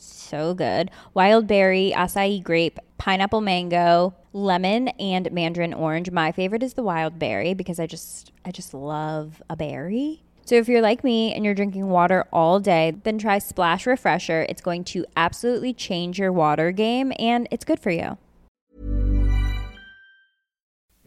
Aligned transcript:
so 0.00 0.54
good 0.54 0.90
wild 1.14 1.46
berry, 1.46 1.92
acai 1.94 2.42
grape, 2.42 2.78
pineapple 2.98 3.40
mango, 3.40 4.14
lemon, 4.32 4.88
and 5.00 5.30
mandarin 5.32 5.74
orange. 5.74 6.10
My 6.10 6.32
favorite 6.32 6.62
is 6.62 6.74
the 6.74 6.82
wild 6.82 7.18
berry 7.18 7.54
because 7.54 7.78
I 7.78 7.86
just 7.86 8.32
I 8.44 8.50
just 8.50 8.74
love 8.74 9.42
a 9.48 9.56
berry. 9.56 10.22
So 10.44 10.54
if 10.54 10.66
you're 10.66 10.80
like 10.80 11.04
me 11.04 11.34
and 11.34 11.44
you're 11.44 11.54
drinking 11.54 11.88
water 11.90 12.24
all 12.32 12.58
day, 12.58 12.94
then 13.04 13.18
try 13.18 13.38
Splash 13.38 13.86
Refresher. 13.86 14.46
It's 14.48 14.62
going 14.62 14.84
to 14.84 15.04
absolutely 15.14 15.74
change 15.74 16.18
your 16.18 16.32
water 16.32 16.72
game 16.72 17.12
and 17.18 17.46
it's 17.50 17.66
good 17.66 17.80
for 17.80 17.90
you. 17.90 18.16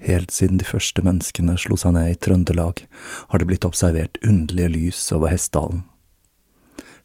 Helt 0.01 0.31
siden 0.31 0.57
de 0.57 0.65
første 0.65 1.01
menneskene 1.05 1.53
slo 1.61 1.77
seg 1.77 1.93
ned 1.93 2.07
i 2.09 2.17
Trøndelag, 2.17 2.87
har 3.29 3.41
det 3.41 3.47
blitt 3.49 3.65
observert 3.67 4.17
underlige 4.25 4.73
lys 4.73 5.01
over 5.13 5.29
Hessdalen. 5.29 5.83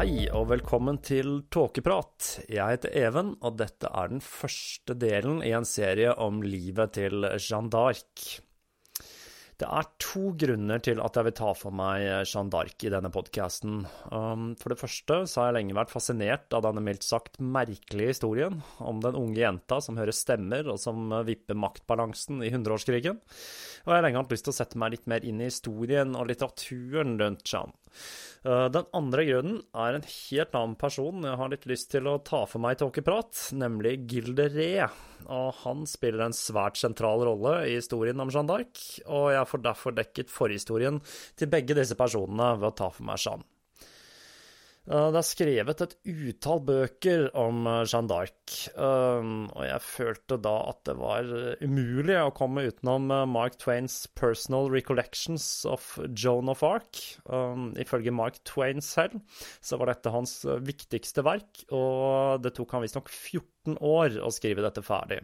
Hei 0.00 0.30
og 0.32 0.46
velkommen 0.48 0.96
til 1.04 1.42
Tåkeprat. 1.52 2.46
Jeg 2.48 2.72
heter 2.72 2.94
Even, 2.96 3.34
og 3.44 3.58
dette 3.60 3.84
er 3.84 4.08
den 4.08 4.22
første 4.24 4.94
delen 4.96 5.42
i 5.44 5.50
en 5.52 5.66
serie 5.68 6.14
om 6.24 6.38
livet 6.40 6.94
til 6.96 7.26
Jeanne 7.34 7.68
d'Arc. 7.68 8.30
Det 9.60 9.68
er 9.68 9.90
to 10.00 10.30
grunner 10.40 10.80
til 10.80 11.02
at 11.04 11.18
jeg 11.18 11.26
vil 11.26 11.36
ta 11.42 11.50
for 11.52 11.76
meg 11.76 12.06
Jeanne 12.06 12.48
d'Arc 12.48 12.86
i 12.88 12.94
denne 12.94 13.10
podkasten. 13.12 13.82
Um, 14.08 14.46
for 14.56 14.72
det 14.72 14.80
første 14.80 15.20
så 15.28 15.42
har 15.42 15.50
jeg 15.50 15.58
lenge 15.58 15.76
vært 15.82 15.92
fascinert 15.92 16.56
av 16.56 16.64
denne 16.64 16.86
mildt 16.86 17.04
sagt 17.04 17.36
merkelige 17.36 18.14
historien 18.14 18.56
om 18.80 19.04
den 19.04 19.20
unge 19.20 19.42
jenta 19.42 19.82
som 19.84 20.00
hører 20.00 20.16
stemmer, 20.16 20.64
og 20.64 20.80
som 20.80 21.12
vipper 21.28 21.60
maktbalansen 21.60 22.40
i 22.40 22.48
hundreårskrigen. 22.56 23.20
Og 23.20 23.92
jeg 23.92 23.98
har 23.98 24.08
lenge 24.08 24.24
hatt 24.24 24.32
lyst 24.32 24.48
til 24.48 24.56
å 24.56 24.60
sette 24.62 24.80
meg 24.80 24.96
litt 24.96 25.12
mer 25.12 25.28
inn 25.28 25.44
i 25.44 25.52
historien 25.52 26.16
og 26.16 26.32
litteraturen 26.32 27.18
rundt 27.20 27.44
Jeanne. 27.44 27.76
Eh, 28.40 28.66
den 28.72 28.88
andre 28.96 29.26
grunnen 29.28 29.60
er 29.76 29.98
en 29.98 30.06
helt 30.06 30.56
annen 30.56 30.76
person 30.80 31.26
jeg 31.26 31.36
har 31.42 31.52
litt 31.52 31.68
lyst 31.68 31.90
til 31.92 32.08
å 32.08 32.16
ta 32.24 32.42
for 32.48 32.62
meg 32.62 32.78
i 32.78 32.80
tåkeprat, 32.82 33.50
nemlig 33.60 33.98
Gilde 34.10 34.48
Ree. 34.54 34.88
Og 35.28 35.60
han 35.60 35.84
spiller 35.88 36.24
en 36.24 36.36
svært 36.36 36.80
sentral 36.80 37.26
rolle 37.28 37.58
i 37.68 37.76
historien 37.76 38.22
om 38.22 38.32
Jeanne 38.32 38.48
d'Arc, 38.48 38.84
og 39.06 39.30
jeg 39.34 39.50
får 39.52 39.64
derfor 39.68 39.96
dekket 39.96 40.32
forhistorien 40.32 41.02
til 41.36 41.52
begge 41.52 41.76
disse 41.76 41.98
personene 41.98 42.54
ved 42.60 42.72
å 42.72 42.76
ta 42.80 42.92
for 42.94 43.08
meg 43.10 43.20
Jeanne. 43.20 43.46
Det 44.88 45.18
er 45.20 45.26
skrevet 45.26 45.82
et 45.84 45.92
utall 46.08 46.62
bøker 46.64 47.26
om 47.36 47.66
eh, 47.68 47.82
Jeanne 47.84 48.08
d'Arc, 48.08 48.54
um, 48.80 49.44
og 49.52 49.66
jeg 49.68 49.84
følte 49.84 50.38
da 50.40 50.54
at 50.70 50.80
det 50.88 50.94
var 50.96 51.28
umulig 51.60 52.16
å 52.16 52.32
komme 52.34 52.64
utenom 52.64 53.12
eh, 53.12 53.26
Mark 53.28 53.58
Twains 53.60 54.06
Personal 54.18 54.70
Recollections 54.72 55.44
of 55.68 55.92
Joan 56.16 56.48
of 56.48 56.64
Arc. 56.66 57.02
Ifølge 57.78 58.14
Mark 58.16 58.40
Twain 58.48 58.80
selv 58.82 59.20
så 59.60 59.76
var 59.78 59.92
dette 59.92 60.14
hans 60.14 60.40
eh, 60.48 60.62
viktigste 60.64 61.26
verk, 61.28 61.66
og 61.68 62.40
det 62.42 62.56
tok 62.56 62.72
han 62.74 62.86
visstnok 62.86 63.12
14 63.12 63.76
år 63.84 64.16
å 64.24 64.32
skrive 64.32 64.64
dette 64.64 64.82
ferdig. 64.86 65.20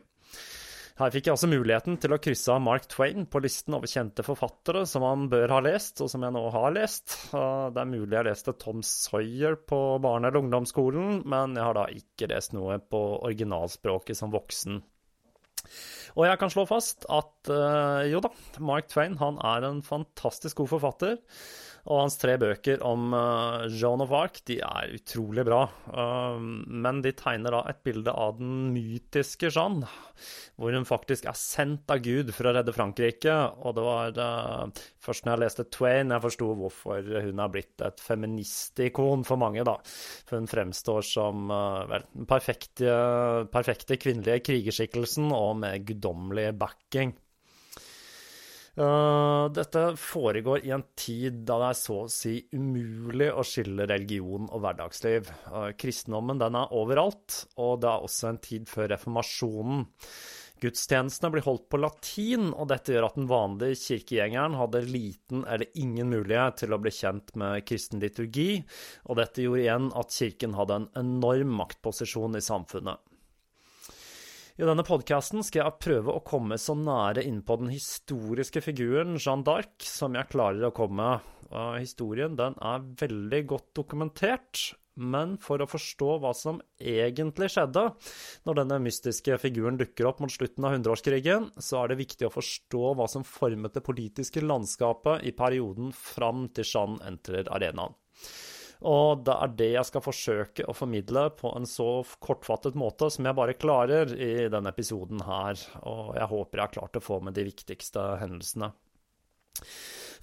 Her 0.97 1.13
fikk 1.13 1.27
jeg 1.29 1.37
også 1.37 1.49
muligheten 1.53 1.99
til 2.01 2.15
å 2.15 2.19
krysse 2.25 2.55
av 2.55 2.63
Mark 2.65 2.87
Twain 2.89 3.27
på 3.29 3.41
listen 3.45 3.75
over 3.77 3.91
kjente 3.91 4.25
forfattere 4.25 4.87
som 4.89 5.05
han 5.05 5.27
bør 5.29 5.53
ha 5.53 5.59
lest, 5.67 6.01
og 6.01 6.09
som 6.09 6.23
jeg 6.25 6.33
nå 6.33 6.45
har 6.55 6.73
lest. 6.73 7.19
Det 7.37 7.83
er 7.83 7.91
mulig 7.91 8.17
jeg 8.17 8.29
leste 8.31 8.55
Tom 8.57 8.81
Sawyer 8.81 9.59
på 9.61 9.81
barne- 10.01 10.31
eller 10.31 10.41
ungdomsskolen, 10.41 11.21
men 11.29 11.59
jeg 11.59 11.67
har 11.69 11.77
da 11.77 11.85
ikke 11.93 12.31
lest 12.33 12.57
noe 12.57 12.79
på 12.81 13.03
originalspråket 13.19 14.17
som 14.17 14.33
voksen. 14.33 14.81
Og 16.17 16.25
jeg 16.25 16.41
kan 16.41 16.55
slå 16.55 16.65
fast 16.65 17.05
at 17.13 17.53
uh, 17.53 18.01
jo 18.09 18.25
da, 18.25 18.33
Mark 18.65 18.89
Twain 18.89 19.19
han 19.21 19.37
er 19.45 19.69
en 19.69 19.85
fantastisk 19.85 20.63
god 20.63 20.73
forfatter. 20.79 21.19
Og 21.87 22.01
hans 22.01 22.17
tre 22.19 22.35
bøker 22.41 22.81
om 22.87 23.13
uh, 23.15 23.67
Joan 23.71 24.03
of 24.03 24.13
Arc 24.17 24.41
de 24.49 24.59
er 24.65 24.95
utrolig 24.97 25.45
bra. 25.47 25.63
Uh, 25.87 26.35
men 26.41 26.99
de 27.05 27.13
tegner 27.15 27.55
da 27.55 27.63
et 27.71 27.79
bilde 27.87 28.11
av 28.11 28.41
den 28.41 28.73
mytiske 28.75 29.53
Jeanne, 29.55 29.87
hvor 30.59 30.75
hun 30.75 30.89
faktisk 30.89 31.29
er 31.31 31.39
sendt 31.39 31.91
av 31.93 32.03
Gud 32.03 32.33
for 32.35 32.51
å 32.51 32.57
redde 32.57 32.75
Frankrike. 32.75 33.37
Og 33.63 33.77
det 33.79 33.85
var 33.87 34.19
uh, 34.19 34.83
først 35.07 35.27
når 35.27 35.37
jeg 35.37 35.45
leste 35.45 35.69
Twain 35.77 36.15
jeg 36.15 36.25
forsto 36.27 36.51
hvorfor 36.59 37.13
hun 37.29 37.45
er 37.45 37.53
blitt 37.55 37.87
et 37.87 38.03
feministikon 38.03 39.23
for 39.29 39.39
mange. 39.39 39.63
da. 39.67 39.77
For 40.27 40.41
hun 40.41 40.51
fremstår 40.51 41.07
som 41.07 41.47
vel, 41.47 42.09
den 42.17 42.27
perfekte, 42.27 42.97
perfekte 43.53 44.01
kvinnelige 44.01 44.43
krigerskikkelsen 44.51 45.31
og 45.37 45.55
med 45.63 45.87
guddommelig 45.87 46.51
backing. 46.59 47.15
Uh, 48.77 49.49
dette 49.57 49.83
foregår 49.97 50.67
i 50.69 50.73
en 50.77 50.83
tid 51.01 51.39
da 51.49 51.57
det 51.63 51.69
er 51.71 51.79
så 51.79 51.95
å 52.03 52.11
si 52.13 52.35
umulig 52.53 53.31
å 53.33 53.45
skille 53.47 53.87
religion 53.89 54.51
og 54.51 54.61
hverdagsliv. 54.61 55.31
Uh, 55.49 55.71
kristendommen 55.81 56.43
den 56.43 56.59
er 56.61 56.75
overalt, 56.77 57.47
og 57.57 57.81
det 57.81 57.89
er 57.89 58.05
også 58.05 58.35
en 58.35 58.41
tid 58.45 58.69
før 58.69 58.93
reformasjonen. 58.93 59.87
Gudstjenestene 60.61 61.33
blir 61.33 61.45
holdt 61.45 61.67
på 61.73 61.81
latin, 61.81 62.51
og 62.53 62.69
dette 62.69 62.93
gjør 62.93 63.09
at 63.11 63.17
den 63.19 63.29
vanlige 63.29 63.81
kirkegjengeren 63.81 64.57
hadde 64.57 64.85
liten 64.89 65.45
eller 65.45 65.69
ingen 65.77 66.13
mulighet 66.13 66.63
til 66.63 66.73
å 66.73 66.81
bli 66.81 66.93
kjent 66.97 67.35
med 67.37 67.65
kristen 67.69 68.01
liturgi, 68.01 68.63
og 69.09 69.21
dette 69.21 69.45
gjorde 69.45 69.65
igjen 69.67 69.91
at 70.01 70.17
kirken 70.17 70.57
hadde 70.57 70.81
en 70.83 70.89
enorm 71.01 71.53
maktposisjon 71.61 72.41
i 72.41 72.45
samfunnet. 72.45 73.01
I 74.57 74.65
denne 74.65 74.87
podkasten 74.89 75.45
skal 75.45 75.67
jeg 75.67 75.81
prøve 75.85 76.15
å 76.17 76.23
komme 76.25 76.57
så 76.57 76.73
nære 76.81 77.27
innpå 77.29 77.59
den 77.61 77.69
historiske 77.69 78.63
figuren 78.65 79.19
Jeanne 79.21 79.45
d'Arc 79.45 79.85
som 79.85 80.17
jeg 80.17 80.31
klarer 80.33 80.65
å 80.65 80.73
komme. 80.73 81.19
Historien 81.77 82.39
den 82.39 82.57
er 82.65 82.87
veldig 83.03 83.43
godt 83.51 83.69
dokumentert, 83.77 84.63
men 84.97 85.37
for 85.45 85.61
å 85.61 85.69
forstå 85.69 86.09
hva 86.23 86.33
som 86.33 86.63
egentlig 86.81 87.51
skjedde 87.53 87.85
når 88.49 88.61
denne 88.63 88.81
mystiske 88.87 89.37
figuren 89.45 89.77
dukker 89.77 90.09
opp 90.09 90.25
mot 90.25 90.33
slutten 90.33 90.65
av 90.65 90.73
hundreårskrigen, 90.79 91.51
så 91.61 91.83
er 91.83 91.93
det 91.93 92.01
viktig 92.01 92.31
å 92.31 92.33
forstå 92.33 92.97
hva 92.97 93.13
som 93.13 93.29
formet 93.29 93.77
det 93.77 93.85
politiske 93.85 94.41
landskapet 94.41 95.29
i 95.29 95.37
perioden 95.37 95.93
fram 95.93 96.49
til 96.57 96.65
Jeanne 96.65 97.05
entrer 97.13 97.53
arenaen. 97.53 97.93
Og 98.85 99.25
det 99.25 99.37
er 99.37 99.55
det 99.59 99.71
jeg 99.73 99.89
skal 99.89 100.05
forsøke 100.05 100.67
å 100.69 100.77
formidle 100.77 101.29
på 101.39 101.53
en 101.57 101.69
så 101.69 102.03
kortfattet 102.21 102.77
måte 102.77 103.09
som 103.13 103.29
jeg 103.29 103.39
bare 103.39 103.57
klarer 103.57 104.13
i 104.13 104.49
denne 104.53 104.73
episoden 104.75 105.23
her, 105.25 105.61
og 105.89 106.17
jeg 106.19 106.31
håper 106.33 106.59
jeg 106.59 106.69
har 106.69 106.75
klart 106.81 106.99
å 107.01 107.05
få 107.05 107.21
med 107.25 107.39
de 107.39 107.47
viktigste 107.49 108.05
hendelsene. 108.21 108.73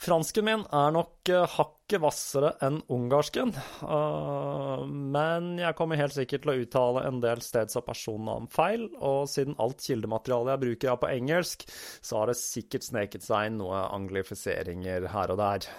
Fransken 0.03 0.45
min 0.45 0.63
er 0.73 0.93
nok 0.93 1.29
eh, 1.31 1.45
hakket 1.55 2.01
hvassere 2.01 2.49
enn 2.65 2.79
ungarsken, 2.91 3.53
uh, 3.85 4.81
men 4.87 5.53
jeg 5.61 5.77
kommer 5.77 5.99
helt 5.99 6.15
sikkert 6.15 6.43
til 6.43 6.51
å 6.51 6.55
uttale 6.63 7.03
en 7.07 7.21
del 7.23 7.43
steds- 7.45 7.77
og 7.79 7.85
personnavn 7.87 8.49
feil, 8.51 8.87
og 8.99 9.29
siden 9.31 9.55
alt 9.63 9.83
kildematerialet 9.85 10.55
jeg 10.55 10.63
bruker 10.65 10.91
er 10.91 10.99
på 10.99 11.11
engelsk, 11.13 11.65
så 12.01 12.19
har 12.19 12.31
det 12.31 12.39
sikkert 12.41 12.87
sneket 12.89 13.25
seg 13.25 13.53
noen 13.55 13.85
anglifiseringer 13.85 15.07
her 15.13 15.33
og 15.35 15.39
der. 15.39 15.69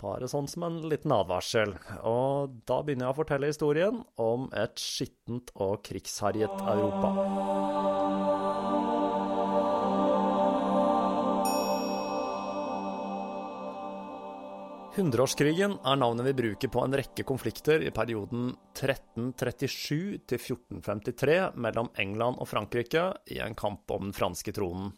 Bare 0.00 0.28
sånn 0.32 0.48
som 0.48 0.64
en 0.64 0.78
liten 0.88 1.12
advarsel. 1.12 1.74
Og 2.08 2.54
da 2.68 2.80
begynner 2.80 3.10
jeg 3.10 3.14
å 3.14 3.18
fortelle 3.18 3.50
historien 3.50 4.00
om 4.20 4.48
et 4.56 4.80
skittent 4.80 5.52
og 5.60 5.82
krigsherjet 5.84 6.62
Europa. 6.72 7.12
Hundreårskrigen 14.90 15.76
er 15.86 16.00
navnet 16.00 16.26
vi 16.26 16.32
bruker 16.40 16.72
på 16.72 16.80
en 16.82 16.96
rekke 16.98 17.22
konflikter 17.28 17.84
i 17.86 17.92
perioden 17.94 18.50
1337 18.74 20.24
til 20.28 20.40
1453 20.40 21.36
mellom 21.62 21.92
England 22.02 22.40
og 22.42 22.50
Frankrike 22.50 23.04
i 23.30 23.38
en 23.44 23.54
kamp 23.56 23.92
om 23.94 24.08
den 24.08 24.16
franske 24.16 24.52
tronen. 24.56 24.90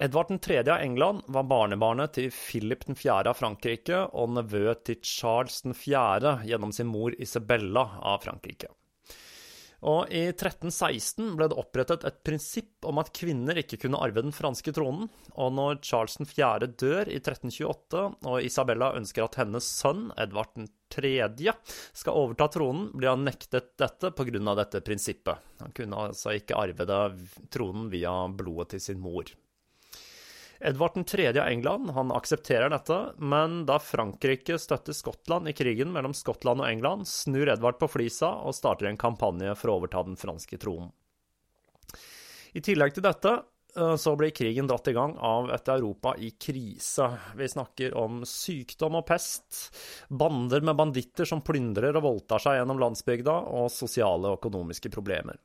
Edvard 0.00 0.40
3. 0.42 0.58
av 0.58 0.80
England 0.80 1.22
var 1.30 1.44
barnebarnet 1.46 2.16
til 2.16 2.32
Philip 2.34 2.82
4. 2.98 3.28
av 3.30 3.36
Frankrike 3.38 4.00
og 4.10 4.32
nevø 4.34 4.72
til 4.82 4.96
Charles 5.06 5.60
4. 5.62 6.40
gjennom 6.48 6.72
sin 6.74 6.88
mor 6.90 7.14
Isabella 7.14 7.84
av 8.02 8.24
Frankrike. 8.24 8.72
Og 9.84 10.10
I 10.10 10.24
1316 10.32 11.36
ble 11.38 11.46
det 11.46 11.58
opprettet 11.60 12.06
et 12.08 12.18
prinsipp 12.26 12.88
om 12.88 12.98
at 12.98 13.12
kvinner 13.14 13.60
ikke 13.60 13.78
kunne 13.84 14.00
arve 14.02 14.24
den 14.24 14.34
franske 14.34 14.72
tronen, 14.74 15.06
og 15.36 15.54
når 15.54 15.78
Charles 15.84 16.18
4. 16.18 16.72
dør 16.74 17.12
i 17.12 17.20
1328, 17.20 18.02
og 18.24 18.48
Isabella 18.48 18.90
ønsker 18.98 19.28
at 19.28 19.38
hennes 19.44 19.68
sønn, 19.68 20.08
Edvard 20.18 20.56
3., 20.90 21.14
skal 21.94 22.18
overta 22.18 22.48
tronen, 22.56 22.88
blir 22.96 23.12
han 23.12 23.28
nektet 23.28 23.76
dette 23.78 24.10
pga. 24.10 24.58
dette 24.58 24.82
prinsippet. 24.82 25.54
Han 25.62 25.76
kunne 25.76 26.02
altså 26.08 26.34
ikke 26.34 26.58
arve 26.58 26.98
tronen 27.52 27.90
via 27.94 28.18
blodet 28.26 28.74
til 28.74 28.86
sin 28.88 29.02
mor. 29.04 29.30
Edvard 30.64 31.06
3. 31.06 31.28
av 31.28 31.36
England 31.36 31.90
han 31.90 32.12
aksepterer 32.12 32.70
dette, 32.72 32.96
men 33.18 33.66
da 33.68 33.76
Frankrike 33.78 34.56
støtter 34.58 34.96
Skottland 34.96 35.48
i 35.48 35.52
krigen 35.52 35.90
mellom 35.92 36.14
Skottland 36.16 36.62
og 36.62 36.68
England, 36.70 37.04
snur 37.08 37.50
Edvard 37.52 37.76
på 37.76 37.88
flisa 37.92 38.30
og 38.40 38.56
starter 38.56 38.88
en 38.88 38.96
kampanje 38.96 39.52
for 39.60 39.68
å 39.68 39.74
overta 39.76 40.00
den 40.06 40.16
franske 40.16 40.56
tronen. 40.62 40.88
I 42.56 42.64
tillegg 42.64 42.96
til 42.96 43.04
dette 43.04 43.34
eh, 43.34 43.94
så 44.00 44.16
blir 44.16 44.32
krigen 44.32 44.70
dratt 44.70 44.88
i 44.88 44.96
gang 44.96 45.18
av 45.20 45.52
et 45.52 45.68
Europa 45.68 46.14
i 46.16 46.32
krise. 46.40 47.10
Vi 47.36 47.50
snakker 47.50 47.98
om 48.00 48.22
sykdom 48.24 49.02
og 49.02 49.08
pest, 49.10 49.66
bander 50.08 50.64
med 50.64 50.80
banditter 50.80 51.28
som 51.28 51.44
plyndrer 51.44 52.00
og 52.00 52.08
voldtar 52.08 52.40
seg 52.40 52.62
gjennom 52.62 52.80
landsbygda, 52.80 53.36
og 53.52 53.68
sosiale 53.74 54.32
og 54.32 54.40
økonomiske 54.40 54.96
problemer. 54.96 55.36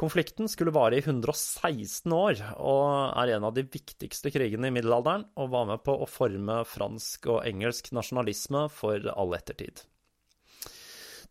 Konflikten 0.00 0.48
skulle 0.48 0.72
vare 0.72 0.96
i 0.96 1.02
116 1.04 2.12
år, 2.16 2.38
og 2.56 3.12
er 3.20 3.34
en 3.34 3.44
av 3.44 3.52
de 3.52 3.66
viktigste 3.68 4.32
krigene 4.32 4.70
i 4.70 4.72
middelalderen, 4.72 5.26
og 5.36 5.50
var 5.52 5.66
med 5.68 5.82
på 5.84 5.92
å 5.92 6.08
forme 6.08 6.62
fransk 6.64 7.28
og 7.28 7.42
engelsk 7.44 7.92
nasjonalisme 7.92 8.64
for 8.72 9.10
all 9.12 9.36
ettertid. 9.36 9.82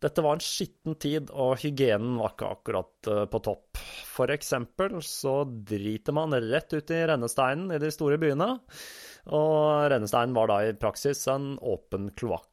Dette 0.00 0.22
var 0.24 0.38
en 0.38 0.44
skitten 0.44 0.94
tid, 1.02 1.32
og 1.34 1.58
hygienen 1.60 2.14
var 2.20 2.32
ikke 2.32 2.52
akkurat 2.54 3.10
eh, 3.10 3.24
på 3.28 3.40
topp. 3.44 3.80
For 4.08 4.32
eksempel 4.32 5.00
så 5.04 5.42
driter 5.44 6.16
man 6.16 6.38
rett 6.38 6.72
ut 6.72 6.94
i 6.94 7.02
rennesteinen 7.10 7.74
i 7.74 7.80
de 7.82 7.90
store 7.92 8.16
byene, 8.22 8.52
og 9.34 9.90
rennesteinen 9.92 10.36
var 10.38 10.48
da 10.48 10.62
i 10.64 10.78
praksis 10.78 11.26
en 11.28 11.56
åpen 11.58 12.08
kloakk. 12.16 12.49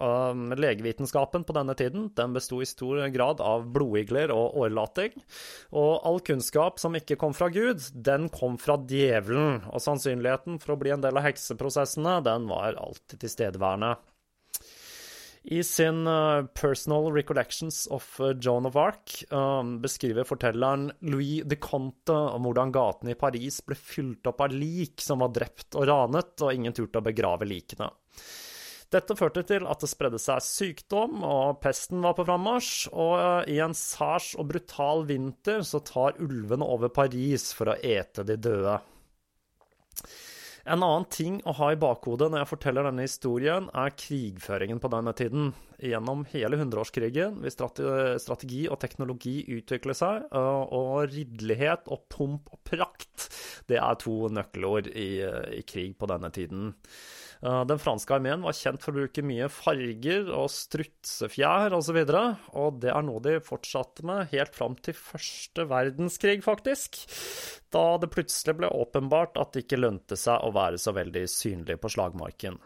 Um, 0.00 0.50
legevitenskapen 0.56 1.44
på 1.44 1.54
denne 1.56 1.74
tiden 1.78 2.08
den 2.16 2.36
besto 2.36 2.60
i 2.62 2.68
stor 2.68 3.02
grad 3.12 3.42
av 3.44 3.66
blodigler 3.74 4.32
og 4.34 4.58
årelating. 4.62 5.16
Og 5.76 6.06
all 6.06 6.22
kunnskap 6.24 6.80
som 6.82 6.96
ikke 6.98 7.18
kom 7.20 7.34
fra 7.36 7.50
Gud, 7.52 7.82
den 7.94 8.30
kom 8.32 8.56
fra 8.60 8.78
djevelen. 8.80 9.62
Og 9.72 9.82
sannsynligheten 9.84 10.60
for 10.62 10.74
å 10.74 10.80
bli 10.80 10.94
en 10.94 11.04
del 11.04 11.18
av 11.18 11.26
hekseprosessene, 11.28 12.20
den 12.26 12.48
var 12.50 12.78
alltid 12.80 13.20
tilstedeværende. 13.26 13.96
I 15.42 15.62
sin 15.64 16.06
uh, 16.06 16.44
Personal 16.44 17.12
Recollections 17.12 17.86
of 17.86 18.20
uh, 18.20 18.34
Joan 18.40 18.66
of 18.66 18.76
Arc 18.76 19.24
um, 19.32 19.78
beskriver 19.80 20.26
fortelleren 20.28 20.90
Louis 21.00 21.40
de 21.48 21.56
Conte 21.56 22.12
om 22.12 22.44
hvordan 22.44 22.74
gatene 22.74 23.14
i 23.14 23.18
Paris 23.18 23.62
ble 23.64 23.78
fylt 23.78 24.28
opp 24.28 24.44
av 24.44 24.52
lik 24.52 25.00
som 25.00 25.24
var 25.24 25.32
drept 25.32 25.78
og 25.80 25.88
ranet, 25.88 26.36
og 26.44 26.52
ingen 26.52 26.76
turte 26.76 27.00
å 27.00 27.06
begrave 27.08 27.48
likene. 27.48 27.88
Dette 28.90 29.14
førte 29.14 29.44
til 29.46 29.68
at 29.70 29.82
det 29.84 29.88
spredde 29.90 30.18
seg 30.18 30.42
sykdom, 30.42 31.20
og 31.22 31.60
pesten 31.62 32.02
var 32.02 32.16
på 32.18 32.26
frammarsj. 32.26 32.88
Og 32.90 33.12
eh, 33.20 33.52
i 33.54 33.60
en 33.62 33.76
særs 33.76 34.32
og 34.34 34.48
brutal 34.50 35.06
vinter 35.06 35.62
så 35.66 35.82
tar 35.86 36.18
ulvene 36.22 36.66
over 36.66 36.90
Paris 36.90 37.52
for 37.54 37.70
å 37.70 37.78
ete 37.78 38.26
de 38.26 38.38
døde. 38.40 38.80
En 40.70 40.82
annen 40.84 41.06
ting 41.08 41.38
å 41.48 41.54
ha 41.56 41.70
i 41.72 41.78
bakhodet 41.80 42.28
når 42.30 42.42
jeg 42.42 42.50
forteller 42.50 42.86
denne 42.86 43.06
historien, 43.06 43.70
er 43.72 43.94
krigføringen 43.96 44.82
på 44.82 44.90
denne 44.92 45.14
tiden. 45.16 45.54
Gjennom 45.80 46.26
hele 46.34 46.58
hundreårskrigen 46.60 47.38
vil 47.40 47.54
strategi 47.54 48.66
og 48.68 48.76
teknologi 48.82 49.38
utvikle 49.54 49.94
seg, 49.96 50.26
eh, 50.34 50.62
og 50.66 51.14
ridderlighet 51.14 51.86
og 51.94 52.08
pomp 52.10 52.50
og 52.50 52.62
prakt 52.66 53.30
det 53.70 53.78
er 53.78 54.02
to 54.02 54.26
nøkkelord 54.34 54.90
i, 54.90 55.10
i 55.54 55.62
krig 55.62 55.94
på 55.98 56.10
denne 56.10 56.34
tiden. 56.34 56.72
Eh, 57.42 57.64
den 57.64 57.78
franske 57.80 58.14
armeen 58.14 58.42
var 58.44 58.52
kjent 58.56 58.82
for 58.84 58.92
å 58.92 59.00
bruke 59.00 59.22
mye 59.24 59.48
farger 59.52 60.28
og 60.36 60.50
strutsefjær 60.52 61.72
osv., 61.76 61.98
og, 62.02 62.10
så 62.10 62.24
og 62.60 62.80
det 62.82 62.90
er 62.92 63.02
noe 63.06 63.20
de 63.24 63.38
fortsatte 63.44 64.04
med 64.06 64.28
helt 64.34 64.54
fram 64.56 64.74
til 64.76 64.94
første 64.98 65.64
verdenskrig, 65.70 66.40
faktisk. 66.44 67.00
Da 67.72 67.84
det 68.02 68.12
plutselig 68.12 68.58
ble 68.60 68.68
åpenbart 68.74 69.40
at 69.40 69.54
det 69.54 69.60
ikke 69.64 69.80
lønte 69.80 70.16
seg 70.20 70.36
å 70.44 70.52
være 70.56 70.78
så 70.80 70.90
veldig 70.96 71.24
synlig 71.30 71.76
på 71.80 71.92
slagmarken. 71.96 72.56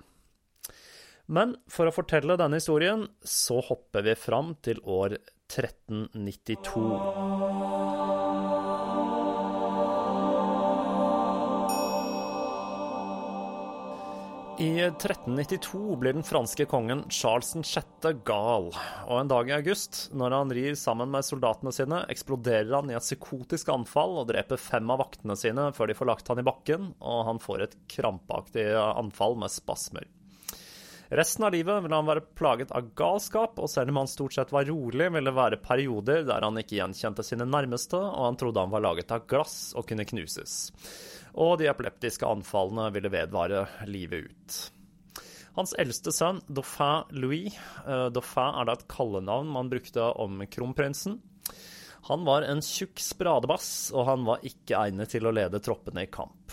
Men 1.24 1.54
for 1.72 1.88
å 1.88 1.94
fortelle 1.94 2.36
denne 2.36 2.58
historien, 2.60 3.06
så 3.24 3.62
hopper 3.64 4.04
vi 4.04 4.14
fram 4.18 4.52
til 4.64 4.82
år 4.84 5.16
1392. 5.48 8.13
I 14.58 14.80
1392 14.80 15.96
blir 15.96 16.12
den 16.12 16.22
franske 16.22 16.64
kongen 16.64 17.00
Charles 17.10 17.56
6. 17.66 17.86
gal, 18.24 18.68
og 19.08 19.16
en 19.18 19.30
dag 19.30 19.48
i 19.50 19.54
august, 19.56 20.12
når 20.14 20.36
han 20.36 20.52
rir 20.54 20.76
sammen 20.78 21.10
med 21.10 21.26
soldatene 21.26 21.72
sine, 21.74 22.04
eksploderer 22.12 22.70
han 22.76 22.92
i 22.92 22.94
et 22.94 23.02
psykotisk 23.02 23.72
anfall 23.74 24.14
og 24.20 24.28
dreper 24.28 24.60
fem 24.60 24.92
av 24.94 25.00
vaktene 25.02 25.34
sine 25.40 25.72
før 25.74 25.90
de 25.90 25.96
får 25.98 26.10
lagt 26.12 26.30
han 26.30 26.38
i 26.38 26.46
bakken, 26.46 26.92
og 27.02 27.24
han 27.32 27.42
får 27.42 27.64
et 27.64 27.74
krampaktig 27.96 28.68
anfall 28.78 29.34
med 29.42 29.50
spasmer. 29.50 30.06
Resten 31.14 31.44
av 31.46 31.52
livet 31.52 31.82
vil 31.82 31.92
han 31.92 32.06
være 32.06 32.22
plaget 32.38 32.70
av 32.74 32.92
galskap, 32.94 33.58
og 33.58 33.68
selv 33.70 33.90
om 33.90 34.04
han 34.04 34.10
stort 34.10 34.38
sett 34.38 34.54
var 34.54 34.70
rolig, 34.70 35.10
vil 35.18 35.32
det 35.32 35.34
være 35.34 35.60
perioder 35.66 36.22
der 36.30 36.46
han 36.46 36.62
ikke 36.62 36.78
gjenkjente 36.78 37.26
sine 37.26 37.46
nærmeste, 37.50 37.98
og 37.98 38.30
han 38.30 38.38
trodde 38.38 38.62
han 38.62 38.72
var 38.72 38.86
laget 38.86 39.10
av 39.18 39.26
glass 39.26 39.74
og 39.74 39.90
kunne 39.90 40.06
knuses 40.06 40.70
og 41.34 41.58
de 41.60 41.68
epileptiske 41.70 42.26
anfallene 42.28 42.88
ville 42.94 43.12
vedvare 43.12 43.66
livet 43.90 44.30
ut. 44.30 44.58
Hans 45.54 45.74
eldste 45.78 46.10
sønn, 46.14 46.40
Dauphin 46.50 47.06
Louis 47.14 47.54
uh, 47.86 48.10
Dauphin 48.10 48.58
er 48.58 48.66
da 48.66 48.74
et 48.74 48.88
kallenavn 48.90 49.52
man 49.54 49.70
brukte 49.70 50.08
om 50.18 50.42
kronprinsen. 50.50 51.20
Han 52.10 52.26
var 52.26 52.44
en 52.44 52.60
tjukk 52.60 53.00
spradebass, 53.00 53.92
og 53.94 54.08
han 54.10 54.26
var 54.26 54.42
ikke 54.44 54.76
egnet 54.76 55.14
til 55.14 55.24
å 55.24 55.32
lede 55.32 55.62
troppene 55.64 56.04
i 56.04 56.10
kamp. 56.12 56.52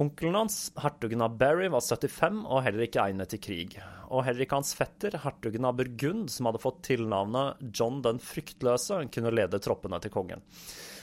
Onkelen 0.00 0.38
hans, 0.38 0.70
hertugen 0.80 1.20
av 1.20 1.34
Berry, 1.36 1.66
var 1.68 1.82
75 1.84 2.38
og 2.46 2.62
heller 2.64 2.86
ikke 2.86 3.02
egnet 3.02 3.34
til 3.34 3.42
krig. 3.44 3.74
Og 4.08 4.24
heller 4.24 4.46
ikke 4.46 4.62
hans 4.62 4.72
fetter, 4.76 5.18
hertugen 5.20 5.68
av 5.68 5.76
Burgund, 5.76 6.30
som 6.32 6.48
hadde 6.48 6.62
fått 6.62 6.80
tilnavnet 6.88 7.60
John 7.76 8.00
den 8.04 8.22
fryktløse, 8.22 9.02
kunne 9.12 9.34
lede 9.34 9.60
troppene 9.60 10.00
til 10.00 10.14
kongen. 10.14 10.46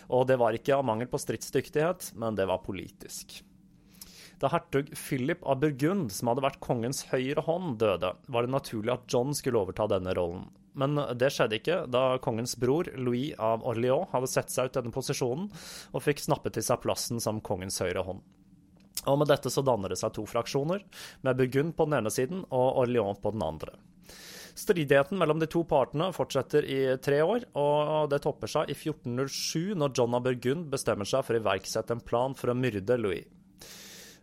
Og 0.10 0.26
det 0.30 0.40
var 0.42 0.58
ikke 0.58 0.78
av 0.80 0.88
mangel 0.90 1.10
på 1.10 1.20
stridsdyktighet, 1.22 2.12
men 2.18 2.38
det 2.38 2.48
var 2.50 2.64
politisk. 2.66 3.40
Da 4.40 4.48
hertug 4.54 4.94
Philip 4.96 5.44
av 5.44 5.60
Burgund, 5.60 6.14
som 6.16 6.32
hadde 6.32 6.46
vært 6.46 6.62
kongens 6.64 7.04
høyre 7.12 7.44
hånd, 7.44 7.76
døde, 7.82 8.14
var 8.32 8.46
det 8.46 8.54
naturlig 8.54 8.94
at 8.94 9.06
John 9.12 9.36
skulle 9.36 9.60
overta 9.62 9.90
denne 9.92 10.16
rollen. 10.16 10.48
Men 10.80 10.96
det 11.20 11.32
skjedde 11.36 11.58
ikke, 11.60 11.82
da 11.92 12.20
kongens 12.24 12.56
bror, 12.62 12.88
Louis 12.96 13.34
av 13.36 13.66
Orléans, 13.68 14.08
hadde 14.14 14.30
sett 14.32 14.54
seg 14.54 14.70
ut 14.70 14.78
denne 14.78 14.94
posisjonen 14.96 15.50
og 15.92 16.06
fikk 16.06 16.24
snappet 16.24 16.56
til 16.56 16.66
seg 16.66 16.80
plassen 16.86 17.20
som 17.20 17.42
kongens 17.44 17.82
høyre 17.84 18.06
hånd. 18.06 18.24
Og 19.08 19.20
med 19.20 19.30
dette 19.32 19.52
så 19.52 19.64
danner 19.66 19.92
det 19.92 20.00
seg 20.00 20.14
to 20.16 20.26
fraksjoner, 20.28 20.86
med 21.26 21.40
Burgund 21.40 21.76
på 21.76 21.88
den 21.90 22.00
ene 22.00 22.14
siden 22.14 22.46
og 22.48 22.82
Orléans 22.86 23.20
på 23.20 23.34
den 23.36 23.44
andre. 23.44 23.76
Stridigheten 24.60 25.20
mellom 25.20 25.40
de 25.40 25.48
to 25.48 25.62
partene 25.68 26.10
fortsetter 26.12 26.66
i 26.68 26.80
tre 27.00 27.22
år, 27.24 27.46
og 27.56 28.10
det 28.12 28.20
topper 28.26 28.52
seg 28.52 28.72
i 28.72 28.76
1407 28.76 29.78
når 29.80 29.94
John 29.96 30.18
av 30.18 30.26
Burgund 30.26 30.68
bestemmer 30.74 31.08
seg 31.08 31.24
for 31.24 31.38
å 31.38 31.44
iverksette 31.44 31.96
en 31.96 32.04
plan 32.04 32.36
for 32.36 32.52
å 32.52 32.58
myrde 32.58 32.98
Louis. 33.00 33.24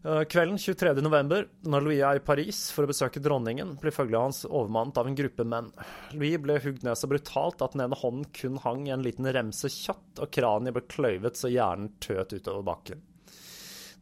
Kvelden 0.06 0.28
kvelden 0.30 0.58
23.11, 0.60 1.46
når 1.66 1.82
Louis 1.82 2.02
er 2.04 2.20
i 2.20 2.22
Paris 2.22 2.68
for 2.70 2.86
å 2.86 2.90
besøke 2.92 3.18
dronningen, 3.18 3.72
blir 3.80 3.94
følget 3.94 4.20
hans 4.20 4.44
overmannet 4.46 5.00
av 5.00 5.08
en 5.08 5.16
gruppe 5.18 5.42
menn. 5.48 5.72
Louis 6.14 6.36
ble 6.38 6.60
hugd 6.62 6.84
ned 6.86 7.00
så 7.00 7.08
brutalt 7.10 7.64
at 7.64 7.74
den 7.74 7.82
ene 7.88 7.98
hånden 7.98 8.28
kun 8.36 8.60
hang 8.62 8.84
i 8.86 8.92
en 8.94 9.02
liten 9.02 9.26
remse 9.34 9.72
kjøtt, 9.72 10.20
og 10.20 10.30
kraniet 10.30 10.76
ble 10.76 10.84
kløyvet 10.92 11.40
så 11.40 11.50
hjernen 11.50 11.90
tøt 11.98 12.36
utover 12.36 12.62
bakken. 12.68 13.02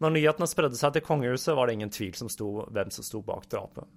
Når 0.02 0.16
nyhetene 0.18 0.50
spredde 0.50 0.76
seg 0.76 0.92
til 0.92 1.06
kongehuset, 1.06 1.54
var 1.56 1.70
det 1.70 1.78
ingen 1.78 1.94
tvil 1.94 2.12
som 2.18 2.28
sto, 2.28 2.50
hvem 2.68 2.92
som 2.92 3.06
sto 3.06 3.22
bak 3.24 3.48
drapet. 3.48 3.88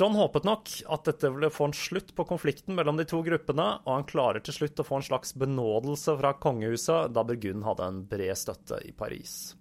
John 0.00 0.14
håpet 0.16 0.46
nok 0.48 0.70
at 0.88 1.04
dette 1.04 1.28
ville 1.28 1.50
få 1.52 1.66
en 1.68 1.76
slutt 1.76 2.14
på 2.16 2.24
konflikten 2.24 2.72
mellom 2.78 2.96
de 2.96 3.04
to 3.04 3.20
gruppene, 3.26 3.66
og 3.84 3.90
han 3.92 4.06
klarer 4.08 4.40
til 4.40 4.56
slutt 4.56 4.80
å 4.80 4.86
få 4.86 4.96
en 4.96 5.04
slags 5.04 5.34
benådelse 5.36 6.14
fra 6.16 6.32
kongehuset, 6.40 7.12
da 7.12 7.24
Burgund 7.26 7.66
hadde 7.68 7.88
en 7.90 7.98
bred 8.08 8.38
støtte 8.40 8.80
i 8.88 8.94
Paris. 8.96 9.52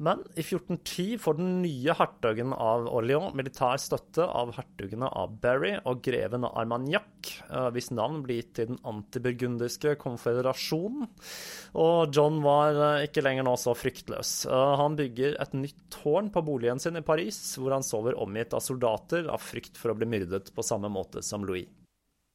Men 0.00 0.22
i 0.32 0.40
1410 0.40 1.18
får 1.20 1.34
den 1.36 1.48
nye 1.60 1.92
hertugen 1.92 2.54
av 2.56 2.86
Orléans 2.88 3.34
militær 3.36 3.76
støtte 3.76 4.24
av 4.24 4.54
hertugene 4.56 5.10
av 5.12 5.34
Berry 5.42 5.74
og 5.84 6.00
greven 6.06 6.46
av 6.48 6.54
Armagnac, 6.62 7.32
eh, 7.50 7.66
hvis 7.74 7.90
navn 7.92 8.22
blir 8.24 8.38
gitt 8.38 8.54
til 8.56 8.70
den 8.70 8.78
antiburgundiske 8.88 9.92
konfederasjonen. 10.00 11.10
Og 11.84 12.16
John 12.16 12.40
var 12.46 12.80
eh, 12.80 13.04
ikke 13.10 13.26
lenger 13.26 13.44
nå 13.44 13.52
så 13.60 13.74
fryktløs. 13.76 14.30
Eh, 14.48 14.72
han 14.80 14.96
bygger 14.96 15.36
et 15.44 15.58
nytt 15.58 15.82
tårn 15.92 16.30
på 16.32 16.42
boligen 16.48 16.80
sin 16.80 16.96
i 16.96 17.04
Paris, 17.04 17.42
hvor 17.60 17.76
han 17.76 17.84
sover 17.84 18.16
omgitt 18.24 18.56
av 18.56 18.64
soldater 18.64 19.28
av 19.28 19.44
frykt 19.44 19.76
for 19.76 19.92
å 19.92 19.98
bli 20.00 20.08
myrdet 20.08 20.48
på 20.56 20.64
samme 20.64 20.88
måte 20.88 21.20
som 21.20 21.44
Louis. 21.44 21.68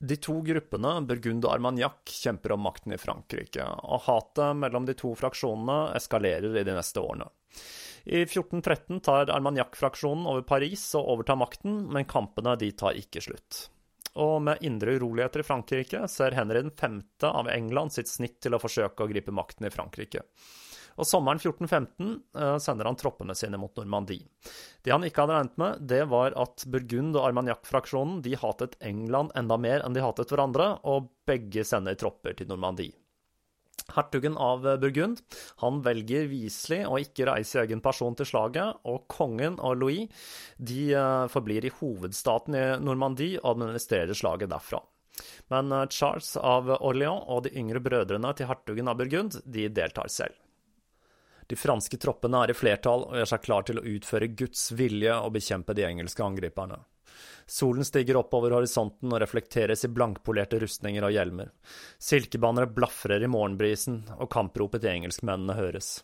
De 0.06 0.20
to 0.22 0.36
gruppene, 0.46 1.00
Burgund 1.08 1.48
og 1.48 1.56
Armagnac, 1.56 2.04
kjemper 2.14 2.54
om 2.54 2.62
makten 2.68 2.94
i 2.94 3.02
Frankrike, 3.02 3.66
og 3.66 4.06
hatet 4.06 4.54
mellom 4.60 4.86
de 4.86 4.94
to 4.94 5.16
fraksjonene 5.18 5.96
eskalerer 5.98 6.60
i 6.60 6.66
de 6.68 6.78
neste 6.78 7.02
årene. 7.02 7.32
I 8.06 8.22
1413 8.22 9.00
tar 9.06 9.32
Armagnac-fraksjonen 9.34 10.28
over 10.30 10.44
Paris 10.46 10.84
og 10.98 11.08
overtar 11.16 11.40
makten, 11.42 11.88
men 11.90 12.06
kampene 12.06 12.54
de 12.62 12.70
tar 12.78 13.00
ikke 13.00 13.24
slutt. 13.26 13.64
Og 14.22 14.38
med 14.46 14.62
indre 14.64 14.94
uroligheter 14.96 15.42
i 15.42 15.48
Frankrike 15.48 16.06
ser 16.12 16.38
Henry 16.38 16.62
5. 16.80 17.02
av 17.28 17.50
England 17.52 17.96
sitt 17.96 18.12
snitt 18.12 18.38
til 18.44 18.56
å 18.56 18.62
forsøke 18.62 19.04
å 19.04 19.10
gripe 19.10 19.34
makten 19.36 19.68
i 19.68 19.74
Frankrike. 19.74 20.22
Og 20.96 21.08
sommeren 21.08 21.42
1415 21.42 22.12
uh, 22.38 22.56
sender 22.62 22.88
han 22.88 22.96
troppene 22.96 23.36
sine 23.36 23.60
mot 23.60 23.74
Normandie. 23.76 24.24
Det 24.80 24.94
han 24.94 25.04
ikke 25.04 25.26
hadde 25.26 25.40
regnet 25.40 25.58
med, 25.60 25.82
det 25.92 26.04
var 26.12 26.38
at 26.40 26.64
Burgund 26.72 27.18
og 27.18 27.26
Armagnac-fraksjonen 27.28 28.22
de 28.24 28.38
hatet 28.40 28.78
England 28.80 29.36
enda 29.36 29.58
mer 29.60 29.84
enn 29.84 29.98
de 29.98 30.06
hatet 30.06 30.32
hverandre, 30.32 30.70
og 30.88 31.12
begge 31.28 31.66
sender 31.68 32.00
tropper 32.00 32.38
til 32.40 32.48
Normandie. 32.48 32.96
Hertugen 33.94 34.38
av 34.42 34.64
Burgund 34.82 35.22
han 35.62 35.82
velger 35.86 36.26
viselig 36.32 36.82
å 36.90 36.98
ikke 37.02 37.28
reise 37.30 37.60
i 37.60 37.62
egen 37.66 37.84
person 37.86 38.18
til 38.18 38.28
slaget, 38.28 38.82
og 38.90 39.06
kongen 39.12 39.60
og 39.62 39.78
Louis 39.82 40.26
de 40.58 40.90
uh, 40.98 41.28
forblir 41.32 41.68
i 41.68 41.74
hovedstaten 41.80 42.58
i 42.58 42.66
Normandie 42.82 43.38
og 43.44 43.54
administrerer 43.54 44.18
slaget 44.18 44.50
derfra. 44.54 44.82
Men 45.54 45.70
uh, 45.72 45.86
Charles 45.88 46.34
av 46.42 46.72
Orléans 46.80 47.30
og 47.30 47.46
de 47.46 47.54
yngre 47.60 47.84
brødrene 47.84 48.34
til 48.36 48.50
hertugen 48.50 48.90
av 48.90 48.98
Burgund 49.00 49.38
de 49.46 49.70
deltar 49.70 50.10
selv. 50.12 50.42
De 51.46 51.58
franske 51.60 51.98
troppene 52.02 52.42
er 52.42 52.52
i 52.52 52.58
flertall 52.58 53.06
og 53.06 53.20
gjør 53.20 53.32
seg 53.36 53.46
klar 53.46 53.66
til 53.68 53.78
å 53.78 53.86
utføre 53.86 54.34
Guds 54.34 54.72
vilje 54.74 55.14
og 55.14 55.36
bekjempe 55.38 55.76
de 55.78 55.86
engelske 55.86 56.26
angriperne. 56.26 56.82
Solen 57.46 57.86
stiger 57.88 58.20
opp 58.22 58.34
over 58.38 58.58
horisonten 58.58 59.14
og 59.14 59.22
reflekteres 59.24 59.86
i 59.86 59.92
blankpolerte 59.94 60.60
rustninger 60.64 61.06
og 61.06 61.14
hjelmer. 61.16 61.52
Silkebannere 62.02 62.72
blafrer 62.72 63.24
i 63.24 63.30
morgenbrisen, 63.32 64.04
og 64.20 64.32
kampropet 64.34 64.84
til 64.84 64.96
engelskmennene 64.96 65.58
høres. 65.60 66.00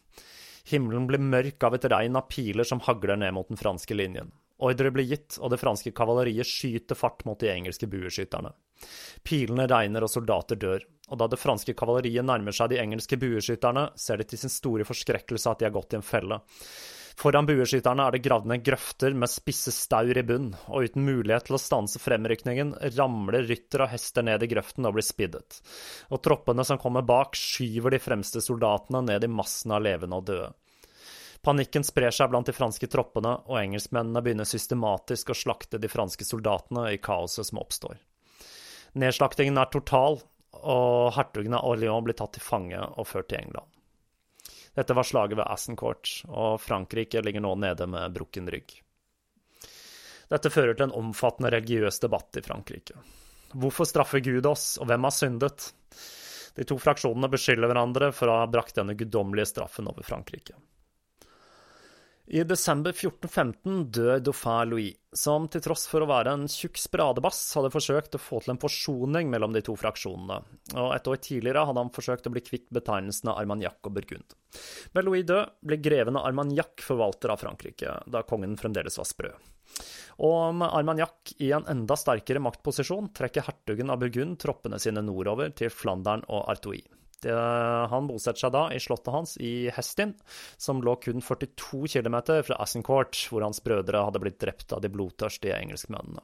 Himmelen 0.70 1.08
blir 1.10 1.24
mørk 1.24 1.64
av 1.66 1.76
et 1.78 1.90
regn 1.90 2.20
av 2.20 2.30
piler 2.30 2.68
som 2.68 2.84
hagler 2.86 3.18
ned 3.20 3.34
mot 3.36 3.50
den 3.50 3.60
franske 3.60 3.98
linjen. 3.98 4.32
Ordre 4.62 4.92
blir 4.94 5.08
gitt, 5.10 5.40
og 5.42 5.50
det 5.50 5.58
franske 5.58 5.90
kavaleriet 5.98 6.46
skyter 6.46 6.98
fart 6.98 7.24
mot 7.26 7.40
de 7.42 7.50
engelske 7.50 7.90
bueskytterne. 7.90 8.52
Pilene 9.26 9.66
regner, 9.70 10.06
og 10.06 10.12
soldater 10.14 10.60
dør, 10.62 10.86
og 11.10 11.18
da 11.18 11.28
det 11.32 11.42
franske 11.42 11.74
kavaleriet 11.78 12.26
nærmer 12.26 12.54
seg 12.56 12.70
de 12.72 12.82
engelske 12.82 13.18
bueskytterne, 13.22 13.90
ser 13.98 14.22
de 14.22 14.28
til 14.30 14.44
sin 14.44 14.54
store 14.54 14.86
forskrekkelse 14.88 15.50
at 15.50 15.62
de 15.62 15.68
har 15.68 15.74
gått 15.74 15.96
i 15.96 16.00
en 16.00 16.06
felle. 16.06 16.38
Foran 17.20 17.46
bueskytterne 17.46 18.06
er 18.08 18.16
det 18.16 18.24
gravd 18.26 18.48
ned 18.50 18.64
grøfter 18.66 19.16
med 19.18 19.30
spisse 19.30 19.74
staur 19.76 20.18
i 20.18 20.24
bunn, 20.26 20.52
og 20.72 20.88
uten 20.88 21.06
mulighet 21.06 21.50
til 21.50 21.58
å 21.58 21.62
stanse 21.62 22.02
fremrykningen 22.02 22.74
ramler 22.96 23.46
rytter 23.50 23.86
og 23.86 23.92
hester 23.92 24.26
ned 24.26 24.44
i 24.46 24.50
grøften 24.52 24.88
og 24.88 24.96
blir 24.98 25.06
spiddet. 25.06 25.60
Og 26.10 26.24
troppene 26.24 26.66
som 26.68 26.80
kommer 26.82 27.06
bak, 27.06 27.38
skyver 27.38 27.96
de 27.96 28.02
fremste 28.02 28.42
soldatene 28.44 29.04
ned 29.10 29.28
i 29.28 29.32
massen 29.32 29.76
av 29.76 29.84
levende 29.86 30.22
og 30.22 30.28
døde. 30.32 30.52
Panikken 31.42 31.84
sprer 31.84 32.14
seg 32.14 32.30
blant 32.30 32.46
de 32.46 32.54
franske 32.54 32.86
troppene, 32.92 33.34
og 33.50 33.58
engelskmennene 33.58 34.22
begynner 34.22 34.46
systematisk 34.46 35.34
å 35.34 35.38
slakte 35.38 35.82
de 35.82 35.90
franske 35.90 36.26
soldatene 36.28 36.92
i 36.94 37.00
kaoset 37.02 37.50
som 37.50 37.62
oppstår. 37.64 37.98
Nedslaktingen 39.02 39.58
er 39.58 39.72
total, 39.74 40.20
og 40.62 41.14
hertugen 41.16 41.56
av 41.58 41.66
Orléans 41.66 42.06
blir 42.06 42.18
tatt 42.20 42.36
til 42.38 42.46
fange 42.46 42.78
og 42.78 43.08
ført 43.10 43.32
til 43.32 43.42
England. 43.42 43.71
Dette 44.76 44.96
var 44.96 45.04
slaget 45.04 45.38
ved 45.38 45.48
Assencourt, 45.52 46.14
og 46.32 46.62
Frankrike 46.64 47.22
ligger 47.22 47.44
nå 47.44 47.56
nede 47.60 47.88
med 47.92 48.14
brukken 48.16 48.48
rygg. 48.52 48.78
Dette 50.32 50.50
fører 50.50 50.78
til 50.78 50.88
en 50.88 50.96
omfattende 50.96 51.52
religiøs 51.52 52.00
debatt 52.00 52.40
i 52.40 52.44
Frankrike. 52.46 52.96
Hvorfor 53.52 53.88
straffer 53.88 54.24
Gud 54.24 54.48
oss, 54.48 54.78
og 54.80 54.88
hvem 54.88 55.04
har 55.04 55.16
syndet? 55.16 55.74
De 56.56 56.64
to 56.68 56.78
fraksjonene 56.80 57.28
beskylder 57.32 57.68
hverandre 57.68 58.12
for 58.16 58.32
å 58.32 58.38
ha 58.42 58.48
brakt 58.52 58.80
denne 58.80 58.96
guddommelige 58.96 59.52
straffen 59.52 59.92
over 59.92 60.08
Frankrike. 60.08 60.56
I 62.32 62.46
desember 62.48 62.94
1415 62.96 63.90
dør 63.92 64.22
dauphin 64.24 64.70
Louis, 64.72 64.94
som 65.12 65.50
til 65.52 65.60
tross 65.66 65.82
for 65.92 66.06
å 66.06 66.08
være 66.08 66.32
en 66.32 66.46
tjukk 66.48 66.78
spradebass, 66.80 67.42
hadde 67.58 67.74
forsøkt 67.74 68.16
å 68.16 68.22
få 68.24 68.40
til 68.40 68.54
en 68.54 68.62
forsoning 68.62 69.28
mellom 69.34 69.52
de 69.52 69.60
to 69.68 69.76
fraksjonene, 69.76 70.38
og 70.80 70.94
et 70.96 71.10
år 71.12 71.20
tidligere 71.28 71.66
hadde 71.68 71.84
han 71.84 71.92
forsøkt 71.92 72.30
å 72.30 72.32
bli 72.32 72.44
kvitt 72.46 72.70
betegnelsene 72.72 73.36
Armagnac 73.36 73.84
og 73.84 73.98
Burgund. 73.98 74.38
Med 74.96 75.10
Louis 75.10 75.28
død 75.28 75.58
ble 75.68 75.82
greven 75.84 76.22
av 76.22 76.30
Armagnac 76.30 76.86
forvalter 76.88 77.36
av 77.36 77.44
Frankrike, 77.44 77.98
da 78.08 78.24
kongen 78.24 78.56
fremdeles 78.62 78.96
var 79.02 79.12
sprø. 79.12 79.34
Og 80.24 80.56
med 80.56 80.72
Armagnac 80.72 81.36
i 81.44 81.52
en 81.52 81.68
enda 81.68 82.00
sterkere 82.00 82.40
maktposisjon 82.48 83.12
trekker 83.12 83.44
hertugen 83.50 83.92
av 83.92 84.00
Burgund 84.06 84.40
troppene 84.40 84.80
sine 84.80 85.04
nordover 85.04 85.52
til 85.52 85.68
Flandern 85.68 86.24
og 86.32 86.48
Artois. 86.56 86.88
Det, 87.24 87.38
han 87.92 88.10
bosetter 88.10 88.46
seg 88.46 88.54
da 88.56 88.66
i 88.74 88.82
slottet 88.82 89.14
hans 89.14 89.36
i 89.42 89.70
Hestin, 89.76 90.16
som 90.62 90.82
lå 90.84 90.98
kun 91.04 91.24
42 91.24 91.86
km 91.96 92.18
fra 92.48 92.60
Assincourt, 92.64 93.28
hvor 93.32 93.46
hans 93.46 93.62
brødre 93.64 94.06
hadde 94.08 94.24
blitt 94.24 94.40
drept 94.42 94.74
av 94.76 94.84
de 94.84 94.92
blodtørstige 94.94 95.58
engelskmennene. 95.58 96.24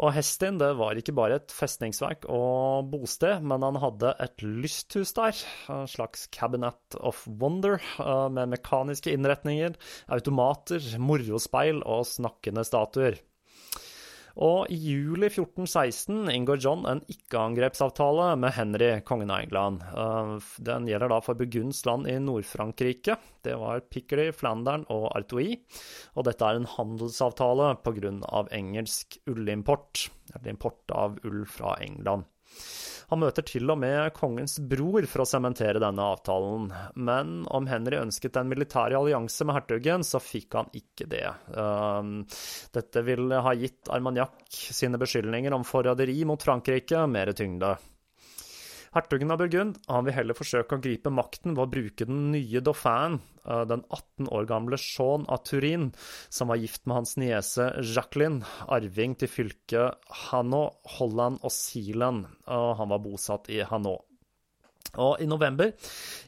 Og 0.00 0.14
Hestin 0.14 0.58
det 0.60 0.70
var 0.78 0.98
ikke 0.98 1.14
bare 1.16 1.40
et 1.40 1.52
festningsverk 1.52 2.24
og 2.30 2.90
bosted, 2.92 3.42
men 3.44 3.64
han 3.66 3.78
hadde 3.82 4.14
et 4.22 4.44
lysthus 4.44 5.12
der. 5.16 5.36
En 5.72 5.88
slags 5.90 6.28
cabinet 6.32 6.96
of 7.00 7.26
wonder, 7.26 7.80
eh, 7.98 8.28
med 8.32 8.54
mekaniske 8.54 9.12
innretninger, 9.12 9.76
automater, 10.08 10.80
morospeil 10.98 11.82
og 11.84 12.06
snakkende 12.08 12.64
statuer. 12.64 13.18
Og 14.40 14.70
i 14.72 14.76
juli 14.80 15.28
1416 15.28 16.30
inngår 16.32 16.62
John 16.64 16.86
en 16.88 17.02
ikke-angrepsavtale 17.12 18.30
med 18.40 18.54
Henry, 18.56 18.88
kongen 19.04 19.32
av 19.34 19.42
England. 19.44 19.82
Eh, 19.84 20.32
den 20.64 20.88
gjelder 20.88 21.12
da 21.12 21.18
for 21.24 21.36
Burgunds 21.36 21.82
land 21.84 22.08
i 22.08 22.16
Nord-Frankrike. 22.24 23.18
Det 23.44 23.58
var 23.60 23.84
Piccoli, 23.92 24.30
Flandern 24.32 24.86
og 24.88 25.10
Artois. 25.12 25.60
Og 26.16 26.24
dette 26.28 26.46
er 26.46 26.56
en 26.56 26.70
handelsavtale 26.78 27.74
pga. 27.84 28.14
engelsk 28.56 29.18
ullimport, 29.28 30.08
eller 30.34 30.54
import 30.54 30.96
av 30.96 31.20
ull 31.28 31.44
fra 31.44 31.76
England. 31.84 32.24
Han 33.10 33.18
møter 33.24 33.42
til 33.42 33.66
og 33.72 33.80
med 33.82 34.12
kongens 34.14 34.60
bror 34.70 35.02
for 35.10 35.24
å 35.24 35.26
sementere 35.26 35.82
denne 35.82 36.04
avtalen, 36.12 36.68
men 36.94 37.40
om 37.50 37.66
Henry 37.66 37.98
ønsket 37.98 38.38
en 38.38 38.50
militær 38.50 38.94
allianse 38.94 39.46
med 39.46 39.56
hertugen, 39.56 40.06
så 40.06 40.20
fikk 40.22 40.54
han 40.54 40.70
ikke 40.78 41.08
det. 41.10 41.26
Um, 41.50 42.20
dette 42.70 43.02
ville 43.06 43.42
ha 43.42 43.54
gitt 43.58 43.90
Armagnac 43.90 44.46
sine 44.46 45.00
beskyldninger 45.02 45.56
om 45.56 45.66
forræderi 45.66 46.20
mot 46.28 46.42
Frankrike 46.42 47.02
mer 47.10 47.34
tyngde. 47.34 47.74
Hertugen 48.94 49.30
av 49.30 49.42
Burgund 49.42 49.76
han 49.90 50.06
vil 50.06 50.16
heller 50.16 50.38
forsøke 50.38 50.78
å 50.78 50.82
gripe 50.82 51.10
makten 51.14 51.54
ved 51.54 51.66
å 51.66 51.70
bruke 51.70 52.06
den 52.06 52.30
nye 52.32 52.62
dauphinen, 52.62 53.20
den 53.70 53.82
18 53.88 54.28
år 54.28 54.46
gamle 54.50 54.78
Jean 54.80 55.26
av 55.28 55.42
Turin, 55.48 55.90
som 56.28 56.52
var 56.52 56.60
gift 56.60 56.86
med 56.86 57.00
hans 57.00 57.16
niese 57.20 57.70
Jacqueline, 57.80 58.44
arving 58.68 59.16
til 59.20 59.30
fylket 59.30 60.12
Hainaut, 60.26 60.78
Holland 60.98 61.40
og 61.42 61.54
Zealand, 61.54 62.28
og 62.46 62.76
han 62.80 62.92
var 62.92 63.04
bosatt 63.04 63.50
i 63.52 63.62
Hainaut. 63.66 64.06
Og 64.98 65.20
I 65.22 65.26
november 65.30 65.70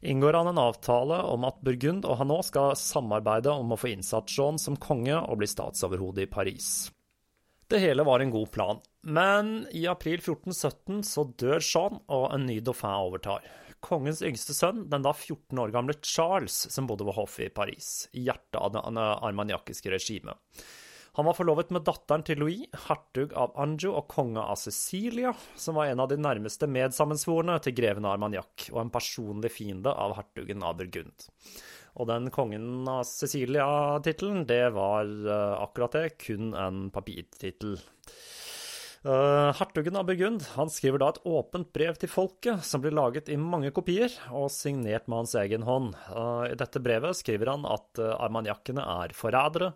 inngår 0.07 0.37
han 0.39 0.53
en 0.53 0.61
avtale 0.63 1.19
om 1.27 1.47
at 1.49 1.59
Burgund 1.67 2.07
og 2.07 2.21
Hainaut 2.21 2.47
skal 2.47 2.77
samarbeide 2.79 3.51
om 3.51 3.75
å 3.75 3.79
få 3.81 3.91
innsatt 3.91 4.31
Jean 4.31 4.61
som 4.61 4.79
konge 4.79 5.17
og 5.19 5.41
bli 5.41 5.49
statsoverhode 5.51 6.23
i 6.23 6.31
Paris. 6.31 6.93
Det 7.73 7.81
hele 7.81 8.05
var 8.05 8.21
en 8.21 8.31
god 8.31 8.51
plan, 8.53 8.83
men 9.03 9.65
i 9.73 9.87
april 9.89 10.21
1417 10.21 11.01
så 11.09 11.25
dør 11.41 11.63
Jean, 11.65 11.99
og 12.13 12.27
en 12.35 12.47
ny 12.47 12.61
dauphin 12.61 12.93
overtar. 12.93 13.41
Kongens 13.83 14.23
yngste 14.23 14.55
sønn, 14.55 14.85
den 14.91 15.03
da 15.03 15.11
14 15.15 15.59
år 15.59 15.73
gamle 15.75 15.97
Charles, 16.07 16.55
som 16.71 16.87
bodde 16.87 17.07
ved 17.09 17.17
hoffet 17.19 17.49
i 17.49 17.55
Paris, 17.55 18.07
i 18.15 18.29
hjertet 18.29 18.61
av 18.61 18.73
det 18.75 19.09
armaniakiske 19.27 19.91
regimet. 19.91 20.39
Han 21.19 21.27
var 21.29 21.37
forlovet 21.37 21.69
med 21.75 21.85
datteren 21.85 22.23
til 22.25 22.39
Louis, 22.41 22.63
hertug 22.87 23.35
av 23.37 23.53
Anjou 23.61 23.91
og 23.91 24.07
konge 24.09 24.41
av 24.41 24.57
Cecilia, 24.57 25.35
som 25.61 25.77
var 25.77 25.91
en 25.91 26.01
av 26.01 26.09
de 26.09 26.17
nærmeste 26.17 26.65
medsammensvorne 26.71 27.59
til 27.61 27.75
greven 27.77 28.07
av 28.09 28.15
Armagnac, 28.15 28.71
og 28.73 28.79
en 28.81 28.93
personlig 28.95 29.51
fiende 29.53 29.93
av 29.93 30.15
hertugen 30.17 30.65
av 30.65 30.79
Burgund. 30.79 31.27
Og 32.01 32.09
den 32.09 32.31
kongen 32.33 32.89
av 32.89 33.03
Cecilia-tittelen, 33.05 34.47
det 34.49 34.71
var 34.73 35.05
uh, 35.05 35.61
akkurat 35.61 35.99
det, 35.99 36.07
kun 36.23 36.55
en 36.57 36.87
papirtittel. 36.95 37.77
Uh, 39.03 39.51
Hertugen 39.59 39.97
av 39.99 40.05
Burgund 40.07 40.45
han 40.55 40.69
skriver 40.71 41.01
da 41.03 41.09
et 41.11 41.25
åpent 41.27 41.73
brev 41.75 41.97
til 41.99 42.11
folket, 42.11 42.63
som 42.63 42.85
blir 42.85 42.95
laget 42.95 43.27
i 43.35 43.39
mange 43.41 43.73
kopier 43.75 44.15
og 44.31 44.47
signert 44.55 45.09
med 45.11 45.25
hans 45.25 45.35
egen 45.41 45.67
hånd. 45.67 45.97
Uh, 46.07 46.47
I 46.47 46.55
dette 46.59 46.79
brevet 46.85 47.19
skriver 47.19 47.51
han 47.51 47.67
at 47.67 47.99
uh, 47.99 48.13
armaniakkene 48.23 48.85
er 49.03 49.17
forrædere, 49.19 49.73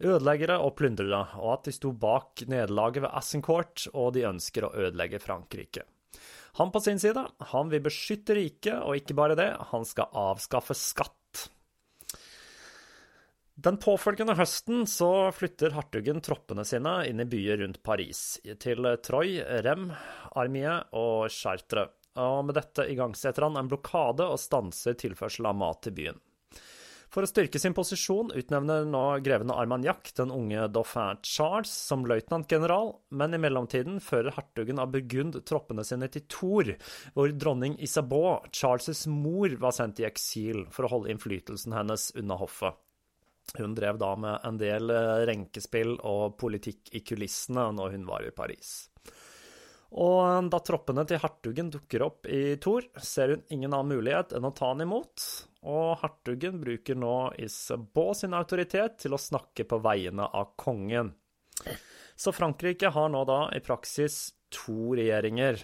ødeleggere 0.00 0.56
og 0.64 0.78
plyndrere, 0.80 1.26
og 1.42 1.58
at 1.58 1.68
de 1.68 1.76
sto 1.76 1.92
bak 1.92 2.46
nederlaget 2.48 3.04
ved 3.04 3.12
Assencourt, 3.20 3.84
og 3.92 4.14
de 4.16 4.24
ønsker 4.30 4.64
å 4.64 4.72
ødelegge 4.72 5.20
Frankrike. 5.20 5.84
Han 6.56 6.72
på 6.72 6.80
sin 6.80 6.98
side, 6.98 7.20
han 7.52 7.68
vil 7.68 7.84
beskytte 7.84 8.34
riket, 8.38 8.80
og 8.80 8.96
ikke 8.96 9.18
bare 9.20 9.36
det, 9.36 9.50
han 9.74 9.84
skal 9.84 10.08
avskaffe 10.16 10.74
skatt 10.78 11.19
den 13.64 13.76
påfølgende 13.80 14.36
høsten 14.38 14.86
så 14.88 15.28
flytter 15.36 15.74
hertugen 15.76 16.22
troppene 16.24 16.64
sine 16.64 16.94
inn 17.10 17.20
i 17.20 17.28
byer 17.28 17.60
rundt 17.60 17.82
Paris, 17.84 18.40
til 18.62 18.88
Troy, 19.04 19.36
Rem, 19.66 19.90
Armie 20.38 20.78
og 20.96 21.28
Chartres. 21.34 21.92
Og 22.20 22.42
med 22.48 22.56
dette 22.58 22.88
igangsetter 22.90 23.46
han 23.46 23.58
en 23.60 23.68
blokade 23.70 24.24
og 24.26 24.40
stanser 24.40 24.96
tilførsel 24.98 25.46
av 25.50 25.58
mat 25.60 25.84
til 25.84 25.94
byen. 25.98 26.18
For 27.10 27.26
å 27.26 27.28
styrke 27.28 27.58
sin 27.58 27.74
posisjon 27.74 28.30
utnevner 28.38 28.84
nå 28.86 29.02
grevene 29.26 29.56
Armagnac 29.58 30.12
den 30.18 30.30
unge 30.30 30.68
dauphin 30.70 31.18
Charles 31.26 31.72
som 31.90 32.04
løytnantgeneral, 32.06 32.92
men 33.10 33.34
i 33.34 33.40
mellomtiden 33.42 33.98
fører 34.04 34.36
hertugen 34.36 34.78
av 34.82 34.92
Burgund 34.94 35.40
troppene 35.46 35.84
sine 35.86 36.06
til 36.12 36.24
Thor, 36.30 36.70
hvor 37.16 37.34
dronning 37.34 37.74
Isabeau, 37.82 38.38
Charles' 38.54 39.08
mor, 39.10 39.58
var 39.58 39.74
sendt 39.74 40.00
i 40.00 40.06
eksil 40.06 40.68
for 40.70 40.86
å 40.86 40.94
holde 40.94 41.10
innflytelsen 41.12 41.74
hennes 41.74 42.12
unna 42.14 42.38
hoffet. 42.38 42.78
Hun 43.58 43.74
drev 43.74 43.98
da 43.98 44.14
med 44.16 44.46
en 44.46 44.58
del 44.60 44.92
eh, 44.94 45.24
renkespill 45.30 45.96
og 46.06 46.36
politikk 46.38 46.92
i 46.94 47.02
kulissene 47.02 47.70
når 47.74 47.96
hun 47.96 48.06
var 48.08 48.26
i 48.26 48.34
Paris. 48.34 48.90
Og 49.90 50.18
eh, 50.22 50.42
da 50.52 50.60
troppene 50.62 51.04
til 51.08 51.22
hertugen 51.22 51.72
dukker 51.74 52.04
opp 52.06 52.28
i 52.30 52.56
Thor, 52.62 52.86
ser 53.02 53.34
hun 53.34 53.46
ingen 53.50 53.74
annen 53.74 53.96
mulighet 53.96 54.36
enn 54.36 54.46
å 54.46 54.54
ta 54.54 54.70
han 54.70 54.84
imot, 54.86 55.26
og 55.66 55.98
hertugen 56.04 56.60
bruker 56.62 56.98
nå 56.98 57.16
Isabeau 57.42 58.14
sin 58.16 58.36
autoritet 58.38 59.00
til 59.02 59.16
å 59.16 59.20
snakke 59.20 59.66
på 59.68 59.80
vegne 59.82 60.30
av 60.30 60.54
kongen. 60.60 61.12
Så 62.16 62.32
Frankrike 62.36 62.92
har 62.94 63.10
nå 63.12 63.24
da 63.28 63.42
i 63.56 63.60
praksis 63.64 64.30
to 64.52 64.94
regjeringer. 64.98 65.58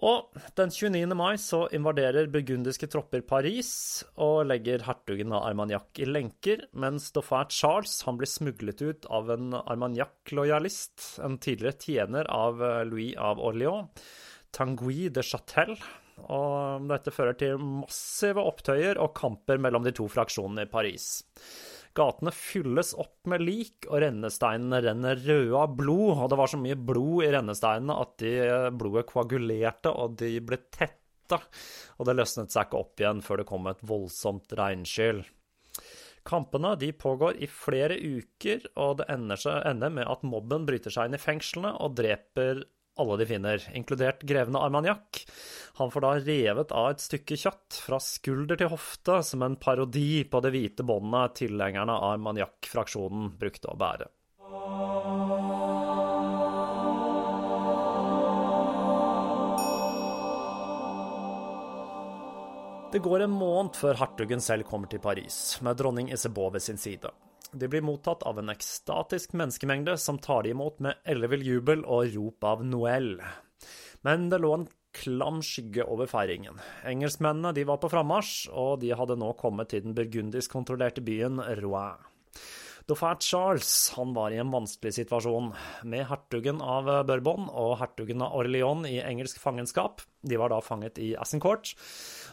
Og 0.00 0.32
den 0.56 0.70
29. 0.72 1.12
mai 1.12 1.34
så 1.36 1.66
invaderer 1.76 2.30
burgundiske 2.32 2.88
tropper 2.88 3.20
Paris 3.28 3.70
og 4.16 4.46
legger 4.48 4.86
hertugen 4.86 5.34
av 5.36 5.44
Armagnac 5.50 6.00
i 6.00 6.08
lenker, 6.08 6.62
mens 6.72 7.10
dauphin 7.12 7.50
Charles 7.52 7.98
han 8.06 8.16
blir 8.20 8.30
smuglet 8.30 8.80
ut 8.80 9.08
av 9.12 9.28
en 9.34 9.52
Armagnac-lojalist, 9.60 11.18
en 11.20 11.36
tidligere 11.36 11.76
tjener 11.84 12.30
av 12.32 12.64
Louis 12.88 13.12
av 13.20 13.42
Orléans, 13.44 13.92
Tanguy 14.56 15.10
de 15.12 15.24
Châtel. 15.26 15.76
Og 16.20 16.88
dette 16.88 17.12
fører 17.12 17.36
til 17.40 17.60
massive 17.60 18.42
opptøyer 18.44 18.98
og 19.00 19.14
kamper 19.16 19.60
mellom 19.60 19.84
de 19.84 19.92
to 19.96 20.08
fraksjonene 20.12 20.66
i 20.66 20.72
Paris. 20.72 21.12
Gatene 21.96 22.30
fylles 22.34 22.92
opp 22.94 23.26
med 23.30 23.42
lik, 23.42 23.88
og 23.88 23.98
rennesteinene 24.04 24.78
renner 24.84 25.18
røde 25.24 25.58
av 25.58 25.74
blod. 25.78 26.14
Og 26.14 26.30
det 26.30 26.38
var 26.38 26.52
så 26.52 26.60
mye 26.60 26.78
blod 26.78 27.26
i 27.26 27.32
rennesteinene 27.34 27.96
at 28.04 28.14
de, 28.22 28.32
blodet 28.78 29.08
koagulerte, 29.10 29.90
og 29.90 30.14
de 30.20 30.36
ble 30.44 30.60
tetta. 30.70 31.40
Og 31.98 32.06
det 32.06 32.16
løsnet 32.18 32.54
seg 32.54 32.68
ikke 32.68 32.80
opp 32.80 33.02
igjen 33.02 33.22
før 33.26 33.42
det 33.42 33.50
kom 33.50 33.68
et 33.70 33.84
voldsomt 33.86 34.54
regnskyll. 34.58 35.22
Kampene 36.26 36.74
de 36.78 36.90
pågår 36.92 37.38
i 37.42 37.48
flere 37.50 37.96
uker, 37.96 38.66
og 38.78 39.00
det 39.00 39.08
ender, 39.10 39.40
seg, 39.40 39.62
ender 39.70 39.92
med 39.94 40.10
at 40.10 40.26
mobben 40.26 40.66
bryter 40.68 40.92
seg 40.92 41.08
inn 41.08 41.16
i 41.16 41.22
fengslene 41.22 41.72
og 41.80 41.96
dreper 41.98 42.62
alle 42.98 43.16
de 43.16 43.26
finner, 43.26 43.62
inkludert 43.74 44.22
grevende 44.22 44.58
Armagnac. 44.58 45.24
Han 45.78 45.90
får 45.90 46.04
da 46.04 46.12
revet 46.18 46.72
av 46.72 46.90
et 46.90 47.04
stykke 47.04 47.38
kjøtt 47.38 47.80
fra 47.86 48.00
skulder 48.02 48.60
til 48.60 48.72
hofte, 48.72 49.20
som 49.24 49.44
en 49.46 49.56
parodi 49.60 50.24
på 50.28 50.42
det 50.44 50.52
hvite 50.54 50.86
båndet 50.86 51.38
tilhengerne 51.44 51.94
av 51.94 52.16
Armagnac-fraksjonen 52.16 53.34
brukte 53.40 53.70
å 53.70 53.78
bære. 53.80 54.10
Det 62.90 62.98
går 62.98 63.22
en 63.22 63.30
måned 63.30 63.76
før 63.78 64.00
hertugen 64.00 64.40
selv 64.42 64.66
kommer 64.66 64.90
til 64.90 64.98
Paris, 64.98 65.60
med 65.62 65.78
dronning 65.78 66.10
Isabeau 66.10 66.50
ved 66.50 66.64
sin 66.64 66.80
side. 66.80 67.12
De 67.52 67.68
blir 67.68 67.82
mottatt 67.82 68.22
av 68.22 68.38
en 68.38 68.52
ekstatisk 68.52 69.32
menneskemengde 69.38 69.96
som 69.98 70.18
tar 70.22 70.44
de 70.46 70.52
imot 70.54 70.78
med 70.78 71.00
ellevill 71.08 71.42
jubel 71.46 71.82
og 71.82 72.12
rop 72.14 72.46
av 72.46 72.62
Noel. 72.66 73.16
Men 74.06 74.28
det 74.30 74.38
lå 74.42 74.52
en 74.54 74.68
klam 74.96 75.40
skygge 75.44 75.84
over 75.86 76.08
feiringen. 76.10 76.60
Engelskmennene 76.86 77.52
de 77.54 77.66
var 77.66 77.80
på 77.82 77.90
frammarsj, 77.92 78.50
og 78.50 78.80
de 78.82 78.94
hadde 78.96 79.18
nå 79.18 79.32
kommet 79.38 79.70
til 79.72 79.84
den 79.84 79.96
burgundisk 79.98 80.54
kontrollerte 80.54 81.04
byen 81.04 81.42
Rouen. 81.60 82.06
Dauphin 82.88 83.20
Charles 83.22 83.92
han 83.94 84.14
var 84.16 84.32
i 84.34 84.40
en 84.42 84.50
vanskelig 84.50 84.96
situasjon, 84.96 85.52
med 85.86 86.08
hertugen 86.10 86.62
av 86.64 86.88
Bourbon 87.06 87.46
og 87.50 87.76
hertugen 87.78 88.24
av 88.26 88.34
Orléans 88.40 88.88
i 88.88 88.98
engelsk 89.04 89.38
fangenskap. 89.38 90.02
De 90.26 90.38
var 90.40 90.50
da 90.50 90.58
fanget 90.64 90.98
i 90.98 91.12
Assencourt 91.14 91.74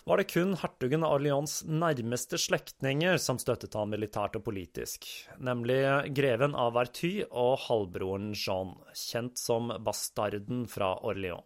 var 0.08 0.17
det 0.22 0.30
kun 0.32 0.54
hertugen 0.56 1.04
av 1.04 1.20
Lyons 1.20 1.65
nærmeste 1.67 2.39
slektninger 2.39 3.17
som 3.20 3.39
støttet 3.41 3.76
ham 3.76 3.91
militært 3.91 4.38
og 4.39 4.46
politisk, 4.46 5.04
nemlig 5.43 5.82
greven 6.15 6.56
av 6.56 6.78
Verty 6.78 7.26
og 7.28 7.58
halvbroren 7.65 8.30
Jean, 8.32 8.72
kjent 8.96 9.36
som 9.41 9.74
bastarden 9.84 10.63
fra 10.72 10.93
Orléans. 11.04 11.43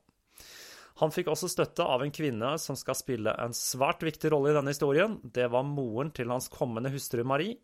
Han 1.01 1.09
fikk 1.09 1.31
også 1.33 1.49
støtte 1.49 1.81
av 1.81 2.03
en 2.05 2.13
kvinne 2.13 2.51
som 2.61 2.77
skal 2.77 2.93
spille 2.99 3.33
en 3.41 3.55
svært 3.57 4.03
viktig 4.05 4.29
rolle 4.29 4.51
i 4.51 4.57
denne 4.59 4.75
historien. 4.75 5.15
Det 5.23 5.47
var 5.49 5.65
moren 5.65 6.11
til 6.13 6.29
hans 6.29 6.51
kommende 6.53 6.91
hustru 6.93 7.23
Marie, 7.25 7.57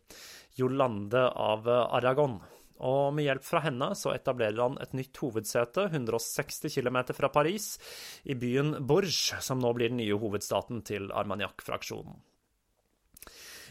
Jolande 0.58 1.28
av 1.30 1.68
Aragon. 1.70 2.40
Og 2.86 3.12
med 3.14 3.26
hjelp 3.26 3.44
fra 3.46 3.62
henne 3.64 3.90
så 3.98 4.12
etablerer 4.14 4.60
han 4.62 4.78
et 4.82 4.94
nytt 4.96 5.18
hovedsete 5.22 5.88
160 5.90 6.70
km 6.78 7.00
fra 7.16 7.30
Paris, 7.34 7.76
i 8.22 8.36
byen 8.38 8.76
Bourges, 8.86 9.38
som 9.44 9.62
nå 9.62 9.72
blir 9.74 9.92
den 9.92 10.00
nye 10.02 10.18
hovedstaten 10.18 10.84
til 10.86 11.10
Armagnac-fraksjonen. 11.10 12.20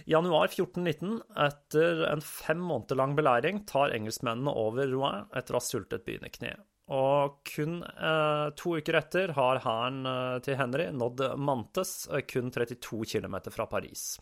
I 0.07 0.13
januar 0.13 0.47
1419, 0.47 1.17
etter 1.43 2.05
en 2.07 2.21
fem 2.23 2.59
måneder 2.63 2.99
lang 2.99 3.15
belæring, 3.17 3.65
tar 3.67 3.91
engelskmennene 3.95 4.53
over 4.55 4.87
Rouen 4.87 5.27
etter 5.35 5.55
å 5.55 5.59
ha 5.59 5.65
sultet 5.65 6.05
byen 6.07 6.27
i 6.27 6.31
kne. 6.31 6.53
Og 6.95 7.41
kun 7.43 7.81
eh, 7.83 8.45
to 8.55 8.77
uker 8.79 8.95
etter 9.01 9.33
har 9.35 9.59
hæren 9.65 10.07
eh, 10.07 10.37
til 10.45 10.55
Henry 10.55 10.87
nådd 10.95 11.25
Mantes, 11.43 12.05
eh, 12.07 12.23
kun 12.23 12.53
32 12.55 13.03
km 13.11 13.35
fra 13.51 13.67
Paris. 13.67 14.13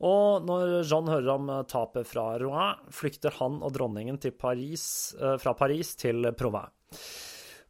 Og 0.00 0.46
når 0.48 0.78
Jean 0.88 1.08
hører 1.12 1.34
om 1.34 1.50
eh, 1.52 1.64
tapet 1.68 2.08
fra 2.08 2.32
Rouen, 2.40 2.86
flykter 2.94 3.34
han 3.36 3.60
og 3.60 3.74
dronningen 3.76 4.18
Paris, 4.38 5.14
eh, 5.20 5.36
fra 5.40 5.54
Paris 5.54 5.94
til 6.00 6.32
Provins. 6.36 6.96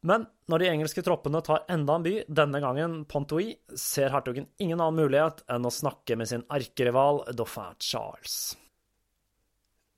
Men 0.01 0.25
når 0.49 0.63
de 0.63 0.69
engelske 0.71 1.03
troppene 1.05 1.43
tar 1.45 1.67
enda 1.69 1.99
en 1.99 2.05
by, 2.07 2.15
denne 2.29 2.61
gangen 2.63 3.03
Pontoui, 3.05 3.53
ser 3.77 4.15
hertugen 4.15 4.49
ingen 4.57 4.81
annen 4.81 5.03
mulighet 5.03 5.43
enn 5.51 5.67
å 5.69 5.75
snakke 5.75 6.17
med 6.17 6.31
sin 6.31 6.47
erkerival 6.49 7.27
dauphin 7.37 7.77
Charles. 7.85 8.57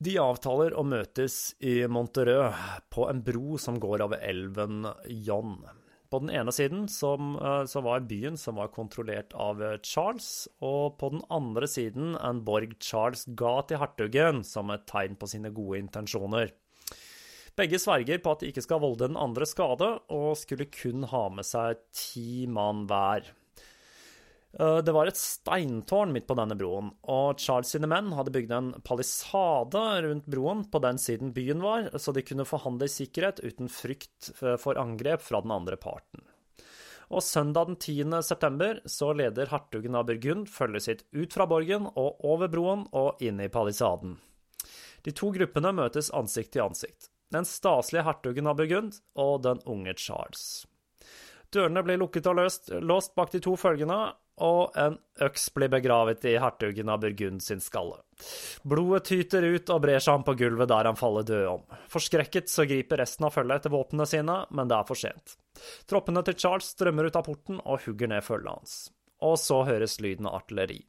De 0.03 0.17
avtaler 0.19 0.75
å 0.75 0.83
møtes 0.83 1.53
i 1.63 1.85
Montereux, 1.87 2.57
på 2.91 3.07
en 3.07 3.23
bro 3.23 3.55
som 3.63 3.79
går 3.79 4.03
over 4.09 4.25
elven 4.27 4.89
John. 5.23 5.61
På 6.13 6.21
den 6.21 6.29
ene 6.29 6.53
siden 6.53 6.85
som, 6.93 7.37
eh, 7.41 7.65
så 7.65 7.81
var 7.81 8.05
byen 8.05 8.37
som 8.37 8.61
var 8.61 8.69
kontrollert 8.69 9.33
av 9.33 9.63
Charles, 9.81 10.47
og 10.61 10.99
på 11.01 11.09
den 11.15 11.23
andre 11.33 11.65
siden 11.65 12.19
en 12.21 12.43
borg 12.45 12.77
Charles 12.85 13.25
ga 13.33 13.63
til 13.65 13.81
hertugen 13.81 14.45
som 14.45 14.71
et 14.71 14.85
tegn 14.87 15.17
på 15.17 15.31
sine 15.33 15.49
gode 15.57 15.81
intensjoner. 15.81 16.53
Begge 17.57 17.77
sverger 17.81 18.21
på 18.25 18.33
at 18.33 18.41
de 18.41 18.49
ikke 18.49 18.65
skal 18.65 18.81
volde 18.81 19.09
den 19.09 19.19
andre 19.21 19.49
skade, 19.49 19.89
og 20.13 20.37
skulle 20.41 20.69
kun 20.73 21.05
ha 21.09 21.27
med 21.33 21.45
seg 21.45 21.81
ti 21.93 22.47
mann 22.49 22.87
hver. 22.89 23.29
Eh, 24.59 24.79
det 24.85 24.93
var 24.93 25.09
et 25.09 25.19
steintårn 25.19 26.13
midt 26.13 26.27
på 26.29 26.37
denne 26.39 26.57
broen, 26.59 26.91
og 27.09 27.41
Charles 27.41 27.73
sine 27.75 27.89
menn 27.91 28.13
hadde 28.17 28.35
bygd 28.35 28.53
en 28.57 28.73
palisade 28.85 29.85
rundt 30.07 30.29
broen 30.31 30.65
på 30.73 30.83
den 30.85 31.01
siden 31.01 31.33
byen 31.37 31.65
var, 31.65 31.89
så 31.97 32.13
de 32.13 32.25
kunne 32.27 32.49
forhandle 32.49 32.89
i 32.89 32.93
sikkerhet 32.93 33.41
uten 33.45 33.73
frykt 33.73 34.33
for 34.41 34.81
angrep 34.81 35.25
fra 35.25 35.43
den 35.45 35.55
andre 35.55 35.79
parten. 35.81 36.27
Og 37.13 37.21
søndag 37.21 37.69
den 37.69 37.77
10. 37.77 38.23
september 38.25 38.81
så 38.89 39.11
leder 39.13 39.51
hertugen 39.53 39.97
av 39.99 40.07
Burgund 40.09 40.49
følget 40.49 40.87
sitt 40.87 41.03
ut 41.13 41.35
fra 41.35 41.45
borgen 41.47 41.91
og 41.93 42.25
over 42.25 42.49
broen 42.49 42.87
og 42.97 43.21
inn 43.21 43.41
i 43.43 43.51
palisaden. 43.53 44.17
De 45.05 45.13
to 45.13 45.29
gruppene 45.35 45.75
møtes 45.77 46.09
ansikt 46.17 46.55
til 46.55 46.65
ansikt 46.65 47.11
den 47.33 47.47
staselige 47.49 48.05
hertugen 48.07 48.49
av 48.51 48.59
Burgund 48.59 48.99
og 49.19 49.43
den 49.47 49.63
unge 49.69 49.95
Charles. 49.97 50.67
Dørene 51.53 51.83
blir 51.85 52.01
lukket 52.01 52.29
og 52.31 52.39
løst, 52.39 52.71
låst 52.81 53.15
bak 53.17 53.33
de 53.33 53.41
to 53.45 53.55
følgene, 53.61 54.13
og 54.41 54.77
en 54.79 54.97
øks 55.21 55.51
blir 55.55 55.69
begravet 55.73 56.25
i 56.25 56.39
hertugen 56.41 56.89
av 56.89 57.03
Burgund 57.03 57.43
sin 57.45 57.61
skalle. 57.61 57.99
Blodet 58.65 59.05
tyter 59.11 59.45
ut 59.45 59.73
og 59.75 59.83
brer 59.85 60.01
seg 60.01 60.21
om 60.21 60.25
på 60.27 60.37
gulvet 60.41 60.71
der 60.73 60.89
han 60.89 60.99
faller 60.99 61.27
død 61.29 61.47
om. 61.51 61.67
Forskrekket 61.93 62.49
så 62.51 62.65
griper 62.69 63.03
resten 63.03 63.29
av 63.29 63.37
følget 63.37 63.61
etter 63.61 63.75
våpnene 63.75 64.09
sine, 64.09 64.39
men 64.51 64.71
det 64.71 64.79
er 64.79 64.89
for 64.89 64.99
sent. 64.99 65.37
Troppene 65.91 66.25
til 66.27 66.39
Charles 66.39 66.73
strømmer 66.73 67.11
ut 67.11 67.21
av 67.21 67.29
porten 67.29 67.61
og 67.63 67.85
hugger 67.85 68.11
ned 68.15 68.25
følget 68.25 68.57
hans. 68.57 68.77
Og 69.23 69.37
så 69.39 69.63
høres 69.69 70.01
lyden 70.03 70.27
av 70.31 70.41
artilleri. 70.41 70.81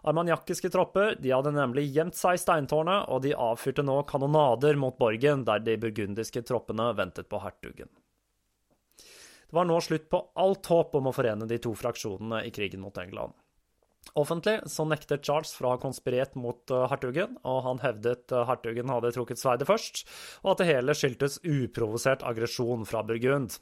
Armagnakiske 0.00 0.70
tropper 0.72 1.18
de 1.20 1.32
hadde 1.34 1.52
nemlig 1.52 1.90
gjemt 1.92 2.16
seg 2.16 2.38
i 2.38 2.40
steintårnet, 2.40 3.10
og 3.12 3.20
de 3.26 3.36
avfyrte 3.36 3.84
nå 3.84 3.98
kanonader 4.08 4.78
mot 4.80 4.96
borgen 4.98 5.44
der 5.44 5.60
de 5.60 5.76
burgundiske 5.80 6.42
troppene 6.48 6.88
ventet 6.96 7.28
på 7.28 7.42
hertugen. 7.44 7.90
Det 9.50 9.56
var 9.58 9.66
nå 9.66 9.80
slutt 9.82 10.06
på 10.10 10.22
alt 10.38 10.68
håp 10.70 10.94
om 10.94 11.08
å 11.10 11.14
forene 11.14 11.46
de 11.50 11.56
to 11.58 11.72
fraksjonene 11.74 12.44
i 12.46 12.52
krigen 12.54 12.84
mot 12.84 12.98
England. 13.02 13.34
Offentlig 14.18 14.60
så 14.70 14.86
nektet 14.88 15.26
Charles 15.26 15.50
fra 15.54 15.68
å 15.68 15.74
ha 15.74 15.80
konspirert 15.82 16.36
mot 16.38 16.70
eh, 16.72 16.86
hertugen, 16.90 17.34
og 17.46 17.58
han 17.66 17.82
hevdet 17.82 18.32
eh, 18.32 18.46
hertugen 18.48 18.90
hadde 18.90 19.12
trukket 19.14 19.42
sverdet 19.42 19.68
først, 19.68 20.04
og 20.42 20.54
at 20.54 20.62
det 20.62 20.70
hele 20.70 20.94
skyldtes 20.96 21.40
uprovosert 21.42 22.24
aggresjon 22.26 22.86
fra 22.88 23.02
Burgund. 23.06 23.58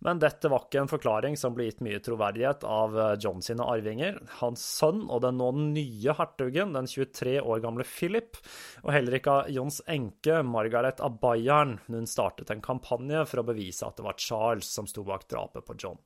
Men 0.00 0.20
dette 0.20 0.48
var 0.48 0.64
ikke 0.64 0.80
en 0.80 0.88
forklaring 0.90 1.34
som 1.36 1.52
ble 1.56 1.66
gitt 1.66 1.82
mye 1.84 2.00
troverdighet 2.00 2.64
av 2.64 2.96
eh, 2.96 3.10
John 3.20 3.42
sine 3.44 3.66
arvinger, 3.68 4.16
hans 4.38 4.62
sønn 4.78 5.02
og 5.08 5.20
den 5.26 5.36
nå 5.40 5.50
nye 5.58 6.14
hertugen, 6.16 6.72
den 6.76 6.88
23 6.88 7.36
år 7.40 7.60
gamle 7.64 7.84
Philip, 7.84 8.38
og 8.84 8.94
heller 8.96 9.18
ikke 9.18 9.34
av 9.34 9.50
Johns 9.52 9.82
enke, 9.92 10.40
Margaret 10.46 11.02
av 11.04 11.18
Bayern. 11.20 11.76
Hun 11.90 12.08
startet 12.08 12.52
en 12.54 12.64
kampanje 12.64 13.26
for 13.28 13.42
å 13.42 13.46
bevise 13.52 13.84
at 13.84 14.00
det 14.00 14.06
var 14.08 14.16
Charles 14.20 14.72
som 14.72 14.88
sto 14.88 15.04
bak 15.04 15.28
drapet 15.28 15.68
på 15.68 15.76
John. 15.76 16.00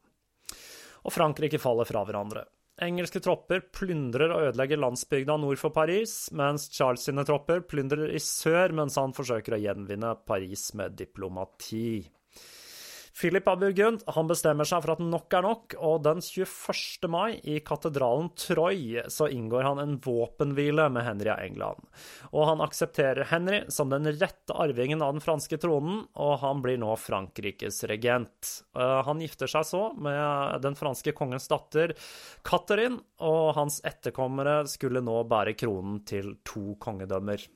Og 1.05 1.15
Frankrike 1.15 1.61
faller 1.63 1.87
fra 1.87 2.03
hverandre. 2.09 2.47
Engelske 2.83 3.21
tropper 3.23 3.61
plyndrer 3.71 4.33
og 4.35 4.49
ødelegger 4.49 4.81
landsbygda 4.83 5.37
nord 5.39 5.61
for 5.61 5.71
Paris, 5.71 6.33
mens 6.35 6.67
Charles 6.75 7.07
sine 7.07 7.23
tropper 7.27 7.63
plyndrer 7.63 8.11
i 8.11 8.19
sør 8.19 8.75
mens 8.75 8.99
han 8.99 9.15
forsøker 9.15 9.55
å 9.55 9.63
gjenvinne 9.63 10.17
Paris 10.27 10.73
med 10.75 10.97
diplomati. 10.99 12.03
Philip 13.15 13.49
av 13.49 13.61
Burgund 13.61 14.01
han 14.11 14.27
bestemmer 14.27 14.67
seg 14.67 14.83
for 14.83 14.97
at 14.97 15.03
nok 15.03 15.35
er 15.39 15.45
nok, 15.47 15.75
og 15.79 16.01
den 16.03 16.19
21. 16.25 17.07
mai 17.13 17.37
i 17.47 17.61
katedralen 17.63 18.33
Troy 18.35 19.05
så 19.13 19.29
inngår 19.31 19.63
han 19.69 19.79
en 19.79 19.93
våpenhvile 20.03 20.89
med 20.91 21.07
Henry 21.07 21.31
av 21.31 21.45
England. 21.45 21.87
Og 22.33 22.49
han 22.49 22.65
aksepterer 22.65 23.29
Henry 23.31 23.61
som 23.71 23.93
den 23.93 24.11
rette 24.11 24.57
arvingen 24.59 25.05
av 25.05 25.15
den 25.15 25.23
franske 25.23 25.61
tronen, 25.63 26.03
og 26.19 26.41
han 26.43 26.65
blir 26.65 26.81
nå 26.83 26.91
Frankrikes 26.99 27.85
regent. 27.87 28.51
Eh, 28.75 28.99
han 29.07 29.23
gifter 29.23 29.53
seg 29.53 29.69
så 29.69 29.85
med 29.95 30.59
den 30.67 30.75
franske 30.75 31.15
kongens 31.15 31.47
datter 31.53 31.95
Catherine, 32.43 32.99
og 33.23 33.55
hans 33.61 33.79
etterkommere 33.87 34.65
skulle 34.71 35.05
nå 35.05 35.21
bære 35.31 35.55
kronen 35.63 36.03
til 36.09 36.35
to 36.43 36.75
kongedømmer. 36.83 37.47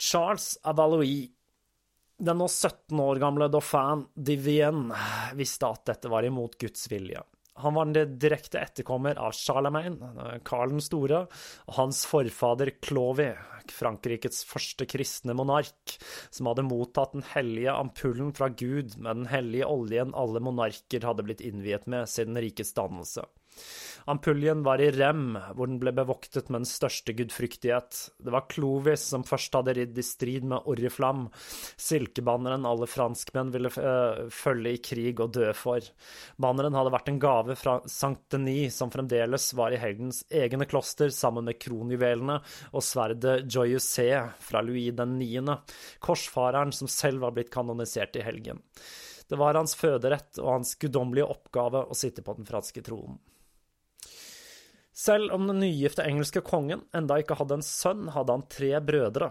Charles 0.00 0.54
av 0.62 0.78
Valois 0.78 1.26
den 2.20 2.40
nå 2.40 2.46
17 2.48 3.00
år 3.00 3.20
gamle 3.22 3.48
dauphin 3.52 4.06
Divien 4.14 4.90
visste 5.38 5.70
at 5.70 5.86
dette 5.88 6.10
var 6.12 6.26
imot 6.28 6.58
Guds 6.60 6.86
vilje. 6.92 7.22
Han 7.60 7.74
var 7.76 7.90
den 7.92 8.18
direkte 8.20 8.60
etterkommer 8.60 9.18
av 9.20 9.34
Charlemagne, 9.36 10.38
Karl 10.48 10.72
den 10.72 10.84
store, 10.84 11.26
og 11.68 11.76
hans 11.76 12.04
forfader 12.08 12.72
Clovis, 12.80 13.36
Frankrikes 13.70 14.42
første 14.48 14.86
kristne 14.88 15.34
monark, 15.36 15.96
som 16.32 16.48
hadde 16.50 16.64
mottatt 16.66 17.12
den 17.14 17.26
hellige 17.34 17.74
ampullen 17.76 18.32
fra 18.36 18.48
Gud 18.48 18.96
med 18.96 19.20
den 19.22 19.28
hellige 19.30 19.68
oljen 19.68 20.16
alle 20.18 20.42
monarker 20.42 21.06
hadde 21.06 21.26
blitt 21.26 21.44
innviet 21.44 21.86
med 21.90 22.08
siden 22.10 22.40
rikets 22.40 22.74
dannelse. 22.74 23.28
Ampuljen 24.10 24.62
var 24.62 24.80
i 24.80 24.90
rem, 24.90 25.36
hvor 25.54 25.68
den 25.68 25.78
ble 25.82 25.92
bevoktet 25.94 26.48
med 26.48 26.62
den 26.62 26.68
største 26.68 27.12
gudfryktighet. 27.14 27.98
Det 28.18 28.32
var 28.32 28.48
Clovis 28.50 29.04
som 29.12 29.24
først 29.26 29.54
hadde 29.54 29.74
ridd 29.76 29.98
i 29.98 30.04
strid 30.04 30.46
med 30.50 30.66
Oriflam, 30.70 31.28
silkebanneren 31.78 32.66
alle 32.66 32.88
franskmenn 32.90 33.52
ville 33.54 33.70
uh, 33.76 34.26
følge 34.34 34.74
i 34.74 34.82
krig 34.82 35.20
og 35.22 35.34
dø 35.36 35.52
for. 35.56 35.84
Banneren 36.40 36.78
hadde 36.78 36.94
vært 36.94 37.12
en 37.12 37.20
gave 37.22 37.56
fra 37.60 37.76
Sankt 37.90 38.32
Denis, 38.34 38.78
som 38.80 38.92
fremdeles 38.92 39.50
var 39.58 39.76
i 39.76 39.80
helgens 39.80 40.24
egne 40.30 40.66
kloster, 40.70 41.12
sammen 41.14 41.46
med 41.46 41.60
kronjuvelene 41.62 42.40
og 42.72 42.86
sverdet 42.86 43.44
Joyusé 43.46 44.10
fra 44.42 44.64
Louis 44.64 44.90
den 44.96 45.18
9., 45.20 45.58
korsfareren 46.02 46.74
som 46.74 46.90
selv 46.90 47.22
var 47.26 47.36
blitt 47.36 47.52
kanonisert 47.54 48.16
i 48.16 48.24
helgen. 48.26 48.62
Det 49.30 49.38
var 49.38 49.54
hans 49.54 49.76
føderett 49.78 50.40
og 50.42 50.56
hans 50.56 50.74
guddommelige 50.80 51.28
oppgave 51.30 51.84
å 51.86 51.94
sitte 51.94 52.24
på 52.26 52.34
den 52.34 52.48
franske 52.48 52.82
tronen. 52.82 53.20
Selv 55.00 55.32
om 55.32 55.46
den 55.46 55.62
nygifte 55.62 56.04
engelske 56.04 56.42
kongen 56.44 56.82
enda 56.96 57.16
ikke 57.22 57.38
hadde 57.38 57.56
en 57.56 57.64
sønn, 57.64 58.10
hadde 58.12 58.34
han 58.36 58.48
tre 58.52 58.74
brødre. 58.84 59.30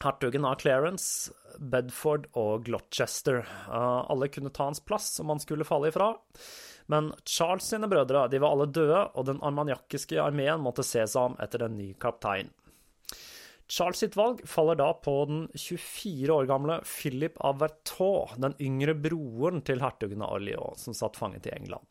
Hertugen 0.00 0.44
av 0.48 0.56
Clarence, 0.60 1.32
Bedford 1.60 2.28
og 2.36 2.64
Gloucester. 2.68 3.42
Alle 3.68 4.28
kunne 4.32 4.52
ta 4.56 4.70
hans 4.70 4.80
plass 4.80 5.10
om 5.20 5.32
han 5.32 5.42
skulle 5.42 5.66
falle 5.68 5.90
ifra. 5.90 6.14
Men 6.92 7.10
Charles 7.28 7.68
sine 7.68 7.90
brødre 7.92 8.26
de 8.32 8.40
var 8.40 8.54
alle 8.54 8.68
døde, 8.72 9.02
og 9.12 9.26
den 9.28 9.42
armaniakiske 9.44 10.20
armeen 10.22 10.64
måtte 10.64 10.84
se 10.86 11.04
seg 11.04 11.32
om 11.32 11.36
etter 11.44 11.66
en 11.66 11.76
ny 11.76 11.90
kaptein. 12.00 12.48
Charles 13.68 14.00
sitt 14.00 14.16
valg 14.16 14.44
faller 14.48 14.78
da 14.78 14.92
på 15.02 15.16
den 15.28 15.42
24 15.58 16.30
år 16.32 16.48
gamle 16.48 16.78
Philip 16.86 17.36
av 17.44 17.58
Vertot, 17.64 18.36
den 18.40 18.56
yngre 18.62 18.94
broren 18.94 19.60
til 19.66 19.82
hertugen 19.82 20.24
av 20.24 20.38
Orléans, 20.38 20.86
som 20.86 20.96
satt 20.96 21.18
fanget 21.18 21.50
i 21.50 21.54
England. 21.58 21.84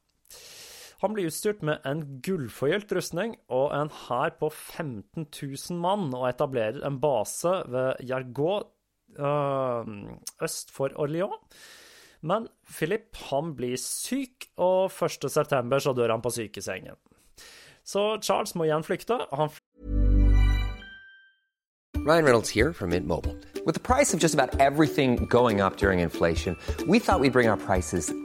Han 1.06 1.14
blir 1.14 1.28
utstyrt 1.30 1.62
med 1.62 1.84
en 1.86 2.00
gullforgylt 2.26 2.90
rustning 2.98 3.36
og 3.54 3.68
en 3.78 3.92
hær 3.94 4.32
på 4.40 4.48
15 4.50 5.28
000 5.30 5.78
mann, 5.78 6.08
og 6.18 6.26
etablerer 6.32 6.82
en 6.88 6.98
base 6.98 7.52
ved 7.70 8.02
Jargot 8.10 8.72
øst 10.42 10.74
for 10.74 10.90
Orléans. 10.98 11.38
Men 12.26 12.48
Philip 12.66 13.14
han 13.30 13.54
blir 13.54 13.78
syk, 13.78 14.50
og 14.58 14.90
1. 14.90 15.30
september 15.30 15.78
så 15.80 15.94
dør 15.94 16.16
han 16.16 16.26
på 16.26 16.34
sykesengen. 16.34 16.98
Så 17.86 18.18
Charles 18.24 18.56
må 18.56 18.66
igjen 18.66 18.84
flykte. 18.84 19.22
Han 19.30 19.54
Ryan 22.02 22.26
Reynolds 22.26 22.50
her 22.50 22.74
fra 22.74 22.86
Mint 22.86 23.06
Mobile. 23.06 23.38
With 23.66 23.78
the 23.78 23.94
price 23.94 24.16
of 24.16 24.20
just 24.20 24.34
about 24.34 24.60
everything 24.60 25.28
going 25.30 25.60
inflasjonen, 25.60 26.58
trodde 26.80 26.92
vi 26.92 26.98
at 26.98 27.22
vi 27.22 27.30
skulle 27.30 27.32
bringe 27.32 27.58
prices 27.58 28.25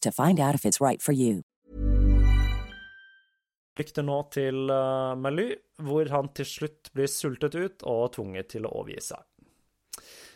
to 0.00 0.10
find 0.10 0.38
out 0.40 0.54
if 0.54 0.64
it's 0.64 0.80
right 0.80 1.02
for 1.02 1.12
you. 1.12 1.42
flykter 3.76 4.04
nå 4.06 4.18
til 4.32 4.70
uh, 4.70 5.16
Mely, 5.18 5.50
hvor 5.82 6.08
han 6.12 6.30
til 6.36 6.48
slutt 6.48 6.92
blir 6.96 7.10
sultet 7.10 7.56
ut 7.56 7.84
og 7.88 8.12
tvunget 8.16 8.52
til 8.54 8.66
å 8.68 8.74
overgi 8.82 9.00
seg. 9.12 9.22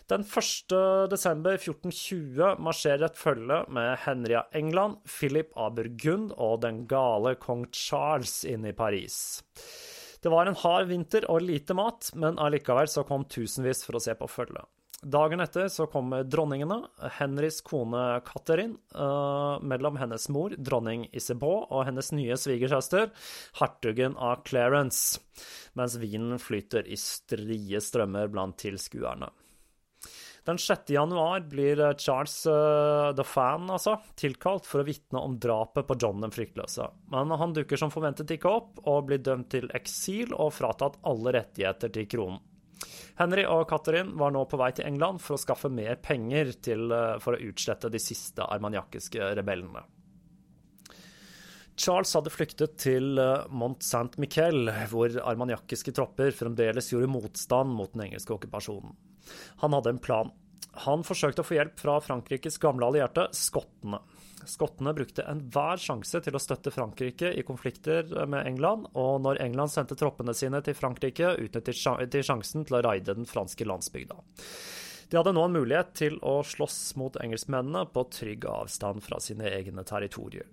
Den 0.06 0.22
1. 0.22 0.72
desember 1.10 1.56
1420 1.58 2.60
marsjerer 2.62 3.08
et 3.08 3.18
følge 3.18 3.64
med 3.74 3.96
Henry 4.04 4.36
av 4.38 4.54
England, 4.54 5.00
Philip 5.02 5.50
av 5.58 5.74
Burgund 5.74 6.30
og 6.38 6.60
den 6.62 6.84
gale 6.86 7.34
kong 7.42 7.66
Charles 7.74 8.44
inn 8.46 8.68
i 8.70 8.74
Paris. 8.76 9.42
Det 10.22 10.30
var 10.30 10.46
en 10.46 10.58
hard 10.62 10.86
vinter 10.92 11.26
og 11.30 11.42
lite 11.42 11.74
mat, 11.74 12.12
men 12.14 12.38
allikevel 12.38 12.86
så 12.90 13.02
kom 13.06 13.26
tusenvis 13.26 13.82
for 13.86 13.98
å 13.98 14.02
se 14.02 14.14
på 14.14 14.30
følget. 14.30 14.62
Dagen 15.02 15.40
etter 15.44 15.68
så 15.68 15.84
kommer 15.92 16.24
dronningene, 16.24 16.78
Henrys 17.18 17.60
kone 17.60 18.20
Catherine, 18.24 18.78
uh, 18.96 19.60
mellom 19.60 19.98
hennes 20.00 20.28
mor, 20.32 20.54
dronning 20.56 21.04
Isabeau, 21.12 21.66
og 21.68 21.84
hennes 21.84 22.08
nye 22.16 22.38
svigersøster, 22.40 23.10
hertugen 23.60 24.16
av 24.16 24.40
Clarence, 24.48 25.20
mens 25.76 25.98
vinen 26.00 26.40
flyter 26.40 26.88
i 26.88 26.96
strie 26.96 27.82
strømmer 27.84 28.32
blant 28.32 28.56
tilskuerne. 28.64 29.28
Den 30.46 30.58
6. 30.62 30.88
januar 30.94 31.44
blir 31.50 31.80
Charles 31.98 32.46
uh, 32.46 33.12
the 33.18 33.24
Fan 33.26 33.68
altså, 33.68 33.98
tilkalt 34.16 34.64
for 34.64 34.80
å 34.80 34.86
vitne 34.86 35.20
om 35.20 35.36
drapet 35.42 35.88
på 35.88 36.00
John 36.00 36.24
den 36.24 36.32
fryktløse, 36.32 36.88
men 37.12 37.36
han 37.36 37.52
dukker 37.52 37.76
som 37.76 37.92
forventet 37.92 38.32
ikke 38.32 38.58
opp, 38.62 38.76
og 38.88 39.10
blir 39.10 39.20
dømt 39.20 39.52
til 39.52 39.68
eksil 39.76 40.32
og 40.32 40.54
fratatt 40.56 41.02
alle 41.04 41.36
rettigheter 41.36 41.92
til 41.92 42.08
kronen. 42.16 42.44
Henry 43.16 43.46
og 43.48 43.64
Catherine 43.70 44.16
var 44.20 44.32
nå 44.34 44.44
på 44.50 44.58
vei 44.60 44.70
til 44.76 44.86
England 44.88 45.22
for 45.24 45.36
å 45.36 45.40
skaffe 45.40 45.70
mer 45.72 45.96
penger 46.04 46.52
til, 46.60 46.90
for 47.22 47.36
å 47.36 47.42
utslette 47.48 47.90
de 47.92 48.00
siste 48.02 48.44
armaniakiske 48.44 49.30
rebellene. 49.38 49.84
Charles 51.76 52.14
hadde 52.16 52.32
flyktet 52.32 52.78
til 52.80 53.18
Mont 53.52 53.84
Saint-Michel, 53.84 54.70
hvor 54.88 55.12
armaniakiske 55.28 55.92
tropper 55.96 56.32
fremdeles 56.32 56.88
gjorde 56.92 57.10
motstand 57.12 57.74
mot 57.76 57.92
den 57.92 58.06
engelske 58.06 58.32
okkupasjonen. 58.36 58.94
Han 59.60 59.76
hadde 59.76 59.92
en 59.92 60.00
plan. 60.00 60.32
Han 60.86 61.04
forsøkte 61.04 61.44
å 61.44 61.48
få 61.48 61.56
hjelp 61.58 61.76
fra 61.80 61.98
Frankrikes 62.04 62.56
gamle 62.60 62.88
allierte, 62.88 63.28
skottene. 63.36 64.00
Skottene 64.44 64.92
brukte 64.94 65.24
enhver 65.24 65.80
sjanse 65.80 66.20
til 66.22 66.36
å 66.36 66.40
støtte 66.42 66.70
Frankrike 66.74 67.32
i 67.32 67.44
konflikter 67.46 68.10
med 68.28 68.46
England, 68.46 68.90
og 68.92 69.22
når 69.24 69.40
England 69.42 69.72
sendte 69.72 69.96
troppene 69.98 70.34
sine 70.36 70.60
til 70.66 70.76
Frankrike, 70.76 71.32
utnyttet 71.40 72.12
de 72.12 72.22
sjansen 72.26 72.66
til 72.68 72.78
å 72.78 72.82
raide 72.84 73.16
den 73.16 73.28
franske 73.28 73.66
landsbygda. 73.66 74.18
De 75.08 75.18
hadde 75.18 75.32
nå 75.36 75.46
en 75.46 75.54
mulighet 75.54 75.94
til 75.98 76.18
å 76.26 76.40
slåss 76.44 76.96
mot 77.00 77.16
engelskmennene 77.22 77.86
på 77.94 78.06
trygg 78.10 78.46
avstand 78.50 79.04
fra 79.06 79.20
sine 79.22 79.48
egne 79.54 79.86
territorier. 79.86 80.48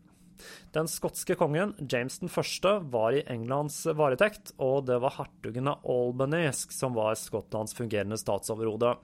Den 0.74 0.90
skotske 0.90 1.36
kongen, 1.38 1.76
James 1.90 2.20
den 2.22 2.32
første, 2.32 2.76
var 2.94 3.14
i 3.14 3.24
Englands 3.30 3.84
varetekt, 3.86 4.56
og 4.58 4.88
det 4.90 4.98
var 5.04 5.16
hertugen 5.20 5.70
av 5.70 5.86
Albany 5.90 6.48
som 6.54 6.96
var 6.98 7.18
Skottlands 7.20 7.76
fungerende 7.78 8.18
statsoverhode. 8.20 8.96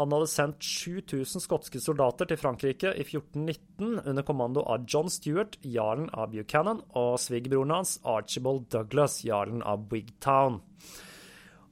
Han 0.00 0.14
hadde 0.14 0.30
sendt 0.32 0.64
7000 0.64 1.44
skotske 1.44 1.82
soldater 1.82 2.30
til 2.30 2.40
Frankrike 2.40 2.94
i 2.96 3.04
1419 3.04 4.00
under 4.02 4.26
kommando 4.26 4.64
av 4.66 4.86
John 4.90 5.12
Stuart, 5.12 5.58
jarlen 5.62 6.08
av 6.12 6.32
Buchanan, 6.32 6.82
og 6.98 7.18
svigerbroren 7.22 7.76
hans, 7.76 7.98
Archibald 8.02 8.66
Douglas, 8.74 9.20
jarlen 9.26 9.62
av 9.62 9.86
Wigtown. 9.92 10.62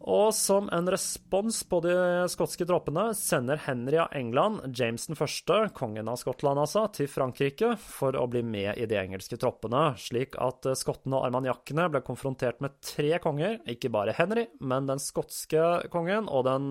Og 0.02 0.32
som 0.34 0.66
en 0.74 0.88
respons 0.90 1.60
på 1.70 1.78
de 1.84 1.94
skotske 2.30 2.66
troppene 2.66 3.12
sender 3.14 3.60
Henry 3.68 4.00
av 4.02 4.14
England, 4.18 4.74
James 4.74 5.06
den 5.06 5.18
første, 5.18 5.68
kongen 5.78 6.10
av 6.10 6.18
Skottland 6.18 6.58
altså, 6.58 6.88
til 6.96 7.06
Frankrike 7.10 7.76
for 7.78 8.18
å 8.18 8.24
bli 8.30 8.42
med 8.42 8.80
i 8.82 8.88
de 8.90 8.98
engelske 8.98 9.38
troppene, 9.38 9.92
slik 10.02 10.34
at 10.42 10.66
skottene 10.78 11.20
og 11.20 11.28
armaniakkene 11.28 11.86
ble 11.92 12.02
konfrontert 12.06 12.58
med 12.64 12.74
tre 12.82 13.14
konger, 13.22 13.60
ikke 13.70 13.92
bare 13.94 14.16
Henry, 14.16 14.48
men 14.58 14.90
den 14.90 15.02
skotske 15.02 15.86
kongen 15.92 16.26
og 16.26 16.48
den 16.50 16.66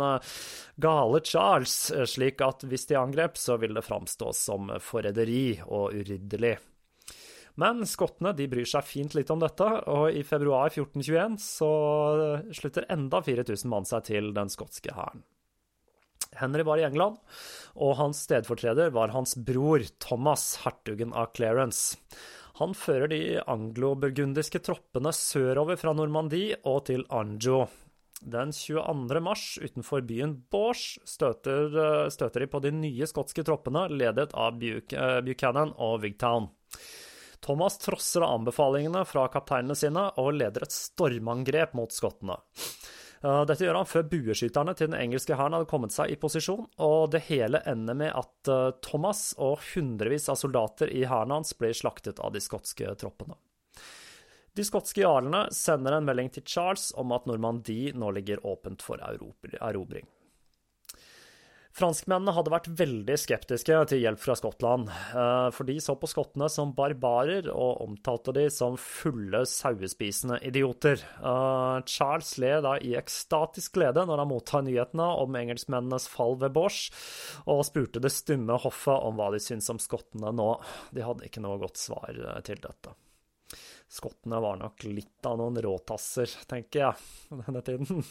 gale 0.82 1.24
Charles, 1.24 1.78
slik 2.12 2.44
at 2.44 2.68
hvis 2.68 2.90
de 2.92 3.00
angrep, 3.00 3.40
så 3.40 3.56
ville 3.62 3.80
det 3.80 3.88
framstå 3.88 4.36
som 4.36 4.76
forræderi 4.84 5.62
og 5.70 5.96
uryddelig. 5.96 6.58
Men 7.62 7.84
skottene 7.90 8.32
de 8.38 8.48
bryr 8.50 8.68
seg 8.70 8.88
fint 8.88 9.14
litt 9.18 9.30
om 9.34 9.42
dette, 9.42 9.68
og 9.92 10.16
i 10.16 10.24
februar 10.26 10.72
1421 10.72 11.38
så 11.44 11.72
slutter 12.56 12.88
enda 12.94 13.22
4000 13.26 13.70
mann 13.72 13.88
seg 13.88 14.08
til 14.10 14.32
den 14.38 14.52
skotske 14.52 14.96
hæren. 14.96 15.24
Henry 16.40 16.64
var 16.64 16.80
i 16.80 16.86
England, 16.88 17.18
og 17.76 17.98
hans 18.00 18.24
stedfortreder 18.24 18.94
var 18.96 19.12
hans 19.12 19.36
bror 19.36 19.84
Thomas, 20.00 20.62
hertugen 20.64 21.12
av 21.12 21.34
Clarence. 21.36 21.98
Han 22.62 22.76
fører 22.78 23.12
de 23.12 23.22
anglo-burgundiske 23.50 24.62
troppene 24.64 25.12
sørover 25.16 25.80
fra 25.82 25.94
Normandie 25.98 26.60
og 26.68 26.86
til 26.88 27.04
Anjou. 27.12 27.66
Den 28.22 28.52
22. 28.54 29.22
mars 29.26 29.46
utenfor 29.58 30.04
byen 30.06 30.36
Bors, 30.54 31.00
støter, 31.10 31.74
støter 32.14 32.46
de 32.46 32.50
på 32.54 32.62
de 32.62 32.72
nye 32.76 33.08
skotske 33.10 33.44
troppene 33.48 33.88
ledet 33.90 34.30
av 34.38 34.60
Buchanan 34.62 35.74
og 35.82 36.04
Wigtown. 36.06 36.52
Thomas 37.42 37.78
trosser 37.82 38.26
anbefalingene 38.26 39.02
fra 39.10 39.28
kapteinene 39.34 39.78
sine 39.78 40.08
og 40.22 40.36
leder 40.38 40.66
et 40.66 40.76
stormangrep 40.76 41.74
mot 41.78 41.94
skottene. 41.94 42.38
Dette 43.22 43.62
gjør 43.62 43.78
han 43.78 43.90
før 43.90 44.08
bueskytterne 44.10 44.74
til 44.78 44.90
den 44.90 44.98
engelske 44.98 45.36
hæren 45.38 45.54
hadde 45.54 45.70
kommet 45.70 45.94
seg 45.94 46.10
i 46.10 46.18
posisjon, 46.22 46.66
og 46.82 47.12
det 47.14 47.28
hele 47.28 47.62
ender 47.70 47.98
med 47.98 48.16
at 48.18 48.52
Thomas 48.82 49.28
og 49.38 49.62
hundrevis 49.74 50.26
av 50.32 50.40
soldater 50.42 50.90
i 50.90 51.04
hæren 51.06 51.36
hans 51.36 51.54
blir 51.58 51.76
slaktet 51.78 52.22
av 52.22 52.34
de 52.34 52.42
skotske 52.42 52.96
troppene. 52.98 53.38
De 54.58 54.66
skotske 54.68 55.04
jarlene 55.04 55.46
sender 55.56 55.96
en 55.96 56.08
melding 56.08 56.32
til 56.34 56.44
Charles 56.50 56.90
om 57.00 57.14
at 57.16 57.30
Normandie 57.30 57.94
nå 57.96 58.10
ligger 58.18 58.42
åpent 58.46 58.82
for 58.84 59.00
erobring. 59.00 60.10
Franskmennene 61.72 62.34
hadde 62.36 62.52
vært 62.52 62.68
veldig 62.82 63.16
skeptiske 63.20 63.78
til 63.88 64.02
hjelp 64.04 64.20
fra 64.20 64.36
Skottland, 64.36 64.90
eh, 64.92 65.48
for 65.56 65.68
de 65.68 65.78
så 65.80 65.96
på 65.96 66.10
skottene 66.12 66.50
som 66.52 66.74
barbarer 66.76 67.48
og 67.52 67.80
omtalte 67.86 68.34
de 68.36 68.50
som 68.52 68.76
fulle, 68.76 69.46
sauespisende 69.48 70.42
idioter. 70.48 71.00
Eh, 71.00 71.78
Charles 71.88 72.34
ler 72.44 72.60
da 72.66 72.76
i 72.76 72.98
ekstatisk 73.00 73.80
glede 73.80 74.04
når 74.08 74.24
han 74.24 74.32
mottar 74.34 74.66
nyhetene 74.68 75.08
om 75.24 75.40
engelskmennenes 75.40 76.10
fall 76.12 76.36
ved 76.42 76.52
Bors, 76.58 76.90
og 77.48 77.64
spurte 77.68 78.04
det 78.04 78.12
stumme 78.12 78.60
hoffet 78.60 79.08
om 79.08 79.16
hva 79.16 79.32
de 79.32 79.40
syntes 79.40 79.72
om 79.72 79.80
skottene 79.80 80.36
nå. 80.36 80.52
De 80.92 81.08
hadde 81.08 81.30
ikke 81.30 81.44
noe 81.46 81.62
godt 81.62 81.80
svar 81.80 82.12
eh, 82.12 82.44
til 82.48 82.60
dette. 82.60 82.98
Skottene 83.92 84.44
var 84.44 84.60
nok 84.60 84.84
litt 84.88 85.24
av 85.28 85.40
noen 85.40 85.60
råtasser, 85.64 86.36
tenker 86.52 86.84
jeg, 86.84 87.12
denne 87.46 87.64
tiden. 87.64 88.04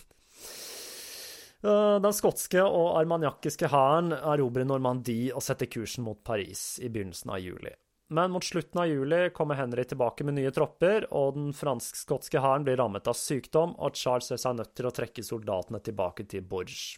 Den 1.61 2.15
skotske 2.17 2.63
og 2.65 2.95
armaniakiske 2.97 3.69
hæren 3.69 4.15
erobrer 4.17 4.65
Normandie 4.65 5.35
og 5.37 5.45
setter 5.45 5.69
kursen 5.69 6.07
mot 6.07 6.23
Paris 6.25 6.79
i 6.81 6.89
begynnelsen 6.89 7.35
av 7.35 7.43
juli. 7.45 7.75
Men 8.11 8.33
mot 8.35 8.43
slutten 8.43 8.81
av 8.83 8.89
juli 8.91 9.29
kommer 9.31 9.55
Henry 9.55 9.85
tilbake 9.87 10.25
med 10.27 10.35
nye 10.35 10.51
tropper, 10.51 11.05
og 11.15 11.37
den 11.37 11.53
fransk-skotske 11.55 12.41
hæren 12.43 12.65
blir 12.67 12.81
rammet 12.81 13.07
av 13.07 13.15
sykdom, 13.15 13.77
og 13.79 13.95
Charles 13.95 14.33
ser 14.33 14.41
seg 14.41 14.57
nødt 14.59 14.73
til 14.75 14.89
å 14.89 14.95
trekke 14.97 15.23
soldatene 15.23 15.79
tilbake 15.85 16.27
til 16.33 16.43
Bourges. 16.43 16.97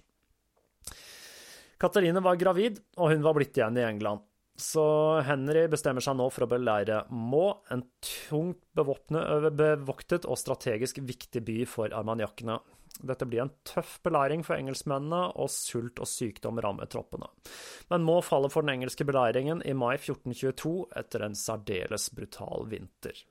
Katarine 1.83 2.22
var 2.25 2.38
gravid, 2.40 2.81
og 2.96 3.12
hun 3.12 3.27
var 3.27 3.37
blitt 3.37 3.59
igjen 3.59 3.77
i 3.77 3.85
England. 3.85 4.25
Så 4.57 4.85
Henry 5.27 5.66
bestemmer 5.68 6.05
seg 6.05 6.16
nå 6.16 6.29
for 6.31 6.46
å 6.46 6.48
beleire 6.48 7.03
Må, 7.11 7.59
en 7.72 7.83
tungt 8.05 8.62
bevoktet 8.77 10.25
og 10.25 10.38
strategisk 10.40 11.03
viktig 11.03 11.42
by 11.44 11.59
for 11.68 11.92
armagnakkene. 11.92 12.61
Dette 13.00 13.26
blir 13.26 13.44
en 13.44 13.52
tøff 13.66 13.96
beleiring 14.05 14.44
for 14.46 14.59
engelskmennene, 14.59 15.33
og 15.40 15.50
sult 15.50 16.02
og 16.02 16.09
sykdom 16.09 16.61
rammer 16.62 16.90
troppene. 16.92 17.31
Men 17.90 18.05
Må 18.07 18.20
falle 18.22 18.50
for 18.52 18.64
den 18.64 18.76
engelske 18.76 19.07
beleiringen 19.09 19.64
i 19.64 19.74
mai 19.74 19.94
1422 19.96 20.74
etter 21.00 21.26
en 21.26 21.38
særdeles 21.38 22.11
brutal 22.14 22.68
vinter. 22.70 23.24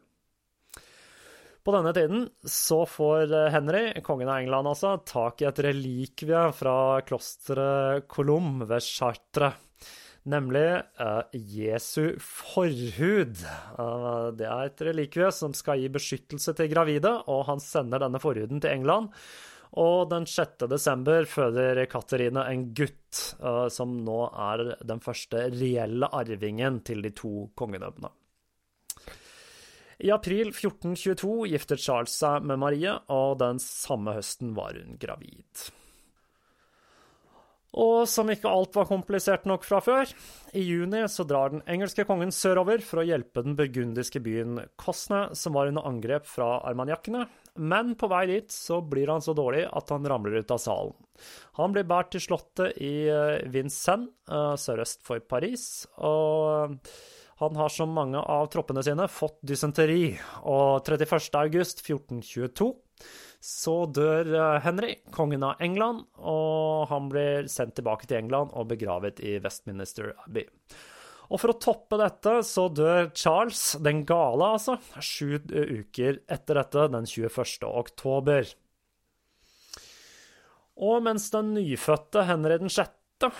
På 1.61 1.75
denne 1.75 1.91
tiden 1.93 2.23
så 2.41 2.81
får 2.89 3.35
Henry, 3.53 3.83
kongen 4.01 4.31
av 4.33 4.41
England 4.41 4.71
altså, 4.71 4.95
tak 5.05 5.43
i 5.43 5.45
et 5.45 5.59
relikvie 5.61 6.47
fra 6.57 6.77
klosteret 7.05 8.07
Colombe 8.09 8.65
ved 8.71 8.81
Chartres 8.81 9.59
nemlig 10.29 10.65
uh, 11.01 11.23
Jesu 11.33 12.17
forhud. 12.21 13.39
Uh, 13.77 14.29
det 14.37 14.47
er 14.47 14.67
et 14.67 14.83
relikvie 14.85 15.29
som 15.33 15.55
skal 15.57 15.81
gi 15.81 15.89
beskyttelse 15.93 16.53
til 16.57 16.69
gravide, 16.73 17.13
og 17.31 17.47
han 17.49 17.63
sender 17.63 18.03
denne 18.03 18.21
forhuden 18.21 18.61
til 18.61 18.75
England. 18.75 19.09
Og 19.79 20.09
den 20.11 20.25
6. 20.27 20.65
desember 20.67 21.25
føder 21.29 21.85
Katarina 21.87 22.43
en 22.51 22.65
gutt, 22.75 23.35
uh, 23.39 23.69
som 23.71 23.93
nå 24.03 24.25
er 24.29 24.65
den 24.83 24.99
første 25.03 25.45
reelle 25.53 26.09
arvingen 26.11 26.81
til 26.83 27.03
de 27.05 27.13
to 27.15 27.47
kongedømmene. 27.55 28.11
I 30.01 30.09
april 30.11 30.49
1422 30.49 31.51
gifter 31.51 31.77
Charles 31.77 32.15
seg 32.17 32.47
med 32.49 32.59
Marie, 32.59 32.95
og 33.13 33.37
den 33.39 33.61
samme 33.61 34.15
høsten 34.17 34.55
var 34.57 34.75
hun 34.79 34.97
gravid. 34.99 35.69
Og 37.79 38.03
som 38.09 38.27
ikke 38.33 38.51
alt 38.51 38.75
var 38.75 38.89
komplisert 38.89 39.45
nok 39.47 39.63
fra 39.63 39.79
før, 39.83 40.09
i 40.57 40.63
juni 40.65 41.05
så 41.07 41.23
drar 41.23 41.53
den 41.53 41.61
engelske 41.69 42.03
kongen 42.09 42.33
sørover 42.35 42.81
for 42.83 42.99
å 42.99 43.05
hjelpe 43.07 43.45
den 43.45 43.55
burgundiske 43.55 44.19
byen 44.25 44.59
Cosne, 44.81 45.29
som 45.37 45.55
var 45.55 45.71
under 45.71 45.85
angrep 45.87 46.27
fra 46.27 46.57
armagnakkene, 46.67 47.29
men 47.59 47.95
på 47.99 48.07
vei 48.11 48.25
dit 48.29 48.51
så 48.53 48.79
blir 48.81 49.11
han 49.11 49.23
så 49.23 49.33
dårlig 49.35 49.65
at 49.67 49.89
han 49.91 50.05
ramler 50.07 50.39
ut 50.39 50.53
av 50.53 50.61
salen. 50.61 50.93
Han 51.59 51.73
blir 51.75 51.87
båret 51.87 52.13
til 52.13 52.23
slottet 52.23 52.77
i 52.81 53.09
eh, 53.11 53.41
Vincennes, 53.51 54.13
eh, 54.31 54.53
sørøst 54.59 55.03
for 55.05 55.19
Paris, 55.19 55.85
og 56.01 56.77
han 57.41 57.57
har 57.57 57.73
som 57.73 57.93
mange 57.93 58.21
av 58.21 58.47
troppene 58.53 58.83
sine 58.85 59.07
fått 59.09 59.39
dysenteri, 59.45 60.13
og 60.45 60.85
31. 60.85 61.27
august 61.41 61.83
1422 61.83 62.71
så 63.41 63.75
dør 63.89 64.31
eh, 64.37 64.59
Henry, 64.61 64.95
kongen 65.13 65.43
av 65.45 65.61
England, 65.65 66.05
og 66.21 66.87
han 66.91 67.09
blir 67.11 67.49
sendt 67.51 67.75
tilbake 67.79 68.07
til 68.07 68.21
England 68.21 68.53
og 68.53 68.69
begravet 68.71 69.19
i 69.25 69.39
Westminster 69.41 70.13
Abbey. 70.27 70.45
Og 71.31 71.39
for 71.39 71.53
å 71.53 71.59
toppe 71.63 71.95
dette, 72.01 72.41
så 72.43 72.65
dør 72.67 73.07
Charles, 73.15 73.77
den 73.79 74.03
gale, 74.07 74.51
altså, 74.57 74.75
sju 74.99 75.39
uker 75.39 76.19
etter 76.27 76.59
dette, 76.59 76.89
den 76.91 77.07
21. 77.07 77.69
oktober. 77.71 78.51
Og 80.81 80.99
mens 81.05 81.29
den 81.31 81.53
nyfødte 81.55 82.25
Henry 82.27 82.57
den 82.59 82.71
6 82.71 83.31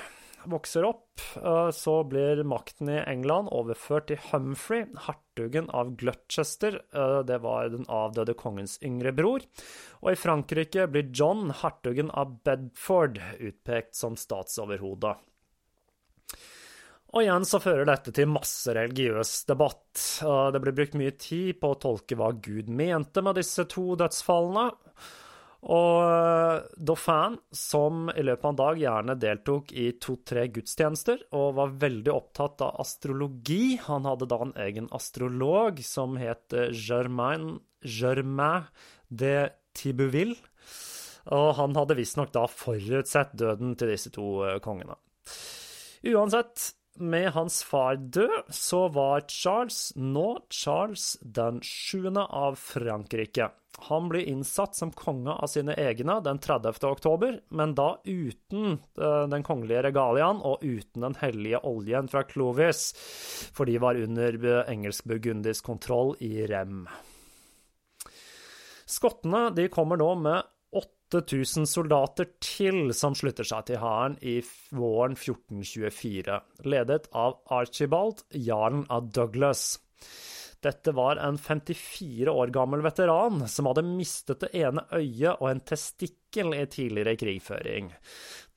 vokser 0.49 0.85
opp, 0.87 1.21
eh, 1.35 1.69
så 1.75 2.03
blir 2.07 2.43
makten 2.47 2.89
i 2.89 3.01
England 3.03 3.51
overført 3.53 4.07
til 4.09 4.21
Humphrey, 4.31 4.87
hertugen 5.05 5.69
av 5.69 5.95
Gloucester. 5.99 6.79
Eh, 6.93 7.19
det 7.27 7.41
var 7.43 7.69
den 7.69 7.85
avdøde 7.89 8.33
kongens 8.39 8.79
yngre 8.81 9.13
bror. 9.13 9.45
Og 10.01 10.13
i 10.13 10.19
Frankrike 10.19 10.87
blir 10.89 11.11
John, 11.13 11.51
hertugen 11.61 12.09
av 12.11 12.39
Bedford, 12.45 13.19
utpekt 13.39 13.95
som 13.95 14.15
statsoverhode. 14.15 15.15
Og 17.11 17.25
igjen 17.25 17.43
så 17.47 17.59
fører 17.59 17.87
dette 17.89 18.13
til 18.15 18.29
masse 18.31 18.71
religiøs 18.71 19.33
debatt. 19.49 20.03
og 20.23 20.53
det 20.53 20.61
blir 20.63 20.75
brukt 20.77 20.95
mye 20.95 21.15
tid 21.19 21.59
på 21.59 21.73
å 21.73 21.79
tolke 21.79 22.15
hva 22.15 22.31
Gud 22.31 22.69
mente 22.71 23.23
med 23.23 23.35
disse 23.35 23.65
to 23.67 23.97
dødsfallene. 23.99 24.69
Og 25.61 25.97
eh, 26.01 26.63
Dauphin, 26.81 27.35
som 27.53 28.07
i 28.15 28.23
løpet 28.25 28.47
av 28.47 28.53
en 28.53 28.61
dag 28.61 28.79
gjerne 28.81 29.17
deltok 29.21 29.73
i 29.77 29.91
to-tre 30.01 30.47
gudstjenester 30.55 31.21
og 31.37 31.59
var 31.59 31.75
veldig 31.83 32.13
opptatt 32.15 32.63
av 32.65 32.79
astrologi 32.81 33.77
Han 33.85 34.07
hadde 34.09 34.25
da 34.31 34.39
en 34.41 34.55
egen 34.65 34.87
astrolog 34.89 35.83
som 35.85 36.17
het 36.17 36.55
eh, 36.57 36.73
Germain, 36.73 37.59
Germain 37.83 38.71
de 39.09 39.51
Tibouville. 39.77 40.39
Og 41.29 41.51
han 41.59 41.77
hadde 41.77 41.99
visstnok 41.99 42.33
da 42.33 42.47
forutsett 42.49 43.35
døden 43.37 43.75
til 43.77 43.93
disse 43.93 44.09
to 44.15 44.39
eh, 44.47 44.57
kongene. 44.65 44.97
Uansett, 46.09 46.71
med 46.99 47.31
hans 47.31 47.63
far 47.63 47.95
død, 47.95 48.49
så 48.49 48.87
var 48.87 49.23
Charles 49.27 49.93
nå 49.95 50.39
Charles 50.49 51.17
den 51.21 51.61
sjuende 51.63 52.25
av 52.25 52.55
Frankrike. 52.59 53.49
Han 53.87 54.09
blir 54.11 54.27
innsatt 54.27 54.75
som 54.75 54.91
konge 54.91 55.31
av 55.31 55.47
sine 55.47 55.73
egne 55.79 56.19
den 56.21 56.39
30. 56.43 56.83
oktober, 56.85 57.39
men 57.49 57.75
da 57.75 57.95
uten 58.03 58.75
uh, 58.99 59.27
den 59.31 59.45
kongelige 59.47 59.85
regaliaen 59.87 60.41
og 60.43 60.61
uten 60.61 61.07
den 61.07 61.15
hellige 61.21 61.63
oljen 61.65 62.11
fra 62.11 62.25
Clovis, 62.27 62.91
for 63.55 63.69
de 63.69 63.79
var 63.81 63.99
under 63.99 64.37
engelsk-burgundisk 64.67 65.65
kontroll 65.71 66.13
i 66.19 66.43
Rem. 66.51 66.83
Skottene 68.91 69.47
de 69.55 69.69
kommer 69.71 69.97
nå 69.97 70.13
med 70.19 70.51
8000 71.11 71.67
soldater 71.67 72.29
til 72.43 72.93
som 72.95 73.15
slutter 73.17 73.47
seg 73.47 73.67
til 73.67 73.81
hæren 73.81 74.17
i 74.23 74.39
våren 74.75 75.17
1424, 75.17 76.39
ledet 76.63 77.07
av 77.11 77.39
Archibald, 77.51 78.23
jarlen 78.31 78.85
av 78.89 79.11
Douglas. 79.11 79.79
Dette 80.61 80.93
var 80.93 81.17
en 81.17 81.39
54 81.41 82.29
år 82.29 82.51
gammel 82.53 82.83
veteran 82.85 83.47
som 83.49 83.65
hadde 83.69 83.83
mistet 83.87 84.43
det 84.43 84.51
ene 84.61 84.83
øyet 84.93 85.39
og 85.41 85.47
en 85.49 85.63
testikkel 85.65 86.53
i 86.53 86.67
tidligere 86.69 87.17
krigføring. 87.17 87.89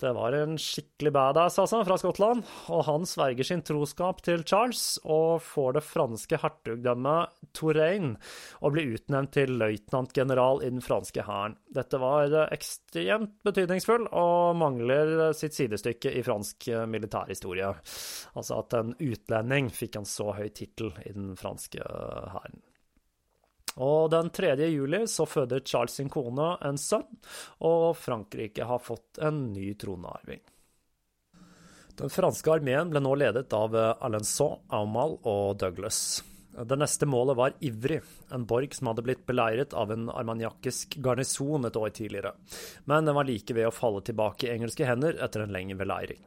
Det 0.04 0.12
var 0.12 0.34
en 0.36 0.58
skikkelig 0.60 1.14
badass, 1.16 1.54
altså, 1.62 1.78
fra 1.86 1.96
Skottland, 1.96 2.42
og 2.68 2.82
han 2.84 3.06
sverger 3.08 3.46
sin 3.48 3.62
troskap 3.64 4.18
til 4.26 4.42
Charles 4.44 4.98
og 5.00 5.40
får 5.40 5.78
det 5.78 5.82
franske 5.86 6.40
hertugdømmet 6.42 7.32
Touraine 7.56 8.18
og 8.60 8.74
blir 8.74 8.98
utnevnt 8.98 9.32
til 9.38 9.54
løytnantgeneral 9.62 10.60
i 10.60 10.68
den 10.74 10.84
franske 10.84 11.24
hæren. 11.24 11.56
Dette 11.72 12.02
var 12.02 12.36
ekstremt 12.52 13.38
betydningsfull 13.48 14.04
og 14.12 14.60
mangler 14.60 15.32
sitt 15.32 15.56
sidestykke 15.56 16.12
i 16.12 16.26
fransk 16.26 16.68
militærhistorie. 16.92 17.72
Altså 18.36 18.60
at 18.60 18.76
en 18.76 18.92
utlending 19.00 19.72
fikk 19.72 20.02
en 20.02 20.08
så 20.08 20.34
høy 20.36 20.50
tittel 20.52 20.92
i 21.08 21.16
den 21.16 21.32
franske 21.40 21.80
hæren. 21.80 22.60
Og 23.82 24.10
den 24.12 24.30
3. 24.30 24.54
juli 24.70 25.02
så 25.10 25.26
føder 25.26 25.64
Charles 25.66 25.96
sin 25.98 26.10
kone 26.12 26.54
en 26.62 26.78
sønn, 26.78 27.06
og 27.66 27.94
Frankrike 27.98 28.66
har 28.68 28.82
fått 28.82 29.18
en 29.22 29.48
ny 29.52 29.72
tronearving. 29.78 30.42
Den 31.98 32.10
franske 32.10 32.50
armeen 32.50 32.90
ble 32.90 33.02
nå 33.02 33.14
ledet 33.18 33.52
av 33.54 33.74
Alençon, 33.74 34.62
Aumal 34.74 35.18
og 35.22 35.58
Douglas. 35.62 36.24
Det 36.54 36.78
neste 36.78 37.06
målet 37.06 37.38
var 37.38 37.54
Ivry, 37.66 38.00
en 38.34 38.46
borg 38.46 38.74
som 38.74 38.90
hadde 38.90 39.02
blitt 39.06 39.24
beleiret 39.26 39.74
av 39.74 39.90
en 39.90 40.06
armaniakisk 40.10 40.98
garnison 41.02 41.66
et 41.66 41.78
år 41.78 41.90
tidligere, 41.94 42.34
men 42.86 43.06
den 43.06 43.16
var 43.16 43.26
like 43.26 43.54
ved 43.54 43.66
å 43.66 43.74
falle 43.74 44.04
tilbake 44.06 44.46
i 44.46 44.52
engelske 44.54 44.86
hender 44.86 45.18
etter 45.22 45.42
en 45.42 45.54
lengre 45.54 45.80
beleiring. 45.82 46.22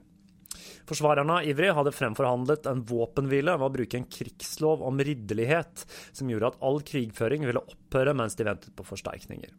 Forsvarerne 0.87 1.39
av 1.39 1.47
Ivry 1.47 1.69
hadde 1.75 1.93
fremforhandlet 1.95 2.67
en 2.69 2.83
våpenhvile 2.87 3.55
ved 3.57 3.67
å 3.67 3.73
bruke 3.73 3.99
en 3.99 4.09
krigslov 4.11 4.83
om 4.87 4.99
ridderlighet, 4.99 5.85
som 6.15 6.29
gjorde 6.31 6.53
at 6.53 6.59
all 6.65 6.81
krigføring 6.87 7.47
ville 7.47 7.63
opphøre 7.63 8.15
mens 8.17 8.37
de 8.39 8.47
ventet 8.47 8.75
på 8.77 8.85
forsterkninger. 8.87 9.53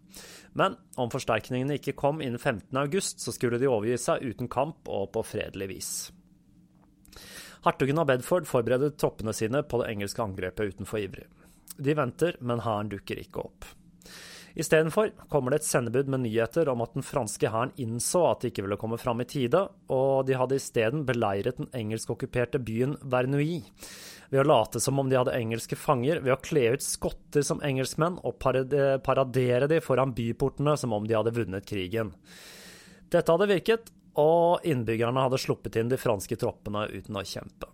Men 0.59 0.79
om 0.97 1.13
forsterkningene 1.13 1.79
ikke 1.79 1.97
kom 1.99 2.23
innen 2.25 2.41
15. 2.41 2.71
august, 2.81 3.21
så 3.25 3.35
skulle 3.35 3.61
de 3.61 3.71
overgi 3.71 3.99
seg 4.01 4.25
uten 4.25 4.51
kamp 4.53 4.89
og 4.89 5.11
på 5.17 5.25
fredelig 5.27 5.71
vis. 5.73 5.93
Hertugen 7.67 7.99
av 7.99 8.07
Bedford 8.09 8.47
forbereder 8.47 8.95
troppene 8.95 9.35
sine 9.35 9.65
på 9.67 9.83
det 9.83 9.91
engelske 9.93 10.23
angrepet 10.23 10.75
utenfor 10.75 11.03
Ivry. 11.03 11.27
De 11.79 11.95
venter, 11.95 12.39
men 12.41 12.63
hæren 12.65 12.91
dukker 12.91 13.21
ikke 13.23 13.45
opp. 13.45 13.67
Istedenfor 14.59 15.13
kommer 15.31 15.55
det 15.55 15.61
et 15.61 15.69
sendebud 15.69 16.09
med 16.11 16.25
nyheter 16.25 16.67
om 16.73 16.81
at 16.83 16.97
den 16.97 17.05
franske 17.07 17.47
hæren 17.53 17.71
innså 17.79 18.25
at 18.27 18.43
de 18.43 18.51
ikke 18.51 18.65
ville 18.65 18.79
komme 18.81 18.99
fram 18.99 19.23
i 19.23 19.27
tide, 19.31 19.61
og 19.95 20.27
de 20.27 20.35
hadde 20.35 20.59
isteden 20.59 21.05
beleiret 21.07 21.61
den 21.61 21.69
engelskokkuperte 21.79 22.59
byen 22.59 22.97
Vernouille 23.07 23.69
ved 24.33 24.43
å 24.43 24.49
late 24.49 24.81
som 24.83 24.99
om 24.99 25.09
de 25.09 25.17
hadde 25.17 25.37
engelske 25.39 25.79
fanger, 25.79 26.19
ved 26.25 26.35
å 26.35 26.41
kle 26.43 26.73
ut 26.75 26.85
skotter 26.85 27.47
som 27.47 27.63
engelskmenn 27.65 28.19
og 28.27 28.37
paradere 28.43 29.71
de 29.71 29.79
foran 29.81 30.13
byportene 30.17 30.75
som 30.77 30.93
om 30.93 31.07
de 31.07 31.17
hadde 31.17 31.33
vunnet 31.39 31.69
krigen. 31.69 32.11
Dette 33.09 33.33
hadde 33.33 33.49
virket, 33.49 33.95
og 34.19 34.67
innbyggerne 34.67 35.23
hadde 35.23 35.39
sluppet 35.41 35.79
inn 35.79 35.89
de 35.89 36.01
franske 36.03 36.37
troppene 36.37 36.89
uten 36.91 37.17
å 37.17 37.25
kjempe. 37.25 37.71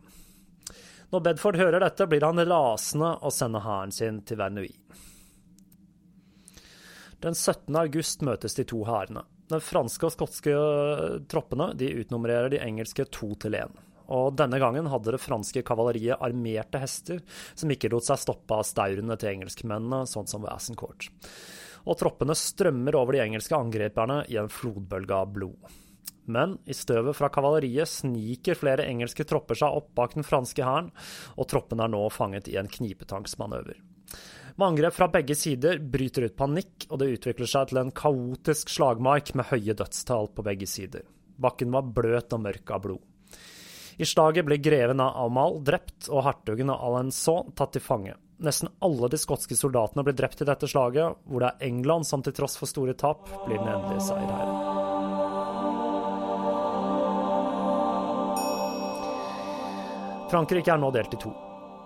Når 1.10 1.26
Bedford 1.30 1.58
hører 1.58 1.80
dette, 1.80 2.06
blir 2.10 2.28
han 2.28 2.44
rasende 2.44 3.16
og 3.24 3.32
sender 3.32 3.64
hæren 3.64 3.94
sin 3.94 4.20
til 4.28 4.38
Vernouilly. 4.42 4.76
Den 7.24 7.32
17. 7.32 7.72
august 7.80 8.20
møtes 8.20 8.52
de 8.52 8.66
to 8.68 8.82
hærene. 8.84 9.22
Den 9.48 9.62
franske 9.64 10.04
og 10.04 10.12
skotske 10.12 10.52
troppene 11.32 11.70
de 11.80 11.88
utnummererer 12.02 12.50
de 12.52 12.60
engelske 12.60 13.06
to 13.08 13.30
til 13.40 13.56
én. 13.56 13.72
Og 14.12 14.34
denne 14.36 14.58
gangen 14.60 14.90
hadde 14.92 15.14
det 15.14 15.22
franske 15.22 15.62
kavaleriet 15.64 16.20
armerte 16.20 16.82
hester, 16.82 17.22
som 17.56 17.72
ikke 17.72 17.88
lot 17.94 18.04
seg 18.04 18.20
stoppe 18.20 18.58
av 18.58 18.66
staurene 18.68 19.16
til 19.16 19.30
engelskmennene, 19.30 20.02
sånn 20.04 20.28
som 20.28 20.44
ved 20.44 20.52
Assencourt. 20.52 21.08
Og 21.88 21.96
troppene 22.00 22.36
strømmer 22.36 23.00
over 23.00 23.16
de 23.16 23.24
engelske 23.24 23.56
angriperne 23.56 24.20
i 24.28 24.36
en 24.40 24.52
flodbølge 24.52 25.16
av 25.16 25.32
blod. 25.32 25.72
Men 26.28 26.58
i 26.68 26.76
støvet 26.76 27.16
fra 27.16 27.32
kavaleriet 27.32 27.88
sniker 27.88 28.60
flere 28.60 28.84
engelske 28.88 29.24
tropper 29.28 29.56
seg 29.60 29.80
opp 29.80 29.90
bak 29.96 30.12
den 30.16 30.28
franske 30.28 30.64
hæren, 30.64 30.92
og 31.40 31.48
troppene 31.48 31.88
er 31.88 31.96
nå 31.96 32.04
fanget 32.12 32.52
i 32.52 32.60
en 32.60 32.68
knipetangsmanøver. 32.68 33.80
Med 34.54 34.68
angrep 34.68 34.94
fra 34.94 35.08
begge 35.10 35.34
sider 35.34 35.80
bryter 35.82 36.28
ut 36.28 36.36
panikk, 36.38 36.86
og 36.86 37.00
det 37.00 37.08
utvikler 37.16 37.48
seg 37.50 37.72
til 37.72 37.80
en 37.80 37.90
kaotisk 37.90 38.70
slagmark 38.70 39.32
med 39.34 39.48
høye 39.48 39.74
dødstall 39.74 40.28
på 40.30 40.44
begge 40.46 40.68
sider. 40.70 41.02
Bakken 41.42 41.74
var 41.74 41.88
bløt 41.96 42.36
og 42.36 42.44
mørk 42.44 42.70
av 42.70 42.84
blod. 42.84 43.02
I 43.98 44.06
slaget 44.06 44.46
ble 44.46 44.60
greven 44.62 45.02
av 45.02 45.16
Amal 45.24 45.58
drept 45.66 46.06
og 46.10 46.22
hertugen 46.26 46.70
av 46.70 46.82
Alençon 46.86 47.50
tatt 47.58 47.74
til 47.74 47.82
fange. 47.82 48.14
Nesten 48.46 48.70
alle 48.82 49.10
de 49.10 49.18
skotske 49.18 49.58
soldatene 49.58 50.04
ble 50.06 50.14
drept 50.14 50.42
i 50.42 50.46
dette 50.46 50.70
slaget, 50.70 51.18
hvor 51.26 51.42
det 51.42 51.50
er 51.50 51.66
England 51.68 52.06
som 52.06 52.22
til 52.22 52.34
tross 52.34 52.54
for 52.58 52.70
store 52.70 52.94
tap 52.98 53.26
blir 53.46 53.58
den 53.58 53.70
endelige 53.74 54.06
seierherren. 54.06 54.82
Frankrike 60.30 60.70
er 60.74 60.78
nå 60.82 60.94
delt 60.94 61.14
i 61.14 61.22
to. 61.26 61.34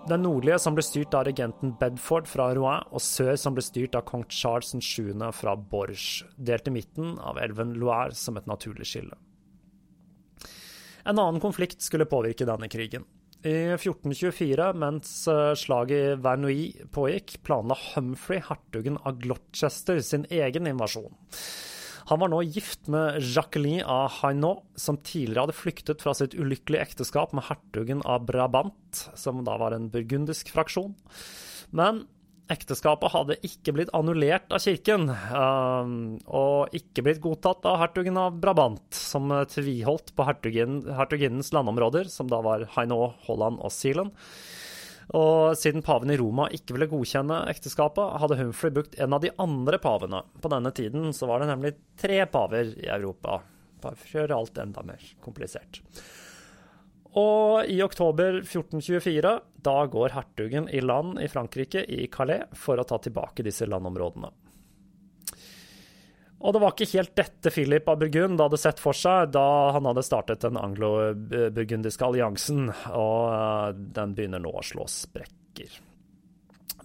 Den 0.07 0.23
nordlige 0.23 0.59
som 0.63 0.75
ble 0.77 0.83
styrt 0.85 1.13
av 1.17 1.25
regenten 1.27 1.73
Bedford 1.79 2.27
fra 2.29 2.47
Rouen, 2.55 2.85
og 2.93 3.03
sør 3.03 3.35
som 3.37 3.55
ble 3.55 3.63
styrt 3.65 3.97
av 3.99 4.05
kong 4.07 4.23
Charles 4.31 4.71
7. 4.71 5.11
fra 5.35 5.55
Borges, 5.59 6.23
i 6.39 6.71
midten 6.71 7.17
av 7.19 7.37
elven 7.37 7.75
Loire 7.75 8.15
som 8.15 8.37
et 8.39 8.47
naturlig 8.47 8.87
skille. 8.87 9.17
En 11.03 11.19
annen 11.19 11.41
konflikt 11.43 11.81
skulle 11.81 12.07
påvirke 12.09 12.47
denne 12.47 12.69
krigen. 12.71 13.05
I 13.39 13.71
1424, 13.71 14.73
mens 14.75 15.11
eh, 15.31 15.53
slaget 15.55 15.95
i 15.95 16.15
Vernouilly 16.19 16.87
pågikk, 16.91 17.37
planla 17.47 17.77
Humphrey, 17.93 18.41
hertugen 18.43 18.97
av 19.07 19.19
Gloucester, 19.21 20.01
sin 20.03 20.25
egen 20.29 20.67
invasjon. 20.67 21.13
Han 22.09 22.23
var 22.23 22.31
nå 22.31 22.39
gift 22.41 22.87
med 22.89 23.19
Jacqueline 23.21 23.83
av 23.85 24.07
Hainaut, 24.23 24.63
som 24.79 24.97
tidligere 24.97 25.45
hadde 25.45 25.57
flyktet 25.57 26.01
fra 26.01 26.15
sitt 26.17 26.33
ulykkelige 26.33 26.81
ekteskap 26.87 27.35
med 27.37 27.45
hertugen 27.45 28.01
av 28.01 28.23
Brabant, 28.25 29.03
som 29.13 29.43
da 29.45 29.59
var 29.61 29.75
en 29.75 29.91
burgundisk 29.93 30.49
fraksjon. 30.55 30.95
Men 31.69 32.07
ekteskapet 32.49 33.13
hadde 33.13 33.37
ikke 33.45 33.75
blitt 33.77 33.91
annullert 33.93 34.49
av 34.49 34.63
kirken, 34.63 35.05
um, 35.11 36.17
og 36.25 36.73
ikke 36.73 37.05
blitt 37.05 37.21
godtatt 37.21 37.67
av 37.69 37.77
hertugen 37.83 38.17
av 38.17 38.39
Brabant, 38.41 38.87
som 38.95 39.29
tviholdt 39.53 40.15
på 40.17 40.25
hertuginnens 40.25 41.53
landområder, 41.53 42.09
som 42.09 42.31
da 42.31 42.41
var 42.41 42.65
Hainaut, 42.73 43.21
Holland 43.27 43.61
og 43.61 43.75
Zealand. 43.75 44.17
Og 45.17 45.57
siden 45.57 45.81
paven 45.81 46.11
i 46.13 46.17
Roma 46.19 46.45
ikke 46.53 46.75
ville 46.75 46.89
godkjenne 46.91 47.41
ekteskapet, 47.49 48.19
hadde 48.21 48.37
Humphrey 48.43 48.73
brukt 48.75 48.97
en 49.01 49.15
av 49.17 49.23
de 49.23 49.31
andre 49.41 49.79
pavene. 49.81 50.21
På 50.41 50.51
denne 50.53 50.71
tiden 50.75 51.09
så 51.17 51.29
var 51.29 51.41
det 51.41 51.49
nemlig 51.49 51.73
tre 51.97 52.21
paver 52.29 52.75
i 52.77 52.89
Europa. 52.93 53.39
Bare 53.81 54.11
gjør 54.11 54.35
alt 54.37 54.59
enda 54.61 54.83
mer 54.85 55.05
komplisert. 55.23 55.81
Og 57.17 57.65
i 57.65 57.79
oktober 57.81 58.43
1424, 58.43 59.31
da 59.65 59.77
går 59.89 60.13
hertugen 60.13 60.69
i 60.69 60.83
land 60.83 61.17
i 61.23 61.29
Frankrike, 61.31 61.81
i 61.89 62.05
Calais, 62.13 62.45
for 62.53 62.77
å 62.77 62.85
ta 62.85 62.99
tilbake 63.01 63.45
disse 63.47 63.65
landområdene. 63.65 64.29
Og 66.39 66.55
det 66.55 66.61
var 66.63 66.71
ikke 66.71 66.93
helt 66.93 67.15
dette 67.19 67.51
Philip 67.51 67.89
av 67.91 67.99
Burgund 67.99 68.39
hadde 68.39 68.59
sett 68.61 68.79
for 68.79 68.95
seg 68.95 69.33
da 69.35 69.45
han 69.75 69.87
hadde 69.89 70.05
startet 70.07 70.45
den 70.45 70.59
anglo-burgundiske 70.59 72.05
alliansen, 72.07 72.69
og 72.95 73.25
eh, 73.33 73.81
den 73.97 74.15
begynner 74.15 74.43
nå 74.43 74.53
å 74.55 74.63
slå 74.63 74.87
sprekker. 74.87 75.75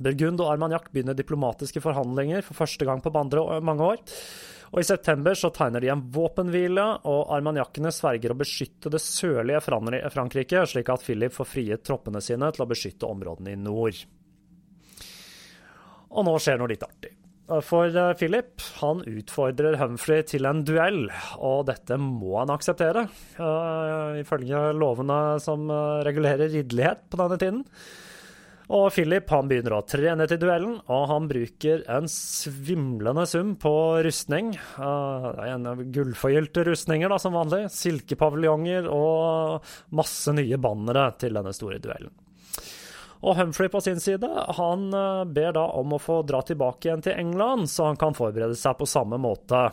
Burgund 0.03 0.43
og 0.43 0.51
Armagnac 0.51 0.91
begynner 0.91 1.15
diplomatiske 1.15 1.83
forhandlinger 1.85 2.43
for 2.43 2.59
første 2.65 2.89
gang 2.89 3.03
på 3.05 3.15
mange 3.15 3.87
år. 3.95 4.03
Og 4.75 4.81
I 4.83 4.87
september 4.89 5.39
så 5.39 5.53
tegner 5.55 5.85
de 5.85 5.93
en 5.93 6.03
våpenhvile, 6.11 6.85
og 7.07 7.31
armagnacene 7.37 7.93
sverger 7.95 8.35
å 8.35 8.39
beskytte 8.41 8.91
det 8.91 8.99
sørlige 9.05 9.63
Frankrike, 9.63 10.65
slik 10.67 10.91
at 10.91 11.05
Philip 11.07 11.35
får 11.37 11.47
friet 11.47 11.85
troppene 11.87 12.19
sine 12.25 12.51
til 12.51 12.65
å 12.65 12.71
beskytte 12.73 13.07
områdene 13.07 13.55
i 13.55 13.61
nord. 13.61 14.01
Og 16.11 16.27
nå 16.27 16.35
skjer 16.43 16.59
noe 16.59 16.75
litt 16.75 16.83
artig. 16.83 17.15
For 17.45 17.93
eh, 17.93 18.15
Philip 18.17 18.63
han 18.81 19.03
utfordrer 19.05 19.77
Humphrey 19.77 20.25
til 20.29 20.49
en 20.49 20.63
duell, 20.65 21.05
og 21.37 21.67
dette 21.69 21.99
må 22.01 22.39
han 22.39 22.53
akseptere, 22.55 23.05
uh, 23.37 24.17
ifølge 24.17 24.71
lovene 24.81 25.37
som 25.45 25.69
regulerer 26.07 26.49
ridderlighet 26.49 27.05
på 27.13 27.21
denne 27.21 27.41
tiden. 27.43 27.63
Og 28.73 28.87
Philip 28.97 29.29
han 29.29 29.49
begynner 29.51 29.77
å 29.77 29.85
trene 29.85 30.25
til 30.29 30.41
duellen, 30.41 30.79
og 30.89 31.05
han 31.11 31.29
bruker 31.29 31.85
en 31.93 32.09
svimlende 32.09 33.27
sum 33.29 33.53
på 33.61 33.75
rustning. 34.07 34.55
Uh, 34.81 35.85
Gullforgylte 35.93 36.65
rustninger, 36.71 37.13
da, 37.13 37.21
som 37.21 37.37
vanlig. 37.37 37.67
Silkepaviljonger 37.77 38.89
og 38.89 39.75
masse 39.93 40.33
nye 40.33 40.57
bannere 40.57 41.11
til 41.21 41.37
denne 41.37 41.53
store 41.53 41.83
duellen. 41.85 42.15
Og 43.25 43.39
Humphrey 43.39 43.71
på 43.73 43.81
sin 43.81 44.01
side 44.03 44.29
han 44.59 44.91
eh, 44.93 45.23
ber 45.25 45.55
da 45.57 45.65
om 45.79 45.97
å 45.97 46.03
få 46.03 46.21
dra 46.29 46.43
tilbake 46.45 46.91
igjen 46.91 47.05
til 47.05 47.17
England, 47.17 47.71
så 47.73 47.89
han 47.89 48.01
kan 48.01 48.17
forberede 48.17 48.57
seg 48.59 48.77
på 48.79 48.89
samme 48.89 49.17
måte. 49.21 49.71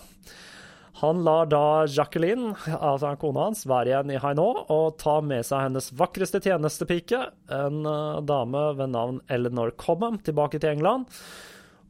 Han 1.02 1.24
lar 1.26 1.48
da 1.50 1.84
Jacqueline, 1.90 2.54
altså 2.78 3.16
kona 3.20 3.48
hans, 3.48 3.64
være 3.68 3.90
igjen 3.90 4.12
i 4.14 4.20
Hainaut 4.22 4.68
og 4.72 5.00
ta 5.02 5.18
med 5.26 5.48
seg 5.48 5.66
hennes 5.66 5.90
vakreste 5.98 6.44
tjenestepike, 6.44 7.24
en 7.52 7.86
eh, 7.90 8.20
dame 8.28 8.66
ved 8.80 8.94
navn 8.96 9.22
Eleanor 9.32 9.74
Cobham, 9.82 10.22
tilbake 10.24 10.62
til 10.62 10.78
England. 10.78 11.10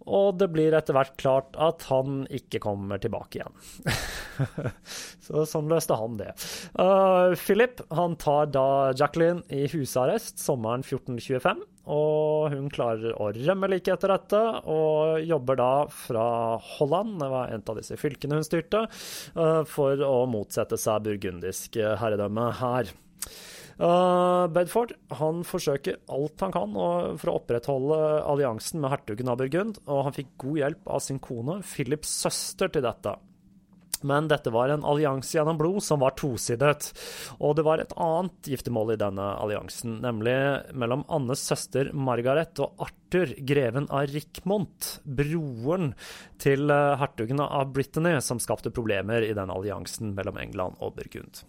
Og 0.10 0.38
det 0.42 0.48
blir 0.54 0.74
etter 0.74 0.96
hvert 0.98 1.14
klart 1.22 1.58
at 1.62 1.86
han 1.92 2.24
ikke 2.34 2.62
kommer 2.64 3.02
tilbake 3.02 3.42
igjen. 3.42 3.54
så 5.26 5.46
sånn 5.50 5.70
løste 5.72 5.98
han 6.00 6.18
det. 6.22 6.32
Uh, 6.74 7.38
Philip 7.38 7.84
han 7.94 8.18
tar 8.22 8.50
da 8.54 8.66
Jacqueline 8.98 9.46
i 9.54 9.68
husarrest 9.72 10.42
sommeren 10.42 10.86
1425. 10.86 11.62
Og 11.92 12.54
hun 12.54 12.68
klarer 12.74 13.16
å 13.18 13.32
rømme 13.36 13.72
like 13.72 13.94
etter 13.94 14.14
dette, 14.14 14.42
og 14.70 15.22
jobber 15.26 15.58
da 15.58 15.72
fra 15.90 16.26
Holland, 16.78 17.18
det 17.22 17.30
var 17.32 17.54
en 17.54 17.64
av 17.74 17.80
disse 17.80 17.98
fylkene 17.98 18.38
hun 18.38 18.46
styrte, 18.48 18.86
uh, 19.38 19.62
for 19.70 20.02
å 20.06 20.26
motsette 20.30 20.80
seg 20.82 21.08
burgundisk 21.10 21.82
herredømme 22.02 22.52
her. 22.62 22.94
Uh, 23.80 24.48
Bedford 24.52 24.94
han 25.20 25.42
forsøker 25.48 26.02
alt 26.12 26.44
han 26.44 26.54
kan 26.56 26.78
for 27.22 27.32
å 27.32 27.40
opprettholde 27.40 28.00
alliansen 28.28 28.84
med 28.84 28.94
hertugen 28.94 29.32
av 29.32 29.42
Burgund, 29.42 29.82
og 29.88 30.06
han 30.08 30.16
fikk 30.16 30.34
god 30.44 30.64
hjelp 30.64 30.96
av 30.98 31.04
sin 31.04 31.22
kone, 31.24 31.62
Philips 31.66 32.14
søster, 32.24 32.72
til 32.72 32.86
dette. 32.86 33.16
Men 34.02 34.28
dette 34.32 34.50
var 34.54 34.72
en 34.74 34.86
allianse 34.88 35.36
gjennom 35.36 35.60
blod 35.60 35.82
som 35.86 36.02
var 36.02 36.16
tosidet. 36.18 36.90
Og 37.40 37.56
det 37.58 37.66
var 37.68 37.82
et 37.82 37.94
annet 38.02 38.50
giftermål 38.54 38.96
i 38.96 39.00
denne 39.02 39.28
alliansen, 39.44 40.00
nemlig 40.02 40.36
mellom 40.74 41.06
Annes 41.12 41.44
søster 41.46 41.92
Margaret 41.94 42.62
og 42.64 42.82
Arthur, 42.82 43.36
greven 43.38 43.88
av 43.94 44.10
Rickmont, 44.12 44.96
broren 45.06 45.94
til 46.42 46.68
hertugene 46.72 47.00
hertugen 47.02 47.42
av 47.44 47.74
Brittany, 47.76 48.16
som 48.24 48.40
skapte 48.42 48.72
problemer 48.74 49.26
i 49.26 49.34
den 49.38 49.52
alliansen 49.54 50.16
mellom 50.18 50.40
England 50.42 50.80
og 50.80 50.96
Burgund. 50.98 51.44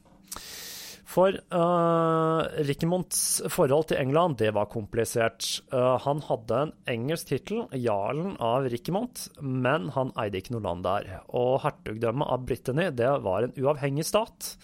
For 1.13 1.37
uh, 1.53 2.41
Richemonts 2.65 3.43
forhold 3.53 3.91
til 3.91 4.01
England, 4.01 4.39
det 4.41 4.55
var 4.57 4.71
komplisert. 4.73 5.45
Uh, 5.73 5.99
han 6.01 6.23
hadde 6.25 6.61
en 6.65 6.73
engelsk 6.89 7.29
tittel, 7.35 7.67
jarlen 7.77 8.39
av 8.41 8.71
Richemont, 8.73 9.27
men 9.45 9.91
han 9.93 10.15
eide 10.23 10.41
ikke 10.41 10.57
noe 10.57 10.65
land 10.65 10.87
der. 10.87 11.11
Og 11.37 11.59
hertugdømmet 11.67 12.33
av 12.33 12.47
Brittany, 12.49 12.89
det 12.97 13.11
var 13.27 13.45
en 13.45 13.57
uavhengig 13.61 14.07
stat. 14.09 14.55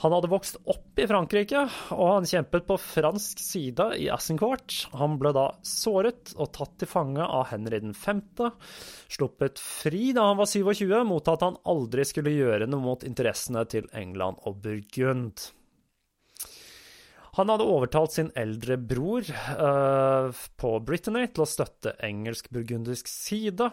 Han 0.00 0.14
hadde 0.16 0.30
vokst 0.32 0.56
opp 0.72 1.00
i 1.00 1.04
Frankrike, 1.08 1.62
og 1.92 2.06
han 2.08 2.28
kjempet 2.28 2.64
på 2.68 2.76
fransk 2.80 3.40
side 3.40 3.86
i 4.00 4.08
Assencourt. 4.12 4.86
Han 4.96 5.18
ble 5.20 5.32
da 5.36 5.46
såret 5.64 6.32
og 6.38 6.52
tatt 6.56 6.78
til 6.80 6.88
fange 6.88 7.24
av 7.24 7.50
Henry 7.52 7.80
5., 7.92 8.22
sluppet 9.12 9.60
fri 9.60 10.14
da 10.16 10.30
han 10.30 10.40
var 10.40 10.48
27, 10.48 10.92
mot 11.08 11.32
at 11.32 11.44
han 11.44 11.60
aldri 11.68 12.04
skulle 12.08 12.32
gjøre 12.32 12.68
noe 12.68 12.84
mot 12.84 13.04
interessene 13.04 13.66
til 13.68 13.88
England 13.96 14.40
og 14.48 14.60
Burgund. 14.64 15.50
Han 17.38 17.50
hadde 17.52 17.66
overtalt 17.68 18.16
sin 18.16 18.32
eldre 18.38 18.74
bror 18.76 19.26
uh, 19.54 20.34
på 20.58 20.70
Brittany 20.82 21.28
til 21.30 21.44
å 21.44 21.48
støtte 21.48 21.94
engelsk-burgundisk 22.02 23.10
side, 23.10 23.70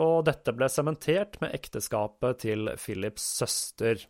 og 0.00 0.24
dette 0.28 0.54
ble 0.56 0.70
sementert 0.72 1.36
med 1.44 1.52
ekteskapet 1.56 2.40
til 2.46 2.72
Philips 2.80 3.26
søster. 3.42 4.00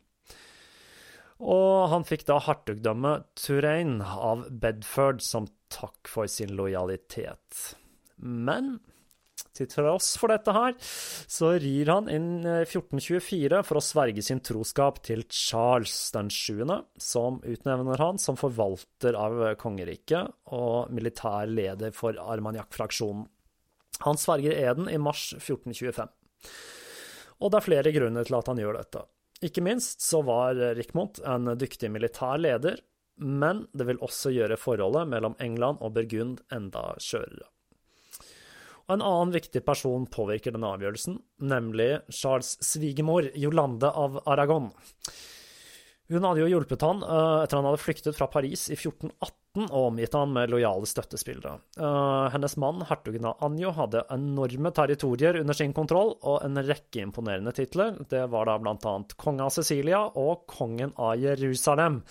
Og 1.42 1.90
han 1.90 2.06
fikk 2.06 2.28
da 2.28 2.38
hertugdømmet 2.46 3.26
Touraine 3.42 4.06
av 4.06 4.46
Bedford 4.62 5.24
som 5.26 5.50
takk 5.74 6.06
for 6.10 6.30
sin 6.30 6.54
lojalitet. 6.54 7.74
Men 8.22 8.76
til 9.54 9.68
tross 9.70 10.14
for 10.20 10.32
dette 10.32 10.54
her, 10.54 10.74
så 10.80 11.52
rir 11.62 11.90
han 11.92 12.08
inn 12.12 12.28
1424 12.42 13.60
for 13.66 13.78
å 13.78 13.84
sverge 13.84 14.24
sin 14.24 14.42
troskap 14.44 15.02
til 15.06 15.24
Charles 15.28 15.94
den 16.14 16.30
7., 16.32 16.64
som 17.00 17.40
utnevner 17.44 18.02
han 18.02 18.20
som 18.22 18.38
forvalter 18.40 19.18
av 19.18 19.44
kongeriket 19.60 20.54
og 20.56 20.90
militær 20.94 21.50
leder 21.50 21.94
for 21.96 22.18
Armagnac-fraksjonen. 22.18 23.28
Han 24.04 24.18
sverger 24.18 24.56
eden 24.58 24.88
i 24.90 24.98
mars 24.98 25.28
1425. 25.38 26.10
Og 27.42 27.50
det 27.50 27.60
er 27.60 27.66
flere 27.66 27.92
grunner 27.94 28.26
til 28.26 28.38
at 28.38 28.50
han 28.50 28.60
gjør 28.60 28.80
dette. 28.80 29.04
Ikke 29.44 29.62
minst 29.64 30.02
så 30.02 30.22
var 30.24 30.58
Rikmont 30.78 31.20
en 31.26 31.52
dyktig 31.58 31.90
militær 31.92 32.40
leder, 32.40 32.80
men 33.20 33.66
det 33.74 33.86
vil 33.86 34.02
også 34.02 34.32
gjøre 34.34 34.58
forholdet 34.58 35.10
mellom 35.10 35.36
England 35.42 35.82
og 35.84 35.94
Burgund 35.94 36.40
enda 36.54 36.94
skjørere. 37.02 37.53
Og 38.84 38.96
en 38.98 39.04
annen 39.04 39.32
viktig 39.32 39.62
person 39.64 40.04
påvirker 40.12 40.52
denne 40.52 40.74
avgjørelsen, 40.76 41.16
nemlig 41.40 42.02
Charles' 42.12 42.58
svigermor 42.64 43.30
Jolande 43.38 43.88
av 43.88 44.20
Aragon. 44.28 44.68
Hun 46.12 46.24
hadde 46.28 46.42
jo 46.42 46.50
hjulpet 46.50 46.82
han 46.84 47.00
uh, 47.00 47.40
etter 47.40 47.56
han 47.56 47.64
hadde 47.64 47.80
flyktet 47.80 48.16
fra 48.16 48.28
Paris 48.28 48.66
i 48.68 48.76
1418 48.76 49.70
og 49.70 49.86
omgitt 49.86 50.16
han 50.18 50.34
med 50.34 50.50
lojale 50.52 50.88
støttespillere. 50.90 51.54
Uh, 51.78 52.28
hennes 52.34 52.58
mann, 52.60 52.82
hertugen 52.90 53.24
av 53.30 53.40
Anjo, 53.46 53.72
hadde 53.72 54.04
enorme 54.12 54.72
territorier 54.76 55.38
under 55.40 55.56
sin 55.56 55.72
kontroll 55.72 56.12
og 56.20 56.42
en 56.44 56.60
rekke 56.60 57.06
imponerende 57.06 57.54
titler. 57.56 57.96
Det 58.10 58.26
var 58.34 58.50
da 58.50 58.58
blant 58.60 58.84
annet 58.90 59.16
konge 59.16 59.46
av 59.46 59.54
Sicilia 59.54 60.02
og 60.12 60.44
kongen 60.50 60.92
av 61.00 61.16
Jerusalem. 61.22 62.02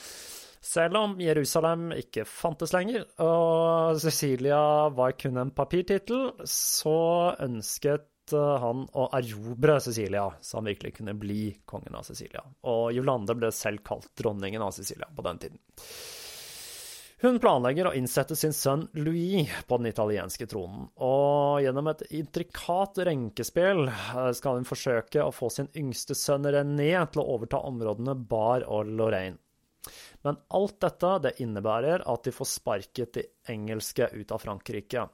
Selv 0.64 0.96
om 0.96 1.18
Jerusalem 1.20 1.90
ikke 1.98 2.24
fantes 2.30 2.72
lenger, 2.72 3.04
og 3.20 4.00
Cecilia 4.00 4.62
var 4.96 5.18
kun 5.20 5.42
en 5.42 5.52
papirtittel, 5.52 6.30
så 6.48 6.96
ønsket 7.44 8.08
Eh, 8.32 8.58
han 8.60 8.86
å 8.96 9.10
erobre 9.18 9.80
Cecilia, 9.84 10.28
så 10.42 10.58
han 10.58 10.70
virkelig 10.72 10.96
kunne 10.98 11.14
bli 11.14 11.52
kongen 11.66 11.96
av 11.96 12.08
Cecilia. 12.08 12.44
Og 12.70 12.92
Jolande 12.96 13.36
ble 13.36 13.52
selv 13.56 13.84
kalt 13.86 14.12
dronningen 14.20 14.64
av 14.64 14.72
Cecilia 14.76 15.10
på 15.16 15.26
den 15.28 15.42
tiden. 15.42 15.60
Hun 17.24 17.38
planlegger 17.40 17.88
å 17.88 17.94
innsette 17.96 18.36
sin 18.36 18.52
sønn 18.52 18.90
Louis 19.00 19.48
på 19.68 19.78
den 19.80 19.88
italienske 19.94 20.48
tronen, 20.52 20.90
og 21.00 21.62
gjennom 21.64 21.88
et 21.94 22.04
intrikat 22.20 23.00
renkespill 23.08 23.88
eh, 23.88 24.32
skal 24.36 24.60
hun 24.60 24.68
forsøke 24.68 25.24
å 25.24 25.32
få 25.36 25.52
sin 25.52 25.72
yngste 25.80 26.18
sønn 26.20 26.48
René 26.52 26.92
til 27.12 27.24
å 27.24 27.30
overta 27.38 27.64
områdene 27.64 28.18
Bar 28.28 28.68
og 28.68 28.92
Lorraine. 28.92 29.40
Men 30.24 30.40
alt 30.56 30.78
dette 30.84 31.12
det 31.26 31.34
innebærer 31.44 32.06
at 32.10 32.24
de 32.24 32.32
får 32.32 32.50
sparket 32.50 33.18
de 33.18 33.26
engelske 33.52 34.08
ut 34.16 34.32
av 34.32 34.44
Frankrike. 34.44 35.06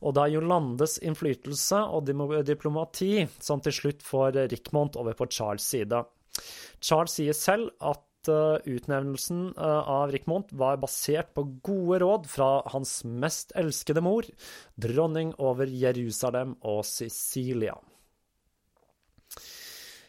Og 0.00 0.14
det 0.16 0.24
er 0.24 0.34
Jolandes 0.36 0.98
innflytelse 1.04 1.82
og 1.92 2.08
diplomati 2.48 3.26
som 3.38 3.60
til 3.64 3.76
slutt 3.76 4.04
får 4.06 4.44
Richmond 4.52 4.96
over 4.96 5.18
på 5.18 5.28
Charles' 5.28 5.68
side. 5.68 6.04
Charles 6.80 7.16
sier 7.18 7.36
selv 7.36 7.72
at 7.82 8.30
eh, 8.30 8.74
utnevnelsen 8.76 9.48
eh, 9.56 9.90
av 9.90 10.12
Rikmont 10.14 10.52
var 10.56 10.78
basert 10.82 11.32
på 11.34 11.44
gode 11.66 12.00
råd 12.04 12.28
fra 12.30 12.50
hans 12.72 13.00
mest 13.04 13.54
elskede 13.58 14.02
mor, 14.04 14.26
dronning 14.78 15.34
over 15.42 15.66
Jerusalem 15.66 16.56
og 16.62 16.84
Sicilia. 16.86 17.76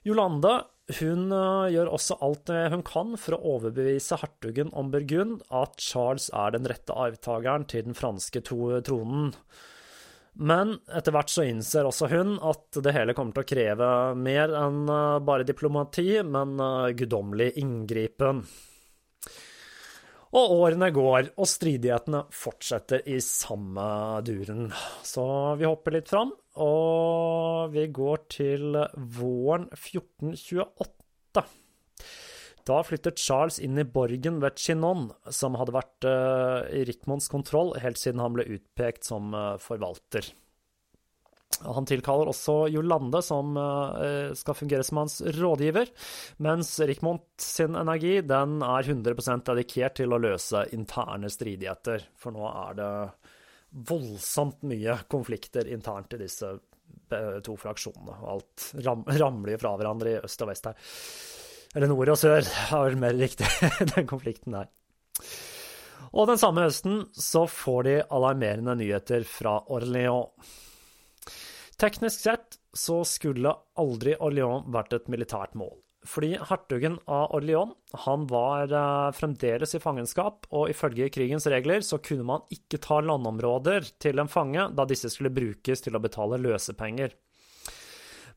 Jolande 0.06 0.62
hun 0.98 1.30
uh, 1.32 1.70
gjør 1.70 1.92
også 1.94 2.18
alt 2.26 2.52
hun 2.74 2.84
kan 2.88 3.16
for 3.22 3.38
å 3.38 3.56
overbevise 3.56 4.18
hertugen 4.22 4.72
om 4.74 4.90
Burgund 4.94 5.44
at 5.54 5.78
Charles 5.84 6.30
er 6.34 6.56
den 6.56 6.70
rette 6.70 6.96
arvtakeren 6.96 7.68
til 7.70 7.86
den 7.90 7.98
franske 7.98 8.42
tronen. 8.46 9.34
Men 10.40 10.78
etter 10.96 11.12
hvert 11.12 11.32
så 11.34 11.44
innser 11.48 11.88
også 11.88 12.08
hun 12.14 12.38
at 12.46 12.80
det 12.80 12.94
hele 12.96 13.16
kommer 13.18 13.36
til 13.36 13.44
å 13.44 13.50
kreve 13.50 13.92
mer 14.16 14.54
enn 14.56 14.86
uh, 14.88 15.20
bare 15.20 15.48
diplomati, 15.48 16.22
men 16.24 16.56
uh, 16.62 16.90
guddommelig 16.96 17.52
inngripen. 17.60 18.44
Og 20.30 20.52
årene 20.62 20.92
går, 20.94 21.32
og 21.42 21.48
stridighetene 21.50 22.22
fortsetter 22.32 23.02
i 23.10 23.18
samme 23.26 23.84
duren. 24.22 24.70
Så 25.04 25.26
vi 25.58 25.66
hopper 25.66 25.98
litt 25.98 26.12
fram, 26.12 26.32
og 26.60 27.72
vi 27.74 27.88
går 27.95 28.26
til 28.32 28.78
våren 29.20 29.70
1428. 29.72 31.45
Da 32.70 32.82
flyttet 32.86 33.22
Charles 33.22 33.57
inn 33.64 33.80
i 33.82 33.88
borgen 33.88 34.41
ved 34.43 34.60
Chinon, 34.60 35.07
som 35.34 35.55
hadde 35.57 35.74
vært 35.74 36.05
uh, 36.05 36.68
i 36.70 36.84
Rikmonds 36.86 37.32
kontroll 37.32 37.74
helt 37.82 37.97
siden 37.97 38.22
han 38.22 38.36
ble 38.36 38.45
utpekt 38.57 39.07
som 39.10 39.34
uh, 39.34 39.55
forvalter. 39.62 40.28
Han 41.66 41.88
tilkaller 41.89 42.30
også 42.30 42.70
Jolande, 42.72 43.24
som 43.26 43.57
uh, 43.57 44.30
skal 44.38 44.55
fungere 44.55 44.86
som 44.86 45.01
hans 45.01 45.18
rådgiver, 45.39 45.89
mens 46.45 46.76
Richmond 46.80 47.26
sin 47.41 47.76
energi 47.80 48.20
den 48.22 48.60
er 48.64 48.86
100% 48.86 49.49
dedikert 49.49 49.97
til 49.99 50.14
å 50.14 50.22
løse 50.22 50.68
interne 50.76 51.32
stridigheter. 51.32 52.05
For 52.22 52.36
nå 52.36 52.45
er 52.51 52.78
det 52.78 52.91
voldsomt 53.70 54.62
mye 54.68 54.98
konflikter 55.12 55.68
internt 55.70 56.14
i 56.14 56.22
disse 56.22 56.50
eh, 56.50 57.38
to 57.46 57.56
fraksjonene. 57.60 58.16
Og 58.22 58.32
alt 58.36 58.70
ram 58.86 59.04
ramler 59.08 59.62
fra 59.62 59.76
hverandre 59.78 60.16
i 60.16 60.22
øst 60.24 60.46
og 60.46 60.52
vest 60.52 60.70
her. 60.70 60.90
Eller 61.76 61.92
nord 61.92 62.16
og 62.16 62.20
sør, 62.20 62.42
er 62.76 62.88
vel 62.88 63.00
mer 63.02 63.18
riktig, 63.18 63.50
den 63.96 64.10
konflikten 64.10 64.58
der. 64.58 64.72
Og 66.10 66.26
den 66.26 66.40
samme 66.42 66.64
høsten 66.66 67.04
så 67.14 67.44
får 67.50 67.84
de 67.86 68.00
alarmerende 68.10 68.74
nyheter 68.80 69.28
fra 69.30 69.60
Orléans. 69.70 70.56
Teknisk 71.80 72.26
sett 72.26 72.58
så 72.76 73.04
skulle 73.08 73.54
aldri 73.80 74.16
Orléans 74.18 74.66
vært 74.74 74.98
et 74.98 75.12
militært 75.12 75.54
mål. 75.60 75.78
Fordi 76.10 76.34
hertugen 76.49 76.97
av 77.05 77.36
Orléans 77.38 77.76
han 78.05 78.26
var 78.30 78.72
eh, 78.74 79.12
fremdeles 79.14 79.76
i 79.78 79.82
fangenskap, 79.84 80.47
og 80.49 80.72
ifølge 80.74 81.12
krigens 81.14 81.45
regler 81.51 81.86
så 81.86 82.01
kunne 82.01 82.26
man 82.26 82.45
ikke 82.53 82.82
ta 82.82 82.99
landområder 83.05 83.91
til 84.01 84.22
en 84.22 84.32
fange, 84.32 84.72
da 84.74 84.88
disse 84.89 85.12
skulle 85.14 85.34
brukes 85.34 85.86
til 85.86 85.97
å 85.97 86.01
betale 86.01 86.41
løsepenger. 86.41 87.14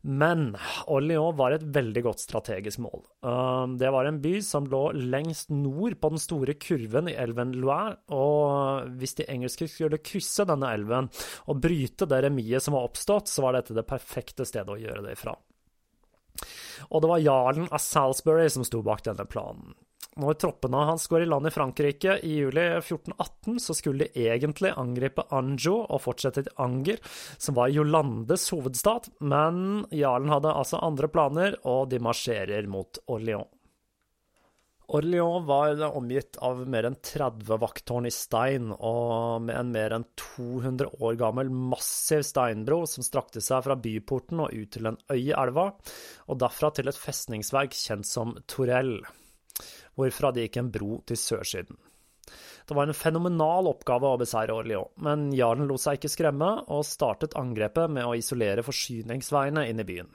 Men 0.03 0.57
Orléans 0.91 1.37
var 1.39 1.55
et 1.55 1.63
veldig 1.63 2.01
godt 2.03 2.19
strategisk 2.19 2.81
mål. 2.83 3.05
Um, 3.23 3.77
det 3.79 3.87
var 3.95 4.09
en 4.09 4.19
by 4.21 4.33
som 4.43 4.67
lå 4.67 4.81
lengst 4.99 5.53
nord 5.55 5.95
på 6.01 6.11
den 6.11 6.19
store 6.19 6.57
kurven 6.59 7.07
i 7.07 7.15
elven 7.15 7.55
Loire, 7.55 8.01
og 8.11 8.91
hvis 8.99 9.15
de 9.21 9.29
engelske 9.31 9.69
skulle 9.71 10.01
krysse 10.03 10.43
denne 10.49 10.73
elven 10.75 11.07
og 11.47 11.63
bryte 11.63 12.09
det 12.11 12.19
remiet 12.27 12.65
som 12.65 12.75
var 12.75 12.91
oppstått, 12.91 13.31
så 13.31 13.47
var 13.47 13.55
dette 13.55 13.77
det 13.77 13.87
perfekte 13.87 14.45
stedet 14.45 14.75
å 14.75 14.81
gjøre 14.81 15.07
det 15.07 15.15
ifra. 15.15 15.37
Og 16.89 17.03
det 17.03 17.09
var 17.11 17.23
jarlen 17.23 17.71
av 17.71 17.81
Salisbury 17.81 18.49
som 18.51 18.65
sto 18.67 18.83
bak 18.85 19.05
denne 19.05 19.25
planen. 19.29 19.73
Når 20.19 20.35
troppene 20.37 20.83
hans 20.85 21.07
går 21.09 21.23
i 21.23 21.29
land 21.29 21.49
i 21.49 21.51
Frankrike 21.53 22.19
i 22.21 22.35
juli 22.37 22.65
1418, 22.77 23.57
så 23.63 23.73
skulle 23.73 24.05
de 24.05 24.27
egentlig 24.27 24.73
angripe 24.77 25.25
Anjo 25.33 25.79
og 25.87 26.03
fortsette 26.03 26.43
til 26.45 26.61
Anger, 26.61 27.01
som 27.41 27.57
var 27.57 27.73
Jolandes 27.73 28.45
hovedstad, 28.53 29.09
men 29.25 29.87
jarlen 29.89 30.29
hadde 30.33 30.53
altså 30.53 30.83
andre 30.85 31.09
planer, 31.09 31.57
og 31.65 31.89
de 31.89 32.01
marsjerer 32.03 32.69
mot 32.69 33.01
Orléans. 33.09 33.49
Orléans 34.93 35.45
var 35.45 35.81
omgitt 35.97 36.37
av 36.37 36.59
mer 36.69 36.85
enn 36.85 36.95
30 37.01 37.57
vakttårn 37.57 38.05
i 38.05 38.11
stein, 38.13 38.67
og 38.73 39.41
med 39.41 39.57
en 39.57 39.71
mer 39.73 39.95
enn 39.95 40.05
200 40.21 40.91
år 41.01 41.17
gammel 41.17 41.49
massiv 41.49 42.21
steinbro 42.27 42.83
som 42.89 43.05
strakte 43.05 43.41
seg 43.41 43.63
fra 43.65 43.73
byporten 43.73 44.43
og 44.45 44.53
ut 44.53 44.69
til 44.75 44.91
en 44.91 44.99
øy 45.09 45.17
i 45.17 45.33
elva, 45.33 45.71
og 46.29 46.39
derfra 46.45 46.69
til 46.77 46.93
et 46.93 46.99
festningsverk 46.99 47.73
kjent 47.73 48.05
som 48.05 48.37
Torell. 48.45 48.99
hvorfra 49.97 50.31
det 50.33 50.47
gikk 50.47 50.61
en 50.61 50.71
bro 50.73 51.01
til 51.09 51.17
sørsiden. 51.17 51.81
Det 52.69 52.77
var 52.77 52.87
en 52.87 52.97
fenomenal 52.97 53.67
oppgave 53.73 54.13
å 54.13 54.21
beseire 54.21 54.53
Orléans, 54.53 54.93
men 55.01 55.31
jarlen 55.33 55.67
lot 55.69 55.81
seg 55.81 55.97
ikke 55.97 56.13
skremme, 56.13 56.53
og 56.69 56.85
startet 56.85 57.37
angrepet 57.37 57.89
med 57.89 58.05
å 58.05 58.15
isolere 58.17 58.65
forsyningsveiene 58.65 59.67
inn 59.69 59.81
i 59.81 59.89
byen. 59.89 60.09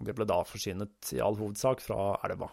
De 0.00 0.16
ble 0.16 0.24
da 0.24 0.40
forsynet 0.48 1.12
i 1.12 1.20
all 1.20 1.36
hovedsak 1.36 1.84
fra 1.84 2.14
elva. 2.24 2.48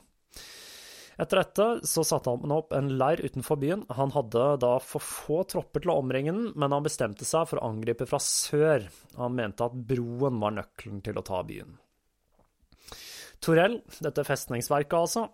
Etter 1.21 1.37
dette 1.37 1.65
så 1.85 2.01
satte 2.07 2.31
han 2.33 2.53
opp 2.55 2.73
en 2.73 2.87
leir 2.97 3.21
utenfor 3.21 3.59
byen. 3.61 3.83
Han 3.93 4.13
hadde 4.15 4.45
da 4.63 4.71
for 4.81 5.05
få 5.05 5.43
tropper 5.51 5.83
til 5.83 5.93
å 5.93 5.99
omringe 6.01 6.33
den, 6.33 6.47
men 6.57 6.73
han 6.73 6.85
bestemte 6.85 7.27
seg 7.29 7.45
for 7.51 7.61
å 7.61 7.69
angripe 7.69 8.07
fra 8.09 8.17
sør. 8.25 8.87
Han 9.19 9.37
mente 9.37 9.67
at 9.67 9.77
broen 9.77 10.41
var 10.41 10.55
nøkkelen 10.57 11.03
til 11.05 11.21
å 11.21 11.25
ta 11.27 11.43
byen. 11.45 11.77
Torell, 13.41 13.79
dette 14.01 14.25
festningsverket 14.25 14.97
altså, 14.97 15.27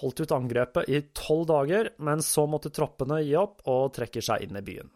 holdt 0.00 0.24
ut 0.24 0.34
angrepet 0.36 0.88
i 0.92 1.00
tolv 1.16 1.46
dager, 1.48 1.92
men 2.04 2.24
så 2.24 2.44
måtte 2.48 2.72
troppene 2.72 3.22
gi 3.24 3.36
opp 3.40 3.64
og 3.72 3.92
trekke 3.96 4.24
seg 4.24 4.44
inn 4.44 4.60
i 4.60 4.64
byen. 4.64 4.92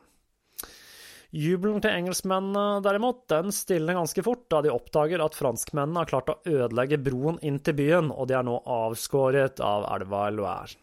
Jubelen 1.28 1.82
til 1.84 1.92
engelskmennene 1.92 2.80
derimot, 2.80 3.26
den 3.28 3.52
stilner 3.52 3.98
ganske 3.98 4.22
fort 4.24 4.46
da 4.48 4.62
de 4.64 4.72
oppdager 4.72 5.20
at 5.20 5.36
franskmennene 5.36 6.00
har 6.00 6.08
klart 6.08 6.30
å 6.32 6.38
ødelegge 6.48 6.96
broen 7.04 7.36
inn 7.44 7.58
til 7.60 7.76
byen, 7.76 8.08
og 8.08 8.30
de 8.30 8.38
er 8.38 8.46
nå 8.48 8.54
avskåret 8.64 9.60
av 9.60 9.84
elva 9.92 10.28
Loire. 10.32 10.78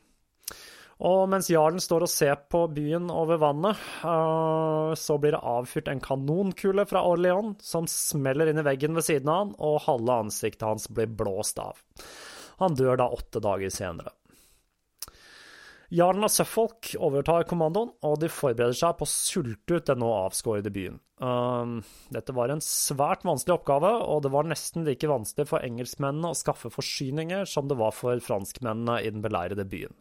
Og 1.03 1.25
mens 1.27 1.49
jarlen 1.51 1.81
står 1.83 2.05
og 2.05 2.11
ser 2.11 2.37
på 2.47 2.61
byen 2.71 3.09
over 3.11 3.41
vannet, 3.41 3.81
uh, 4.05 4.93
så 4.95 5.17
blir 5.19 5.35
det 5.35 5.41
avfyrt 5.43 5.89
en 5.91 6.03
kanonkule 6.03 6.85
fra 6.87 7.01
Orléans 7.09 7.65
som 7.65 7.89
smeller 7.89 8.47
inn 8.51 8.61
i 8.61 8.67
veggen 8.69 8.95
ved 8.95 9.03
siden 9.09 9.31
av 9.31 9.41
han, 9.41 9.55
og 9.57 9.81
halve 9.89 10.21
ansiktet 10.27 10.63
hans 10.69 10.87
blir 10.87 11.09
blåst 11.09 11.59
av. 11.59 11.81
Han 12.61 12.77
dør 12.79 13.01
da 13.01 13.09
åtte 13.11 13.41
dager 13.43 13.73
senere. 13.73 14.13
Jarlen 15.93 16.25
av 16.25 16.31
Suffolk 16.33 16.95
overtar 16.97 17.45
kommandoen, 17.49 17.91
og 18.01 18.17
de 18.21 18.29
forbereder 18.31 18.73
seg 18.77 18.95
på 18.97 19.05
å 19.05 19.11
sulte 19.11 19.77
ut 19.77 19.89
den 19.89 20.01
nå 20.01 20.09
avskårede 20.25 20.71
byen. 20.73 20.97
Um, 21.21 21.77
dette 22.11 22.33
var 22.35 22.51
en 22.51 22.63
svært 22.63 23.23
vanskelig 23.27 23.59
oppgave, 23.59 23.91
og 24.03 24.23
det 24.25 24.33
var 24.33 24.49
nesten 24.49 24.87
like 24.87 25.09
vanskelig 25.09 25.47
for 25.51 25.65
engelskmennene 25.65 26.33
å 26.33 26.37
skaffe 26.37 26.73
forsyninger 26.73 27.45
som 27.49 27.69
det 27.69 27.77
var 27.79 27.93
for 27.95 28.19
franskmennene 28.23 28.99
i 29.05 29.13
den 29.13 29.23
beleirede 29.25 29.67
byen. 29.69 29.93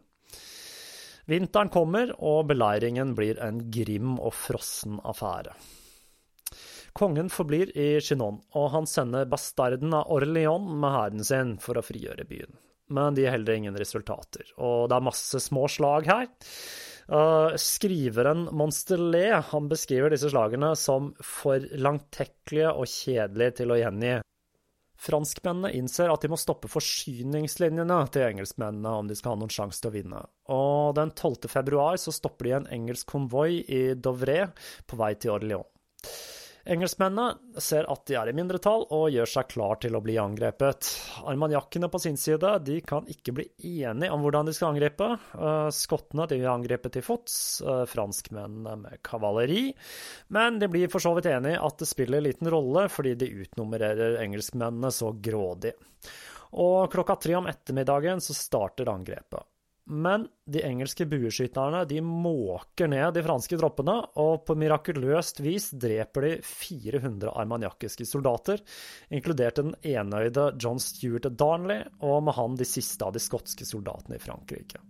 Vinteren 1.28 1.70
kommer, 1.72 2.10
og 2.20 2.50
beleiringen 2.50 3.14
blir 3.16 3.38
en 3.40 3.62
grim 3.72 4.18
og 4.18 4.34
frossen 4.36 4.98
affære. 5.04 5.54
Kongen 6.94 7.30
forblir 7.32 7.72
i 7.74 7.98
Chinon, 8.04 8.38
og 8.54 8.68
han 8.70 8.86
sender 8.86 9.26
bastarden 9.26 9.96
av 9.96 10.12
Orléans 10.14 10.76
med 10.78 10.94
hæren 10.94 11.24
sin 11.26 11.56
for 11.62 11.80
å 11.80 11.82
frigjøre 11.82 12.26
byen. 12.28 12.52
Men 12.92 13.16
de 13.16 13.24
gir 13.24 13.32
heller 13.32 13.56
ingen 13.56 13.78
resultater, 13.80 14.50
og 14.60 14.90
det 14.90 14.98
er 14.98 15.06
masse 15.06 15.40
små 15.40 15.68
slag 15.72 16.08
her. 16.10 16.28
Uh, 17.04 17.52
skriveren 17.60 18.46
Monsterlet 18.56 19.50
han 19.50 19.66
beskriver 19.68 20.12
disse 20.12 20.30
slagene 20.32 20.70
som 20.76 21.10
for 21.20 21.64
langtekkelige 21.76 22.70
og 22.72 22.88
kjedelige 22.88 23.58
til 23.60 23.74
å 23.74 23.80
gjengi. 23.80 24.14
Franskmennene 25.04 25.72
innser 25.76 26.08
at 26.08 26.22
de 26.22 26.30
må 26.32 26.38
stoppe 26.40 26.70
forsyningslinjene 26.70 27.98
til 28.14 28.28
engelskmennene 28.28 28.92
om 29.00 29.10
de 29.10 29.16
skal 29.18 29.34
ha 29.34 29.40
noen 29.42 29.52
sjanse 29.52 29.82
til 29.82 29.90
å 29.90 29.96
vinne. 29.98 30.22
Og 30.54 30.94
den 30.96 31.12
12. 31.12 31.50
februar 31.52 31.98
så 32.00 32.14
stopper 32.14 32.48
de 32.48 32.54
en 32.60 32.70
engelsk 32.78 33.10
konvoi 33.12 33.64
i 33.64 33.82
Dovre 34.00 34.46
på 34.88 35.00
vei 35.00 35.12
til 35.20 35.34
Orléans. 35.34 35.68
Engelskmennene 36.64 37.60
ser 37.60 37.84
at 37.92 38.06
de 38.08 38.14
er 38.16 38.30
i 38.30 38.34
mindretall, 38.36 38.86
og 38.96 39.10
gjør 39.12 39.28
seg 39.28 39.50
klar 39.52 39.76
til 39.82 39.98
å 39.98 40.00
bli 40.04 40.14
angrepet. 40.20 40.88
Armagnakkene 41.28 41.90
på 41.92 42.00
sin 42.00 42.16
side 42.16 42.54
de 42.64 42.78
kan 42.88 43.04
ikke 43.10 43.34
bli 43.36 43.46
enige 43.84 44.08
om 44.14 44.24
hvordan 44.24 44.48
de 44.48 44.54
skal 44.56 44.72
angripe. 44.72 45.10
Uh, 45.36 45.68
skottene 45.68 46.24
de 46.30 46.40
vil 46.40 46.48
angripe 46.48 46.88
til 46.94 47.04
fots, 47.04 47.36
uh, 47.68 47.84
franskmennene 47.90 48.78
med 48.80 49.02
kavaleri. 49.04 49.66
Men 50.32 50.56
de 50.62 50.70
blir 50.72 50.88
for 50.92 51.04
så 51.04 51.12
vidt 51.18 51.28
enige 51.34 51.60
at 51.60 51.84
det 51.84 51.90
spiller 51.90 52.24
liten 52.24 52.48
rolle, 52.52 52.88
fordi 52.88 53.12
de 53.20 53.32
utnummererer 53.44 54.22
engelskmennene 54.24 54.92
så 54.94 55.12
grådig. 55.20 55.76
Og 56.64 56.88
klokka 56.92 57.18
tre 57.20 57.36
om 57.36 57.50
ettermiddagen 57.50 58.24
så 58.24 58.36
starter 58.36 58.88
angrepet. 58.88 59.44
Men 59.84 60.28
de 60.48 60.62
engelske 60.64 61.04
bueskytterne 61.06 61.82
de 61.84 61.98
måker 62.00 62.88
ned 62.88 63.12
de 63.16 63.22
franske 63.26 63.58
troppene, 63.60 63.98
og 64.16 64.46
på 64.48 64.56
mirakuløst 64.56 65.42
vis 65.44 65.68
dreper 65.76 66.24
de 66.24 66.30
400 66.48 67.28
armaniakiske 67.28 68.06
soldater, 68.08 68.62
inkludert 69.12 69.60
den 69.60 69.74
enøyde 69.84 70.48
John 70.56 70.80
Stuart 70.80 71.28
Darnley, 71.36 71.84
og 72.00 72.24
med 72.24 72.38
han 72.38 72.56
de 72.56 72.68
siste 72.68 73.04
av 73.04 73.12
de 73.12 73.20
skotske 73.20 73.68
soldatene 73.68 74.16
i 74.16 74.24
Frankrike. 74.24 74.80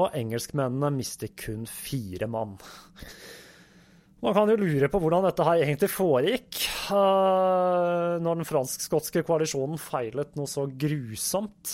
Og 0.00 0.16
engelskmennene 0.16 0.90
mister 0.96 1.30
kun 1.38 1.68
fire 1.70 2.26
mann. 2.30 2.58
Man 4.20 4.34
kan 4.36 4.50
jo 4.52 4.58
lure 4.60 4.88
på 4.92 4.98
hvordan 5.00 5.24
dette 5.24 5.44
her 5.46 5.62
egentlig 5.64 5.88
foregikk, 5.88 6.58
uh, 6.92 8.18
når 8.20 8.42
den 8.42 8.48
fransk-skotske 8.48 9.22
koalisjonen 9.24 9.80
feilet 9.80 10.34
noe 10.36 10.50
så 10.50 10.66
grusomt. 10.68 11.72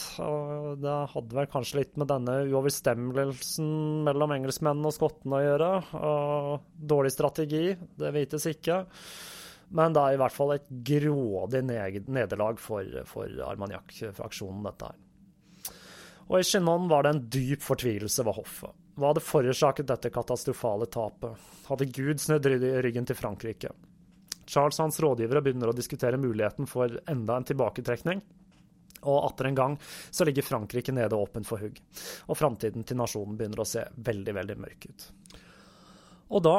Det 0.79 0.99
hadde 1.11 1.39
vel 1.41 1.49
kanskje 1.51 1.81
litt 1.81 1.99
med 1.99 2.11
denne 2.13 2.37
uoverstemmelsen 2.47 3.73
mellom 4.07 4.37
engelskmennene 4.37 4.93
og 4.93 4.95
skottene 4.95 5.41
å 5.41 5.43
gjøre. 5.43 5.73
Dårlig 6.95 7.17
strategi, 7.17 7.65
det 7.99 8.15
vites 8.15 8.47
ikke. 8.53 8.85
Men 9.75 9.97
det 9.97 10.05
er 10.07 10.15
i 10.15 10.23
hvert 10.23 10.37
fall 10.37 10.55
et 10.55 10.71
grådig 10.87 11.65
nederlag 11.67 12.63
for, 12.63 12.87
for 13.11 13.43
Armagnac-fraksjonen, 13.51 14.63
dette 14.71 14.93
her. 14.93 15.03
Og 16.31 16.39
i 16.39 16.47
Chinon 16.47 16.87
var 16.91 17.03
det 17.03 17.15
en 17.15 17.25
dyp 17.27 17.67
fortvilelse 17.67 18.23
ved 18.27 18.39
hoffet. 18.39 18.86
Hva 18.97 19.11
hadde 19.11 19.21
forårsaket 19.21 19.89
dette 19.91 20.11
katastrofale 20.11 20.87
tapet? 20.89 21.37
Hadde 21.67 21.89
Gud 21.93 22.21
snudd 22.21 22.47
ryggen 22.49 23.07
til 23.09 23.19
Frankrike? 23.19 23.75
Charles 24.47 24.79
og 24.79 24.87
hans 24.87 25.01
rådgivere 25.03 25.43
begynner 25.45 25.69
å 25.69 25.77
diskutere 25.77 26.21
muligheten 26.21 26.69
for 26.71 26.95
enda 27.11 27.37
en 27.37 27.45
tilbaketrekning. 27.45 28.23
Og 29.07 29.19
atter 29.27 29.51
en 29.51 29.59
gang 29.59 29.77
så 30.11 30.25
ligger 30.25 30.47
Frankrike 30.47 30.95
nede 30.97 31.19
åpent 31.19 31.49
for 31.49 31.61
hugg. 31.61 31.77
Og 32.31 32.39
framtiden 32.39 32.87
til 32.87 32.97
nasjonen 32.97 33.37
begynner 33.37 33.61
å 33.63 33.69
se 33.69 33.85
veldig, 34.09 34.35
veldig 34.39 34.59
mørk 34.65 34.89
ut. 34.89 35.07
Og 36.33 36.43
da, 36.47 36.57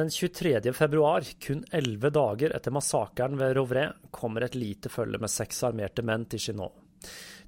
den 0.00 0.10
23. 0.10 0.72
februar, 0.74 1.28
kun 1.44 1.64
elleve 1.76 2.10
dager 2.14 2.56
etter 2.56 2.74
massakren 2.74 3.36
ved 3.38 3.52
Rouvray, 3.58 3.90
kommer 4.10 4.46
et 4.46 4.56
lite 4.56 4.88
følge 4.88 5.20
med 5.20 5.32
seks 5.32 5.60
armerte 5.68 6.02
menn 6.06 6.24
til 6.30 6.42
Chinon. 6.48 6.84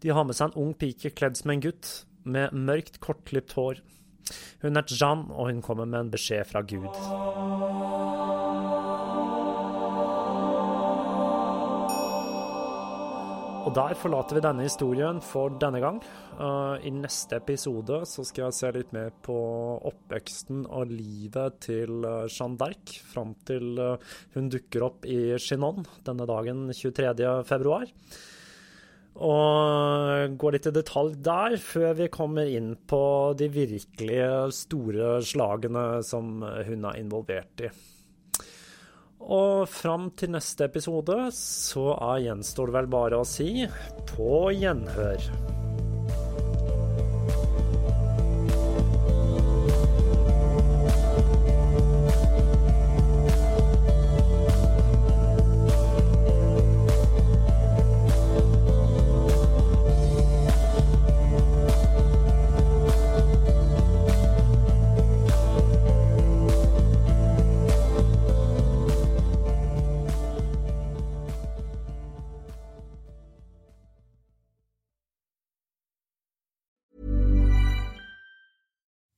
De 0.04 0.12
har 0.14 0.26
med 0.28 0.36
seg 0.36 0.50
en 0.50 0.66
ung 0.66 0.74
pike 0.78 1.16
kledd 1.16 1.40
som 1.40 1.54
en 1.54 1.64
gutt, 1.64 2.02
med 2.28 2.52
mørkt, 2.52 3.00
kortklipt 3.00 3.56
hår. 3.56 3.80
Hun 4.64 4.76
er 4.76 4.88
Jeanne, 4.88 5.30
og 5.32 5.52
hun 5.52 5.62
kommer 5.64 5.88
med 5.88 6.06
en 6.06 6.12
beskjed 6.14 6.48
fra 6.50 6.64
Gud. 6.66 6.92
Og 13.68 13.74
der 13.76 13.92
forlater 14.00 14.38
vi 14.38 14.40
denne 14.40 14.64
historien 14.64 15.18
for 15.20 15.52
denne 15.60 15.80
gang. 15.82 15.98
Uh, 16.38 16.80
I 16.80 16.88
neste 16.94 17.36
episode 17.36 17.98
så 18.08 18.22
skal 18.24 18.46
jeg 18.46 18.56
se 18.56 18.70
litt 18.72 18.94
mer 18.96 19.10
på 19.26 19.36
oppveksten 19.90 20.62
og 20.72 20.88
livet 20.88 21.58
til 21.66 22.06
uh, 22.06 22.24
Jeanne 22.32 22.56
d'Arc 22.56 22.94
fram 23.10 23.34
til 23.50 23.76
uh, 23.76 24.14
hun 24.38 24.48
dukker 24.48 24.86
opp 24.86 25.04
i 25.04 25.36
Chinon 25.36 25.84
denne 26.06 26.24
dagen 26.30 26.64
23. 26.72 27.28
og 29.18 30.36
gå 30.38 30.50
litt 30.54 30.68
i 30.70 30.74
detalj 30.74 31.16
der, 31.26 31.56
før 31.58 31.96
vi 31.98 32.10
kommer 32.14 32.46
inn 32.46 32.74
på 32.86 33.02
de 33.38 33.48
virkelige 33.50 34.30
store 34.54 35.18
slagene 35.26 35.86
som 36.06 36.38
hun 36.42 36.86
er 36.86 37.00
involvert 37.00 37.66
i. 37.66 37.72
Og 39.28 39.66
fram 39.68 40.12
til 40.16 40.30
neste 40.36 40.68
episode 40.70 41.18
så 41.36 41.90
er 41.96 42.28
gjenstår 42.28 42.70
det 42.70 42.78
vel 42.78 42.92
bare 42.94 43.18
å 43.20 43.26
si 43.26 43.66
på 44.14 44.48
gjenhør. 44.54 45.87